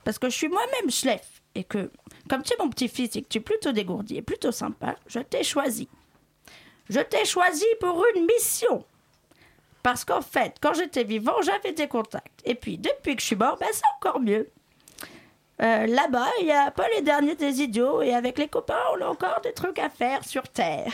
Parce 0.05 0.19
que 0.19 0.29
je 0.29 0.37
suis 0.37 0.49
moi-même 0.49 0.91
Schleff. 0.91 1.41
Et 1.55 1.65
que, 1.65 1.91
comme 2.29 2.43
tu 2.43 2.53
es 2.53 2.57
mon 2.59 2.69
petit-fils 2.69 3.17
et 3.17 3.23
que 3.23 3.29
tu 3.29 3.39
es 3.39 3.41
plutôt 3.41 3.73
dégourdi 3.73 4.19
et 4.19 4.23
plutôt 4.23 4.53
sympa, 4.53 4.97
je 5.07 5.21
t'ai 5.21 5.43
choisi. 5.43 5.89
Je 6.91 7.01
t'ai 7.01 7.25
choisi 7.25 7.65
pour 7.81 8.05
une 8.15 8.27
mission. 8.27 8.85
Parce 9.83 10.05
qu'en 10.05 10.23
fait, 10.23 10.57
quand 10.61 10.75
j'étais 10.75 11.05
vivant, 11.05 11.41
j'avais 11.43 11.73
des 11.73 11.89
contacts. 11.89 12.41
Et 12.45 12.55
puis, 12.55 12.79
depuis 12.79 13.17
que 13.17 13.23
je 13.23 13.27
suis 13.27 13.37
mort, 13.37 13.57
ben, 13.59 13.69
c'est 13.73 13.83
encore 14.01 14.21
mieux. 14.21 14.51
Euh, 15.63 15.87
Là-bas, 15.87 16.29
il 16.41 16.47
y 16.47 16.53
a 16.53 16.71
pas 16.71 16.89
les 16.95 17.03
derniers 17.03 17.35
des 17.35 17.63
idiots. 17.63 18.03
Et 18.03 18.15
avec 18.15 18.39
les 18.39 18.49
copains, 18.49 18.83
on 18.97 19.03
a 19.03 19.07
encore 19.07 19.41
des 19.43 19.53
trucs 19.53 19.79
à 19.79 19.89
faire 19.89 20.25
sur 20.25 20.43
Terre. 20.49 20.93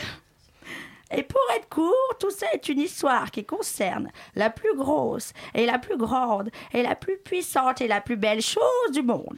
Et 1.11 1.23
pour 1.23 1.41
être 1.55 1.69
court, 1.69 2.17
tout 2.19 2.31
ça 2.31 2.47
est 2.53 2.67
une 2.67 2.79
histoire 2.79 3.29
qui 3.31 3.45
concerne 3.45 4.11
la 4.35 4.49
plus 4.49 4.75
grosse 4.75 5.33
et 5.53 5.65
la 5.65 5.77
plus 5.77 5.97
grande 5.97 6.49
et 6.73 6.81
la 6.81 6.95
plus 6.95 7.17
puissante 7.17 7.79
et 7.81 7.87
la 7.87 8.01
plus 8.01 8.17
belle 8.17 8.41
chose 8.41 8.91
du 8.91 9.03
monde. 9.03 9.37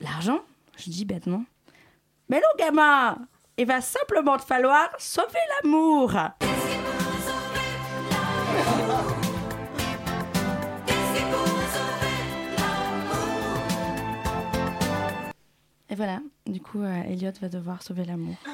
L'argent 0.00 0.40
Je 0.76 0.90
dis 0.90 1.04
bêtement. 1.04 1.44
Mais 2.28 2.38
non, 2.38 2.48
gamin 2.58 3.18
Il 3.58 3.66
va 3.66 3.80
simplement 3.80 4.38
te 4.38 4.44
falloir 4.44 4.88
sauver 4.98 5.40
l'amour 5.62 6.12
Et 15.90 15.96
voilà, 15.96 16.20
du 16.46 16.60
coup, 16.60 16.82
euh, 16.82 17.02
Elliot 17.02 17.32
va 17.40 17.48
devoir 17.48 17.82
sauver 17.82 18.04
l'amour. 18.04 18.36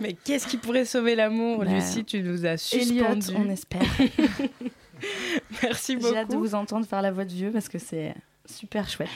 Mais 0.00 0.14
qu'est-ce 0.24 0.46
qui 0.46 0.56
pourrait 0.56 0.84
sauver 0.84 1.14
l'amour, 1.14 1.58
Bah, 1.64 1.72
Lucie 1.72 2.04
Tu 2.04 2.20
nous 2.22 2.44
as 2.46 2.72
Elliot, 2.72 3.14
suspendu. 3.14 3.32
on 3.36 3.50
espère. 3.50 3.82
Merci 5.62 5.98
J'ai 6.00 6.16
hâte 6.16 6.28
de 6.28 6.34
beaucoup. 6.34 6.46
vous 6.48 6.54
entendre 6.54 6.86
faire 6.86 7.02
la 7.02 7.12
voix 7.12 7.24
de 7.24 7.32
vieux 7.32 7.50
parce 7.52 7.68
que 7.68 7.78
c'est 7.78 8.14
super 8.46 8.88
chouette. 8.88 9.08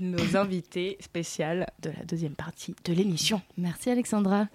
nos 0.00 0.36
invités 0.36 0.96
spéciales 1.00 1.66
de 1.82 1.90
la 1.90 2.04
deuxième 2.04 2.34
partie 2.34 2.74
de 2.84 2.92
l'émission. 2.92 3.40
Merci 3.58 3.90
Alexandra. 3.90 4.46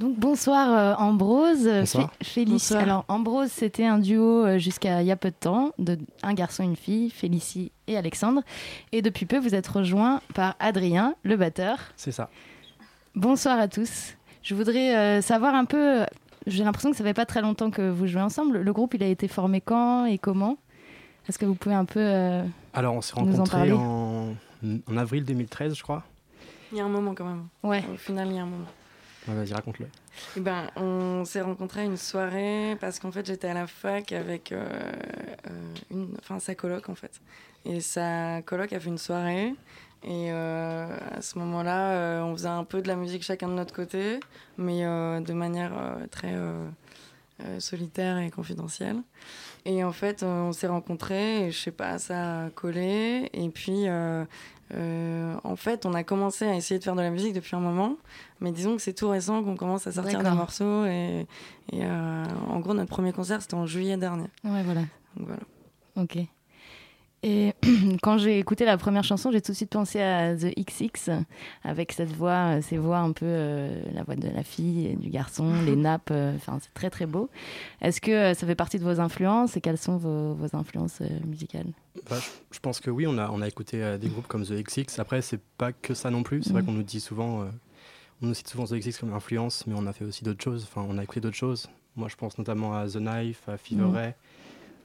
Donc 0.00 0.18
bonsoir 0.18 0.70
euh, 0.72 0.94
Ambrose, 1.02 1.68
Bonsoir. 1.68 2.12
Fé- 2.20 2.24
Félicie. 2.24 2.74
Alors 2.74 3.04
Ambrose, 3.06 3.50
c'était 3.50 3.84
un 3.86 3.98
duo 3.98 4.44
euh, 4.44 4.58
jusqu'à 4.58 5.02
il 5.02 5.06
y 5.06 5.12
a 5.12 5.16
peu 5.16 5.30
de 5.30 5.36
temps, 5.38 5.70
de 5.78 5.98
un 6.24 6.34
garçon 6.34 6.64
et 6.64 6.66
une 6.66 6.74
fille, 6.76 7.10
Félicie 7.10 7.70
et 7.86 7.96
Alexandre. 7.96 8.42
Et 8.90 9.02
depuis 9.02 9.24
peu, 9.24 9.38
vous 9.38 9.54
êtes 9.54 9.68
rejoints 9.68 10.20
par 10.34 10.56
Adrien, 10.58 11.14
le 11.22 11.36
batteur. 11.36 11.78
C'est 11.96 12.10
ça. 12.12 12.28
Bonsoir 13.14 13.58
à 13.60 13.68
tous. 13.68 14.14
Je 14.42 14.54
voudrais 14.56 14.96
euh, 14.96 15.20
savoir 15.22 15.54
un 15.54 15.64
peu. 15.64 16.04
J'ai 16.48 16.64
l'impression 16.64 16.90
que 16.90 16.96
ça 16.96 17.04
fait 17.04 17.14
pas 17.14 17.24
très 17.26 17.40
longtemps 17.40 17.70
que 17.70 17.88
vous 17.88 18.06
jouez 18.08 18.20
ensemble. 18.20 18.58
Le 18.58 18.72
groupe, 18.72 18.94
il 18.94 19.02
a 19.02 19.06
été 19.08 19.28
formé 19.28 19.60
quand 19.60 20.06
et 20.06 20.18
comment? 20.18 20.58
Est-ce 21.28 21.38
que 21.38 21.46
vous 21.46 21.54
pouvez 21.54 21.74
un 21.74 21.86
peu 21.86 22.00
euh, 22.00 22.42
Alors, 22.74 22.94
on 22.96 23.00
s'est 23.00 23.14
nous 23.16 23.22
en 23.22 23.44
rencontrés 23.44 23.56
parler? 23.58 23.72
en... 23.72 24.34
en 24.88 24.96
avril 24.96 25.24
2013, 25.24 25.74
je 25.74 25.82
crois. 25.82 26.02
Il 26.72 26.78
y 26.78 26.80
a 26.80 26.84
un 26.84 26.88
moment 26.88 27.14
quand 27.14 27.24
même. 27.26 27.46
Ouais. 27.62 27.84
Au 27.92 27.96
final, 27.96 28.28
il 28.28 28.36
y 28.36 28.38
a 28.38 28.42
un 28.42 28.46
moment. 28.46 28.66
Ouais, 29.28 29.34
Vas-y, 29.34 29.54
raconte-le. 29.54 29.86
Eh 30.36 30.40
ben, 30.40 30.70
on 30.76 31.24
s'est 31.24 31.40
rencontrés 31.40 31.80
à 31.80 31.84
une 31.84 31.96
soirée 31.96 32.76
parce 32.80 32.98
qu'en 32.98 33.10
fait, 33.10 33.24
j'étais 33.26 33.48
à 33.48 33.54
la 33.54 33.66
fac 33.66 34.12
avec 34.12 34.52
euh, 34.52 34.66
euh, 35.46 35.74
une, 35.90 36.14
enfin, 36.18 36.38
sa 36.38 36.54
coloc 36.54 36.88
en 36.88 36.94
fait. 36.94 37.20
Et 37.64 37.80
sa 37.80 38.42
coloc 38.42 38.72
a 38.72 38.80
fait 38.80 38.88
une 38.90 38.98
soirée. 38.98 39.54
Et 40.02 40.30
euh, 40.30 40.86
à 41.16 41.22
ce 41.22 41.38
moment-là, 41.38 41.92
euh, 41.92 42.22
on 42.22 42.34
faisait 42.34 42.48
un 42.48 42.64
peu 42.64 42.82
de 42.82 42.88
la 42.88 42.96
musique 42.96 43.22
chacun 43.22 43.48
de 43.48 43.54
notre 43.54 43.72
côté, 43.74 44.20
mais 44.58 44.84
euh, 44.84 45.20
de 45.20 45.32
manière 45.32 45.72
euh, 45.74 46.06
très 46.10 46.34
euh, 47.42 47.60
solitaire 47.60 48.18
et 48.18 48.30
confidentielle. 48.30 49.02
Et 49.64 49.82
en 49.82 49.92
fait, 49.92 50.22
euh, 50.22 50.42
on 50.42 50.52
s'est 50.52 50.66
rencontrés 50.66 51.46
et 51.46 51.50
je 51.50 51.58
sais 51.58 51.70
pas, 51.70 51.98
ça 51.98 52.44
a 52.44 52.50
collé. 52.50 53.30
Et 53.32 53.48
puis, 53.48 53.88
euh, 53.88 54.24
euh, 54.74 55.36
en 55.42 55.56
fait, 55.56 55.86
on 55.86 55.94
a 55.94 56.04
commencé 56.04 56.44
à 56.44 56.54
essayer 56.54 56.78
de 56.78 56.84
faire 56.84 56.94
de 56.94 57.00
la 57.00 57.10
musique 57.10 57.32
depuis 57.32 57.56
un 57.56 57.60
moment. 57.60 57.96
Mais 58.40 58.52
disons 58.52 58.76
que 58.76 58.82
c'est 58.82 58.92
tout 58.92 59.08
récent 59.08 59.42
qu'on 59.42 59.56
commence 59.56 59.86
à 59.86 59.92
sortir 59.92 60.22
des 60.22 60.30
morceaux. 60.30 60.84
Et, 60.84 61.26
et, 61.72 61.86
en 61.86 62.60
gros, 62.60 62.74
notre 62.74 62.90
premier 62.90 63.12
concert, 63.12 63.40
c'était 63.40 63.54
en 63.54 63.66
juillet 63.66 63.96
dernier. 63.96 64.28
Ouais, 64.44 64.62
voilà. 64.62 64.82
Donc 65.16 65.28
voilà. 65.28 65.42
Ok. 65.96 66.18
Et 67.26 67.54
quand 68.02 68.18
j'ai 68.18 68.38
écouté 68.38 68.66
la 68.66 68.76
première 68.76 69.02
chanson, 69.02 69.32
j'ai 69.32 69.40
tout 69.40 69.52
de 69.52 69.56
suite 69.56 69.70
pensé 69.70 69.98
à 70.00 70.36
The 70.36 70.52
XX, 70.58 71.10
avec 71.64 71.92
cette 71.92 72.12
voix, 72.12 72.56
euh, 72.58 72.60
ces 72.60 72.76
voix 72.76 72.98
un 72.98 73.12
peu, 73.12 73.24
euh, 73.26 73.82
la 73.94 74.02
voix 74.02 74.14
de 74.14 74.28
la 74.28 74.42
fille 74.42 74.86
et 74.88 74.94
du 74.94 75.08
garçon, 75.08 75.62
les 75.66 75.74
nappes, 75.74 76.10
euh, 76.10 76.36
c'est 76.44 76.74
très 76.74 76.90
très 76.90 77.06
beau. 77.06 77.30
Est-ce 77.80 78.02
que 78.02 78.34
ça 78.34 78.46
fait 78.46 78.54
partie 78.54 78.78
de 78.78 78.84
vos 78.84 79.00
influences 79.00 79.56
et 79.56 79.62
quelles 79.62 79.78
sont 79.78 79.96
vos, 79.96 80.34
vos 80.34 80.54
influences 80.54 81.00
euh, 81.00 81.06
musicales? 81.26 81.68
Bah, 82.10 82.18
je, 82.20 82.28
je 82.56 82.60
pense 82.60 82.78
que 82.80 82.90
oui, 82.90 83.06
on 83.06 83.16
a, 83.16 83.30
on 83.30 83.40
a 83.40 83.48
écouté 83.48 83.96
des 83.98 84.08
groupes 84.08 84.26
comme 84.26 84.44
The 84.44 84.62
XX. 84.62 84.98
Après, 84.98 85.22
c'est 85.22 85.40
pas 85.56 85.72
que 85.72 85.94
ça 85.94 86.10
non 86.10 86.22
plus. 86.22 86.42
C'est 86.42 86.52
vrai 86.52 86.60
Mhm. 86.60 86.66
qu'on 86.66 86.72
nous 86.72 86.82
dit 86.82 87.00
souvent, 87.00 87.46
on 88.20 88.26
nous 88.26 88.34
cite 88.34 88.48
souvent 88.48 88.64
The 88.66 88.74
XX 88.74 88.98
comme 88.98 89.14
influence, 89.14 89.66
mais 89.66 89.74
on 89.74 89.86
a 89.86 89.94
fait 89.94 90.04
aussi 90.04 90.24
d'autres 90.24 90.42
choses. 90.44 90.64
Enfin, 90.70 90.86
on 90.86 90.98
a 90.98 91.02
écouté 91.02 91.20
d'autres 91.20 91.36
choses. 91.36 91.68
Moi, 91.96 92.08
je 92.10 92.16
pense 92.16 92.36
notamment 92.36 92.74
à 92.76 92.86
The 92.86 92.96
Knife, 92.96 93.48
à 93.48 93.56
Fever 93.56 93.84
Mhm. 93.84 94.12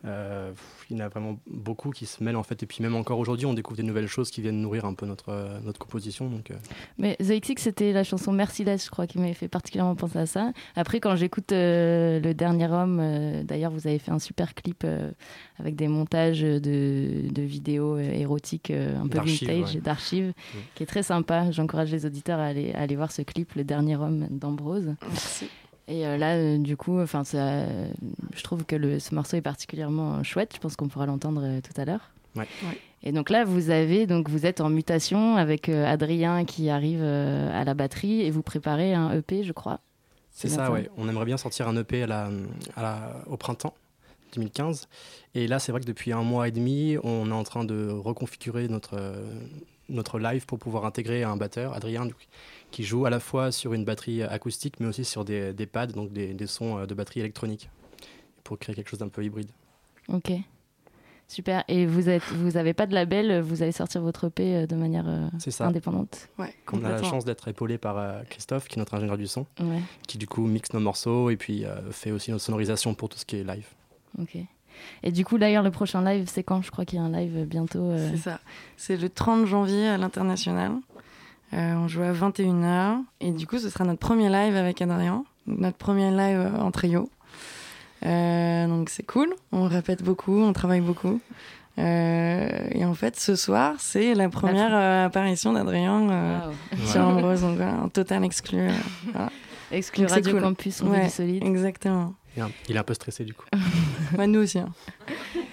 Euh, 0.05 0.51
il 0.89 0.97
y 0.97 1.01
en 1.01 1.05
a 1.05 1.09
vraiment 1.09 1.37
beaucoup 1.47 1.89
qui 1.91 2.05
se 2.05 2.23
mêlent 2.23 2.35
en 2.37 2.43
fait. 2.43 2.63
Et 2.63 2.65
puis 2.65 2.81
même 2.81 2.95
encore 2.95 3.19
aujourd'hui, 3.19 3.45
on 3.45 3.53
découvre 3.53 3.77
des 3.77 3.83
nouvelles 3.83 4.07
choses 4.07 4.31
qui 4.31 4.41
viennent 4.41 4.61
nourrir 4.61 4.85
un 4.85 4.93
peu 4.93 5.05
notre, 5.05 5.29
euh, 5.29 5.59
notre 5.61 5.79
composition. 5.79 6.29
Donc, 6.29 6.51
euh, 6.51 6.55
Mais 6.97 7.15
The 7.17 7.41
XX, 7.41 7.61
c'était 7.61 7.91
la 7.91 8.03
chanson 8.03 8.31
Merciless, 8.31 8.85
je 8.85 8.89
crois, 8.89 9.07
qui 9.07 9.19
m'avait 9.19 9.33
fait 9.33 9.47
particulièrement 9.47 9.95
penser 9.95 10.19
à 10.19 10.25
ça. 10.25 10.51
Après, 10.75 10.99
quand 10.99 11.15
j'écoute 11.15 11.51
euh, 11.51 12.19
Le 12.19 12.33
Dernier 12.33 12.67
Homme, 12.69 12.99
euh, 13.01 13.43
d'ailleurs, 13.43 13.71
vous 13.71 13.87
avez 13.87 13.99
fait 13.99 14.11
un 14.11 14.19
super 14.19 14.53
clip 14.55 14.83
euh, 14.85 15.11
avec 15.59 15.75
des 15.75 15.87
montages 15.87 16.41
de, 16.41 16.59
de 17.29 17.41
vidéos 17.41 17.97
euh, 17.97 18.11
érotiques 18.11 18.71
euh, 18.71 18.97
un 18.97 19.03
peu 19.07 19.17
D'archives, 19.17 19.47
vintage, 19.49 19.75
ouais. 19.75 19.81
d'archives, 19.81 20.33
qui 20.75 20.83
est 20.83 20.87
très 20.87 21.03
sympa. 21.03 21.51
J'encourage 21.51 21.91
les 21.91 22.05
auditeurs 22.05 22.39
à 22.39 22.45
aller, 22.45 22.73
à 22.73 22.81
aller 22.81 22.95
voir 22.95 23.11
ce 23.11 23.21
clip, 23.21 23.53
Le 23.55 23.63
Dernier 23.63 23.97
Homme 23.97 24.27
d'Ambrose. 24.29 24.95
Merci. 25.01 25.49
Et 25.89 26.05
euh, 26.05 26.17
là, 26.17 26.35
euh, 26.35 26.57
du 26.59 26.77
coup, 26.77 26.99
enfin, 27.01 27.23
ça, 27.23 27.65
je 28.35 28.43
trouve 28.43 28.63
que 28.63 28.75
le, 28.75 28.99
ce 28.99 29.13
morceau 29.15 29.35
est 29.37 29.41
particulièrement 29.41 30.23
chouette. 30.23 30.51
Je 30.53 30.59
pense 30.59 30.75
qu'on 30.75 30.87
pourra 30.87 31.05
l'entendre 31.07 31.41
euh, 31.43 31.59
tout 31.61 31.79
à 31.81 31.85
l'heure. 31.85 32.11
ouais. 32.35 32.47
Et 33.01 33.11
donc 33.13 33.29
là, 33.29 33.45
vous 33.45 33.69
avez 33.69 34.05
donc 34.07 34.27
vous 34.29 34.45
êtes 34.45 34.59
en 34.59 34.69
mutation 34.69 35.37
avec 35.37 35.69
euh, 35.69 35.85
Adrien 35.85 36.43
qui 36.43 36.69
arrive 36.69 36.99
euh, 37.01 37.49
à 37.59 37.63
la 37.63 37.73
batterie 37.73 38.21
et 38.23 38.29
vous 38.29 38.41
préparez 38.41 38.93
un 38.93 39.11
EP, 39.13 39.43
je 39.43 39.53
crois. 39.53 39.79
C'est 40.31 40.49
ça, 40.49 40.69
ouais. 40.71 40.89
On 40.97 41.07
aimerait 41.09 41.25
bien 41.25 41.37
sortir 41.37 41.67
un 41.69 41.75
EP 41.77 42.03
à 42.03 42.07
la, 42.07 42.29
à 42.75 42.81
la- 42.81 43.23
au 43.27 43.37
printemps 43.37 43.73
2015. 44.35 44.87
Et 45.33 45.47
là, 45.47 45.59
c'est 45.59 45.71
vrai 45.71 45.79
que 45.81 45.85
depuis 45.85 46.11
un 46.11 46.23
mois 46.23 46.47
et 46.49 46.51
demi, 46.51 46.97
on 47.03 47.29
est 47.31 47.33
en 47.33 47.43
train 47.43 47.63
de 47.63 47.89
reconfigurer 47.89 48.67
notre, 48.67 48.95
euh, 48.99 49.23
notre 49.89 50.19
live 50.19 50.45
pour 50.45 50.59
pouvoir 50.59 50.85
intégrer 50.85 51.23
un 51.23 51.35
batteur, 51.37 51.73
Adrien, 51.73 52.07
qui 52.71 52.83
joue 52.83 53.05
à 53.05 53.09
la 53.09 53.19
fois 53.19 53.51
sur 53.51 53.73
une 53.73 53.85
batterie 53.85 54.23
acoustique, 54.23 54.79
mais 54.79 54.87
aussi 54.87 55.03
sur 55.05 55.25
des, 55.25 55.53
des 55.53 55.65
pads, 55.65 55.87
donc 55.87 56.11
des, 56.11 56.33
des 56.33 56.47
sons 56.47 56.77
euh, 56.79 56.85
de 56.85 56.93
batterie 56.93 57.19
électronique, 57.21 57.69
pour 58.43 58.57
créer 58.59 58.75
quelque 58.75 58.89
chose 58.89 58.99
d'un 58.99 59.09
peu 59.09 59.23
hybride. 59.23 59.49
Ok, 60.07 60.31
super. 61.27 61.63
Et 61.67 61.85
vous 61.85 62.09
êtes, 62.09 62.23
vous 62.31 62.57
avez 62.57 62.73
pas 62.73 62.87
de 62.87 62.93
label, 62.93 63.41
vous 63.41 63.61
allez 63.61 63.71
sortir 63.71 64.01
votre 64.01 64.25
EP 64.27 64.55
euh, 64.55 64.65
de 64.67 64.75
manière 64.75 65.05
euh, 65.07 65.27
C'est 65.39 65.51
ça. 65.51 65.67
indépendante. 65.67 66.29
Ouais, 66.37 66.53
On 66.71 66.83
a 66.83 66.89
la 66.89 67.03
chance 67.03 67.25
d'être 67.25 67.47
épaulé 67.47 67.77
par 67.77 67.97
euh, 67.97 68.21
Christophe, 68.29 68.67
qui 68.67 68.75
est 68.77 68.79
notre 68.81 68.93
ingénieur 68.95 69.17
du 69.17 69.27
son, 69.27 69.45
Ouais. 69.59 69.81
qui 70.07 70.17
du 70.17 70.27
coup 70.27 70.45
mixe 70.47 70.73
nos 70.73 70.79
morceaux 70.79 71.29
et 71.29 71.37
puis 71.37 71.65
euh, 71.65 71.91
fait 71.91 72.11
aussi 72.11 72.31
notre 72.31 72.43
sonorisation 72.43 72.93
pour 72.95 73.09
tout 73.09 73.17
ce 73.19 73.25
qui 73.25 73.37
est 73.37 73.43
live. 73.43 73.67
Ok. 74.19 74.37
Et 75.03 75.11
du 75.11 75.25
coup, 75.25 75.38
d'ailleurs, 75.38 75.63
le 75.63 75.71
prochain 75.71 76.03
live, 76.03 76.25
c'est 76.27 76.43
quand? 76.43 76.61
Je 76.61 76.71
crois 76.71 76.86
qu'il 76.86 76.99
y 76.99 77.01
a 77.01 77.05
un 77.05 77.11
live 77.11 77.45
bientôt. 77.45 77.80
euh, 77.91 78.09
C'est 78.11 78.17
ça. 78.30 78.39
C'est 78.77 78.97
le 78.97 79.09
30 79.09 79.45
janvier 79.45 79.88
à 79.88 79.97
l'international. 79.97 80.71
Euh, 81.53 81.73
on 81.75 81.88
joue 81.88 82.01
à 82.03 82.11
21h. 82.11 82.97
Et 83.21 83.32
du 83.32 83.47
coup, 83.47 83.57
ce 83.57 83.69
sera 83.69 83.84
notre 83.86 83.99
premier 83.99 84.30
live 84.30 84.55
avec 84.55 84.82
Adrien. 84.82 85.23
Notre 85.47 85.77
premier 85.77 86.11
live 86.11 86.38
euh, 86.39 86.59
en 86.59 86.69
trio. 86.71 87.09
Euh, 88.05 88.67
donc 88.67 88.89
c'est 88.89 89.03
cool. 89.05 89.34
On 89.51 89.63
répète 89.67 90.03
beaucoup, 90.03 90.39
on 90.39 90.53
travaille 90.53 90.82
beaucoup. 90.82 91.19
Euh, 91.77 92.49
et 92.71 92.84
en 92.86 92.93
fait, 92.93 93.19
ce 93.19 93.36
soir, 93.36 93.75
c'est 93.80 94.13
la 94.13 94.30
première 94.30 94.71
euh, 94.73 95.05
apparition 95.05 95.53
d'Adrien 95.53 96.09
euh, 96.09 96.39
Wow. 96.47 96.86
sur. 96.86 97.01
Ambrose. 97.01 97.41
Donc 97.41 97.55
voilà, 97.57 97.73
un 97.73 97.89
total 97.89 98.23
exclu. 98.25 98.59
euh, 98.59 98.71
voilà. 99.11 99.30
Exclu 99.71 100.01
Donc, 100.01 100.09
c'est 100.09 100.15
Radio 100.15 100.34
cool. 100.34 100.41
Campus, 100.41 100.82
on 100.82 100.89
Ouais, 100.91 101.09
solide. 101.09 101.43
Exactement. 101.43 102.13
Il 102.67 102.75
est 102.75 102.79
un, 102.79 102.83
peu 102.83 102.93
stressé 102.93 103.23
du 103.25 103.33
coup. 103.33 103.45
Bah, 104.17 104.25
nous 104.27 104.39
aussi. 104.41 104.59
hein. 104.59 104.69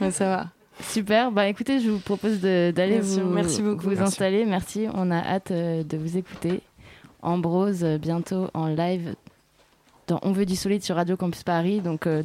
Ouais, 0.00 0.10
ça 0.10 0.24
va. 0.26 0.46
Super. 0.82 1.30
Bah 1.32 1.48
écoutez, 1.48 1.80
je 1.80 1.90
vous 1.90 1.98
propose 1.98 2.40
d'aller 2.40 3.00
vous, 3.00 3.24
merci 3.24 3.62
beaucoup. 3.62 3.84
vous 3.84 3.88
Merci. 3.90 4.02
installer. 4.02 4.44
Merci. 4.44 4.86
On 4.94 5.10
a 5.10 5.16
hâte 5.18 5.50
euh, 5.50 5.82
de 5.82 5.96
vous 5.96 6.16
écouter. 6.16 6.60
Ambrose, 7.22 7.82
euh, 7.82 7.98
bientôt 7.98 8.48
en 8.54 8.66
live 8.68 9.14
dans 10.06 10.20
On 10.22 10.32
veut 10.32 10.46
du 10.46 10.56
solide 10.56 10.82
sur 10.84 10.96
Radio 10.96 11.16
Campus 11.16 11.42
Paris. 11.42 11.80
Donc 11.80 12.06
euh, 12.06 12.22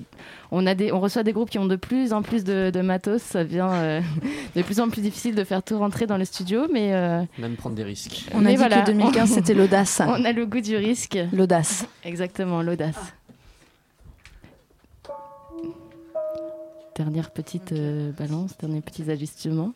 on, 0.51 0.65
a 0.67 0.75
des, 0.75 0.91
on 0.91 0.99
reçoit 0.99 1.23
des 1.23 1.33
groupes 1.33 1.49
qui 1.49 1.59
ont 1.59 1.65
de 1.65 1.75
plus 1.75 2.13
en 2.13 2.21
plus 2.21 2.43
de, 2.43 2.69
de 2.73 2.81
matos. 2.81 3.21
Ça 3.21 3.43
devient 3.43 3.69
euh, 3.71 4.01
de 4.55 4.61
plus 4.61 4.79
en 4.79 4.89
plus 4.89 5.01
difficile 5.01 5.35
de 5.35 5.43
faire 5.43 5.63
tout 5.63 5.77
rentrer 5.77 6.05
dans 6.05 6.17
le 6.17 6.25
studio. 6.25 6.67
Mais 6.71 6.93
euh, 6.93 7.23
Même 7.39 7.55
prendre 7.55 7.75
des 7.75 7.83
risques. 7.83 8.25
on 8.33 8.45
a 8.45 8.49
dit 8.49 8.55
voilà. 8.55 8.81
que 8.81 8.87
2015, 8.91 9.29
c'était 9.29 9.53
l'audace. 9.55 10.01
on 10.05 10.23
a 10.23 10.31
le 10.31 10.45
goût 10.45 10.61
du 10.61 10.75
risque. 10.75 11.17
L'audace. 11.33 11.87
Exactement, 12.03 12.61
l'audace. 12.61 13.13
Dernière 16.95 17.31
petite 17.31 17.71
euh, 17.71 18.11
balance, 18.11 18.57
derniers 18.57 18.81
petits 18.81 19.09
ajustements. 19.09 19.73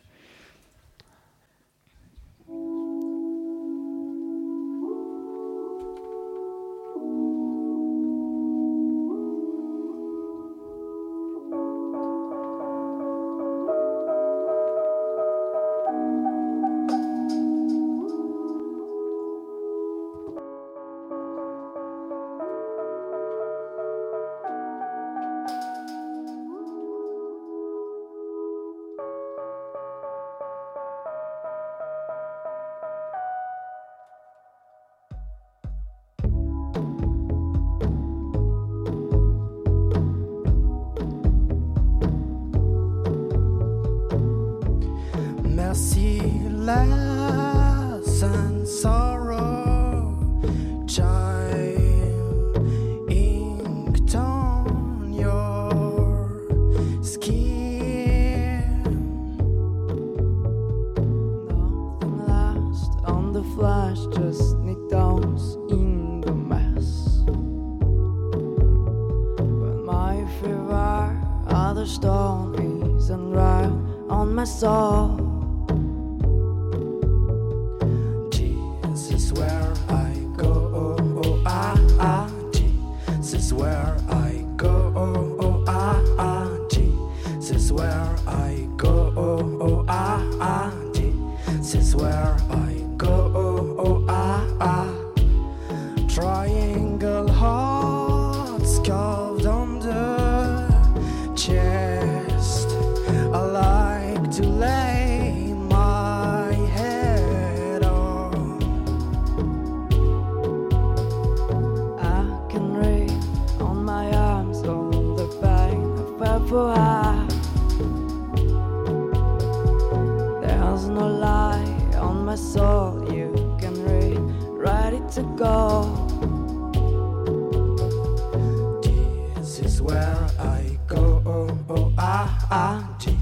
Ah, 132.56 132.88
ah, 132.88 132.96
gee. 132.98 133.18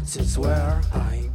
This 0.00 0.16
is 0.16 0.38
where 0.38 0.80
I 0.94 1.27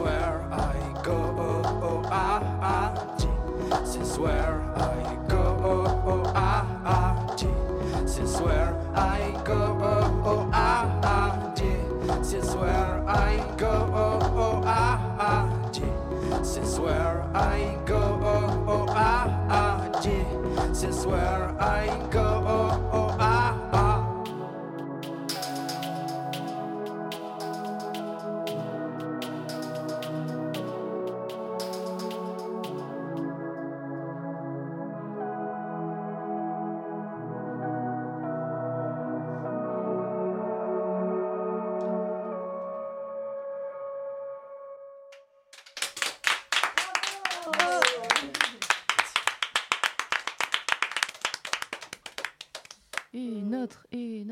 where 0.00 0.46
I 0.50 1.02
go. 1.04 1.30
Where 4.20 4.60
I 4.76 5.16
go. 5.28 5.38
Oh, 5.62 6.02
oh, 6.06 6.32
ah, 6.34 6.66
ah. 6.84 7.36
This 7.36 8.18
is 8.18 8.40
where 8.40 8.72
I 8.94 9.40
go. 9.44 9.78
Oh, 9.82 10.22
oh, 10.24 10.50
ah, 10.52 11.00
ah. 11.02 11.54
This 11.54 12.32
is 12.34 12.54
where 12.56 13.02
I 13.06 13.40
go. 13.56 13.88
Oh, 13.94 14.32
oh, 14.36 14.64
ah, 14.66 15.10
ah. 15.18 15.60
This 16.38 16.56
is 16.56 16.78
where 16.80 17.22
I 17.34 17.78
go. 17.86 18.20
Oh, 18.22 18.64
oh, 18.68 18.86
ah, 18.90 19.46
ah. 19.48 20.00
This 20.68 20.82
is 20.82 21.06
where 21.06 21.54
I 21.60 21.86
go. 22.10 22.49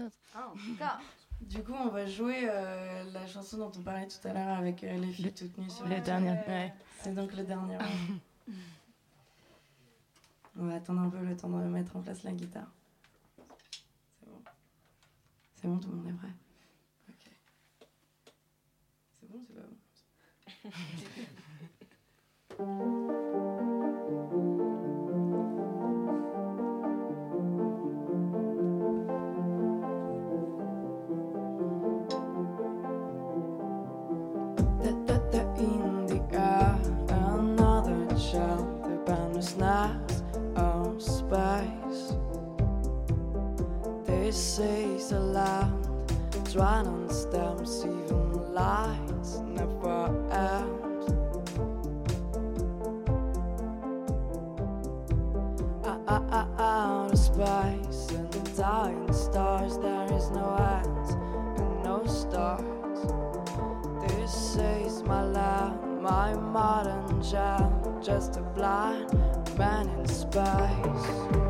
Autre. 0.09 0.99
Du 1.41 1.63
coup, 1.63 1.73
on 1.73 1.89
va 1.89 2.05
jouer 2.05 2.49
euh, 2.51 3.05
la 3.13 3.25
chanson 3.29 3.59
dont 3.59 3.71
on 3.79 3.83
parlait 3.83 4.09
tout 4.09 4.27
à 4.27 4.33
l'heure 4.33 4.59
avec 4.59 4.83
euh, 4.83 4.97
les 4.97 5.13
filles 5.13 5.33
toutes 5.33 5.57
nues 5.57 5.71
sur 5.71 5.87
le 5.87 6.01
dernier, 6.01 6.33
ouais. 6.49 6.75
C'est 7.01 7.15
donc 7.15 7.33
le 7.37 7.45
dernier. 7.45 7.79
on 10.59 10.67
va 10.67 10.75
attendre 10.75 11.03
un 11.03 11.09
peu 11.09 11.19
le 11.25 11.37
temps 11.37 11.49
de 11.49 11.63
mettre 11.69 11.95
en 11.95 12.03
place 12.03 12.25
la 12.25 12.33
guitare. 12.33 12.67
C'est 14.19 14.27
bon. 14.27 14.43
C'est 15.55 15.69
bon, 15.69 15.79
tout 15.79 15.91
le 15.91 15.97
monde 15.97 16.09
est 16.09 16.13
prêt 16.15 16.35
Ok. 17.09 17.31
C'est 19.21 19.29
bon, 19.29 19.41
c'est 19.47 19.55
pas 19.55 19.63
in 22.65 23.23
This 44.29 44.57
says 44.57 45.13
aloud, 45.13 46.13
drawing 46.53 46.87
on 46.87 47.09
stems, 47.09 47.83
even 47.83 48.53
lights 48.53 49.39
never 49.39 50.05
end. 50.31 50.85
Out 56.07 57.11
of 57.11 57.19
space 57.19 58.11
and 58.11 58.55
dying 58.55 59.11
stars, 59.15 59.79
there 59.79 60.13
is 60.13 60.29
no 60.33 60.57
end 60.77 61.09
and 61.59 61.83
no 61.83 62.05
stars. 62.05 63.01
This 64.13 64.57
is 64.57 65.03
my 65.05 65.25
land, 65.25 66.03
my 66.03 66.35
modern 66.35 67.23
gem, 67.23 67.73
just 68.03 68.37
a 68.37 68.43
blind 68.43 69.11
man 69.57 69.89
in 69.89 70.07
space. 70.07 71.48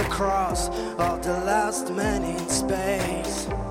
Is 0.00 0.06
the 0.06 0.12
cross 0.12 0.68
of 0.98 1.22
the 1.22 1.32
last 1.44 1.90
man 1.92 2.22
in 2.24 2.48
space. 2.48 3.69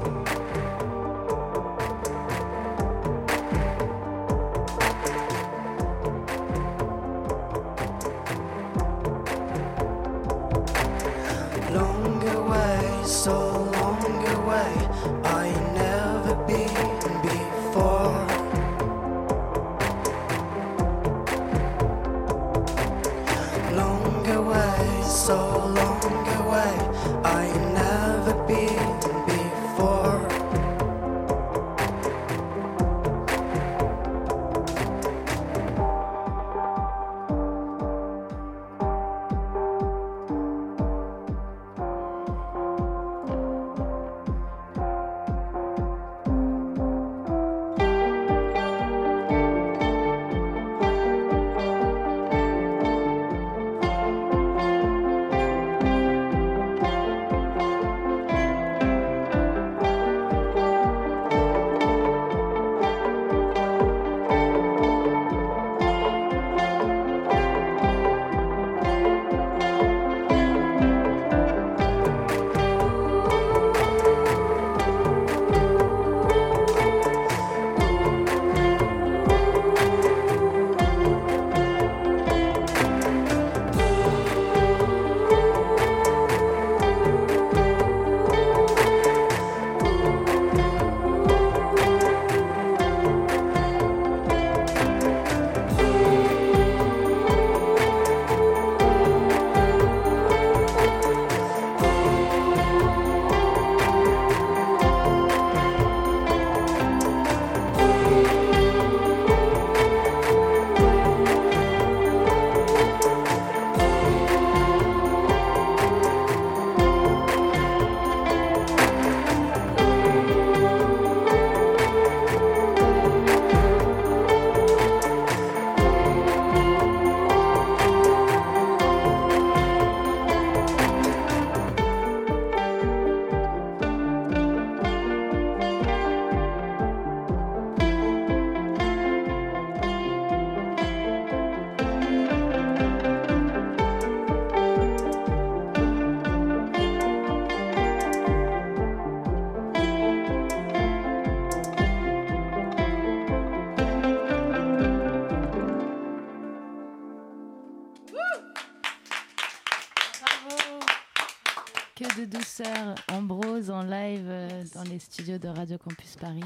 Radio 165.69 165.85
Campus 165.87 166.15
Paris. 166.15 166.43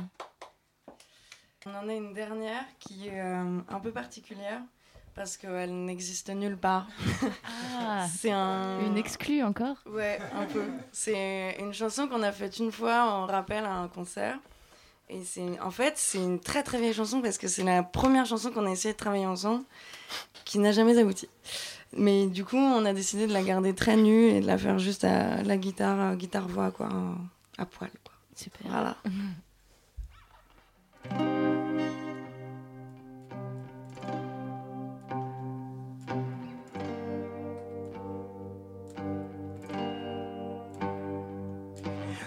On 1.66 1.74
en 1.76 1.88
a 1.88 1.94
une 1.94 2.14
dernière 2.14 2.66
qui 2.78 3.08
est 3.08 3.22
euh, 3.22 3.60
un 3.70 3.80
peu 3.80 3.92
particulière 3.92 4.60
parce 5.16 5.38
qu'elle 5.38 5.86
n'existe 5.86 6.30
nulle 6.30 6.58
part. 6.58 6.88
Ah, 7.80 8.06
c'est 8.14 8.32
un... 8.32 8.82
Une 8.82 8.98
exclue 8.98 9.42
encore? 9.42 9.78
Ouais, 9.86 10.20
un 10.34 10.44
peu. 10.44 10.66
C'est 10.92 11.56
une 11.60 11.74
chanson 11.74 12.10
qu'on 12.10 12.22
a 12.22 12.34
faite 12.34 12.60
une 12.60 12.74
fois 12.74 13.06
en 13.06 13.26
rappel 13.26 13.64
à 13.64 13.72
un 13.72 13.88
concert. 13.88 14.40
Et 15.08 15.24
c'est 15.24 15.58
en 15.62 15.72
fait, 15.72 15.94
c'est 15.96 16.22
une 16.22 16.42
très 16.42 16.62
très 16.62 16.78
vieille 16.78 16.94
chanson 16.94 17.22
parce 17.22 17.38
que 17.38 17.48
c'est 17.48 17.64
la 17.64 17.82
première 17.82 18.26
chanson 18.26 18.52
qu'on 18.52 18.66
a 18.66 18.72
essayé 18.72 18.94
de 18.94 19.00
travailler 19.00 19.26
ensemble 19.26 19.64
qui 20.44 20.60
n'a 20.60 20.74
jamais 20.74 20.98
abouti. 20.98 21.30
Mais 21.96 22.28
du 22.28 22.44
coup, 22.44 22.58
on 22.58 22.84
a 22.84 22.92
décidé 22.92 23.26
de 23.26 23.32
la 23.32 23.44
garder 23.44 23.74
très 23.74 23.96
nue 23.96 24.26
et 24.26 24.42
de 24.42 24.48
la 24.48 24.58
faire 24.58 24.80
juste 24.80 25.06
à 25.06 25.44
la 25.44 25.56
guitare, 25.56 26.12
euh, 26.12 26.16
guitare-voix, 26.16 26.72
quoi, 26.72 26.90
à 27.58 27.66
poil. 27.66 27.90
Super. 28.36 28.64
Voilà. 28.68 28.96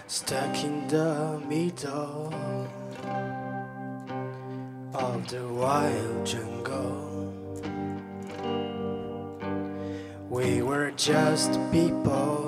Stuck 0.06 0.64
in 0.64 0.86
the 0.88 1.40
middle 1.48 2.32
of 4.94 5.28
the 5.28 5.48
wild 5.48 6.24
jungle. 6.24 7.32
We 10.30 10.62
were 10.62 10.92
just 10.92 11.58
people. 11.72 12.45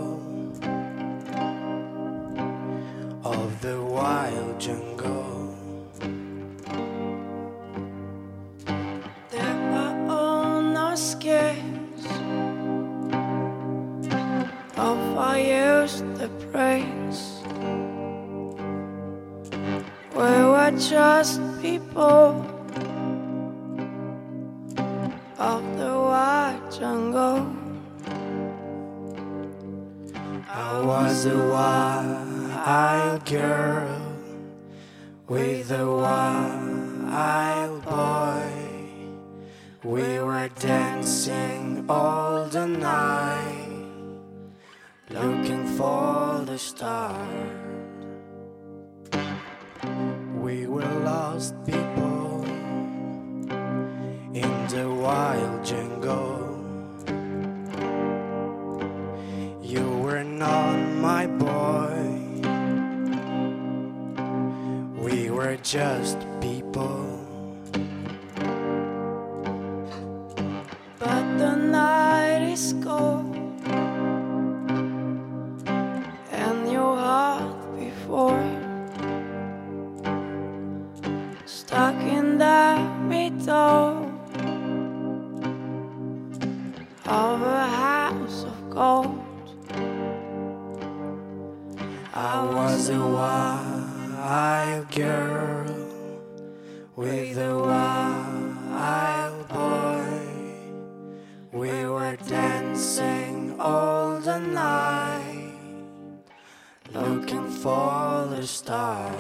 We 101.53 101.87
were 101.87 102.17
dancing 102.29 103.59
all 103.59 104.21
the 104.21 104.39
night, 104.39 105.55
looking 106.93 107.49
for 107.49 108.27
the 108.29 108.47
star. 108.47 109.11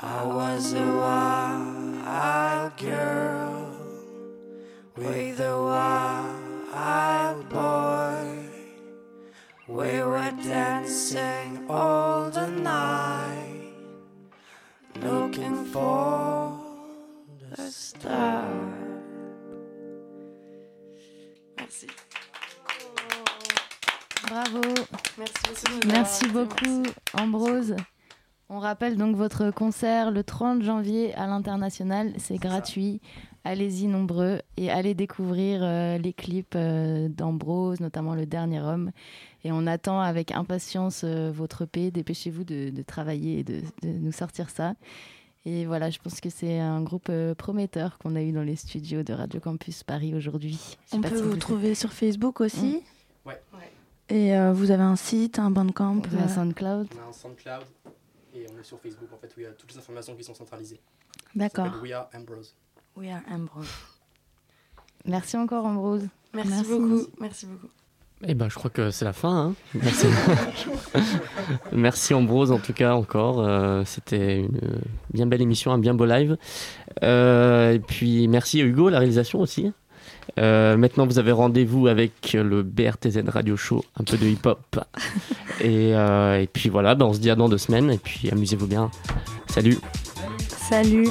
I 0.00 0.24
was 0.24 0.72
a 0.72 0.84
wild 0.84 2.76
girl 2.76 3.70
with 4.96 5.38
a 5.38 5.62
wild 6.72 7.48
boy. 7.48 8.48
We 9.68 10.02
were 10.02 10.32
dancing 10.42 11.53
Merci 25.86 26.28
beaucoup. 26.28 26.82
Merci 26.82 26.94
Ambrose. 27.14 27.76
On 28.48 28.58
rappelle 28.58 28.96
donc 28.96 29.16
votre 29.16 29.50
concert 29.50 30.10
le 30.10 30.22
30 30.22 30.62
janvier 30.62 31.14
à 31.14 31.26
l'international. 31.26 32.12
C'est 32.18 32.36
gratuit. 32.36 33.00
Allez-y 33.44 33.86
nombreux 33.86 34.40
et 34.56 34.70
allez 34.70 34.94
découvrir 34.94 35.60
euh, 35.62 35.98
les 35.98 36.12
clips 36.14 36.54
euh, 36.56 37.08
d'Ambrose, 37.08 37.80
notamment 37.80 38.14
Le 38.14 38.24
Dernier 38.24 38.60
Homme. 38.60 38.90
Et 39.44 39.52
on 39.52 39.66
attend 39.66 40.00
avec 40.00 40.32
impatience 40.32 41.02
euh, 41.04 41.30
votre 41.30 41.62
EP. 41.62 41.90
Dépêchez-vous 41.90 42.44
de, 42.44 42.70
de 42.70 42.82
travailler 42.82 43.40
et 43.40 43.44
de, 43.44 43.60
de 43.82 43.88
nous 43.88 44.12
sortir 44.12 44.48
ça. 44.48 44.74
Et 45.46 45.66
voilà, 45.66 45.90
je 45.90 45.98
pense 45.98 46.20
que 46.20 46.30
c'est 46.30 46.58
un 46.58 46.80
groupe 46.80 47.08
euh, 47.10 47.34
prometteur 47.34 47.98
qu'on 47.98 48.16
a 48.16 48.22
eu 48.22 48.32
dans 48.32 48.42
les 48.42 48.56
studios 48.56 49.02
de 49.02 49.12
Radio 49.12 49.40
Campus 49.40 49.82
Paris 49.82 50.14
aujourd'hui. 50.14 50.78
On 50.92 51.02
peut 51.02 51.14
si 51.14 51.22
vous 51.22 51.36
trouver 51.36 51.74
sur 51.74 51.92
Facebook 51.92 52.40
aussi? 52.40 52.82
Ouais. 53.26 53.38
Et 54.10 54.36
euh, 54.36 54.52
vous 54.52 54.70
avez 54.70 54.82
un 54.82 54.96
site, 54.96 55.38
un 55.38 55.50
bandcamp. 55.50 56.02
On 56.12 56.18
a 56.18 56.24
euh, 56.24 56.28
SoundCloud. 56.28 56.88
On 56.98 57.06
a 57.06 57.08
un 57.08 57.12
SoundCloud 57.12 57.64
et 58.34 58.46
on 58.54 58.60
est 58.60 58.64
sur 58.64 58.78
Facebook 58.80 59.08
en 59.12 59.16
fait 59.18 59.28
où 59.36 59.40
il 59.40 59.44
y 59.44 59.46
a 59.46 59.50
toutes 59.52 59.72
les 59.72 59.78
informations 59.78 60.14
qui 60.14 60.24
sont 60.24 60.34
centralisées. 60.34 60.80
D'accord. 61.34 61.70
We 61.82 61.92
Are 61.92 62.08
Ambrose. 62.14 62.54
We 62.96 63.10
are 63.10 63.22
Ambrose. 63.30 63.68
Merci 65.06 65.36
encore, 65.36 65.64
Ambrose. 65.66 66.06
Merci, 66.34 66.50
Merci. 66.50 66.70
beaucoup. 66.70 67.06
Merci 67.20 67.46
beaucoup. 67.46 67.68
Eh 68.26 68.34
ben, 68.34 68.48
je 68.48 68.54
crois 68.54 68.70
que 68.70 68.90
c'est 68.90 69.04
la 69.04 69.12
fin. 69.12 69.48
hein. 69.48 69.54
Merci. 69.74 70.06
Merci 71.72 72.14
Ambrose 72.14 72.52
en 72.52 72.58
tout 72.58 72.72
cas 72.72 72.94
encore. 72.94 73.40
Euh, 73.40 73.82
C'était 73.84 74.40
une 74.40 74.80
bien 75.12 75.26
belle 75.26 75.42
émission, 75.42 75.72
un 75.72 75.78
bien 75.78 75.94
beau 75.94 76.06
live. 76.06 76.36
Euh, 77.02 77.72
et 77.72 77.80
puis 77.80 78.28
merci 78.28 78.60
à 78.60 78.64
Hugo, 78.64 78.88
la 78.88 78.98
réalisation 78.98 79.40
aussi. 79.40 79.72
Euh, 80.38 80.76
maintenant, 80.76 81.06
vous 81.06 81.18
avez 81.18 81.32
rendez-vous 81.32 81.86
avec 81.86 82.32
le 82.32 82.62
BRTZ 82.62 83.22
Radio 83.28 83.56
Show, 83.56 83.84
un 83.98 84.04
peu 84.04 84.16
de 84.16 84.26
hip-hop. 84.26 84.80
et, 85.60 85.94
euh, 85.94 86.40
et 86.40 86.46
puis 86.46 86.68
voilà, 86.68 86.94
ben, 86.94 87.06
on 87.06 87.12
se 87.12 87.20
dit 87.20 87.30
à 87.30 87.36
dans 87.36 87.48
deux 87.48 87.58
semaines. 87.58 87.90
Et 87.90 87.98
puis 87.98 88.30
amusez-vous 88.30 88.66
bien. 88.66 88.90
Salut. 89.46 89.78
Salut. 90.48 91.08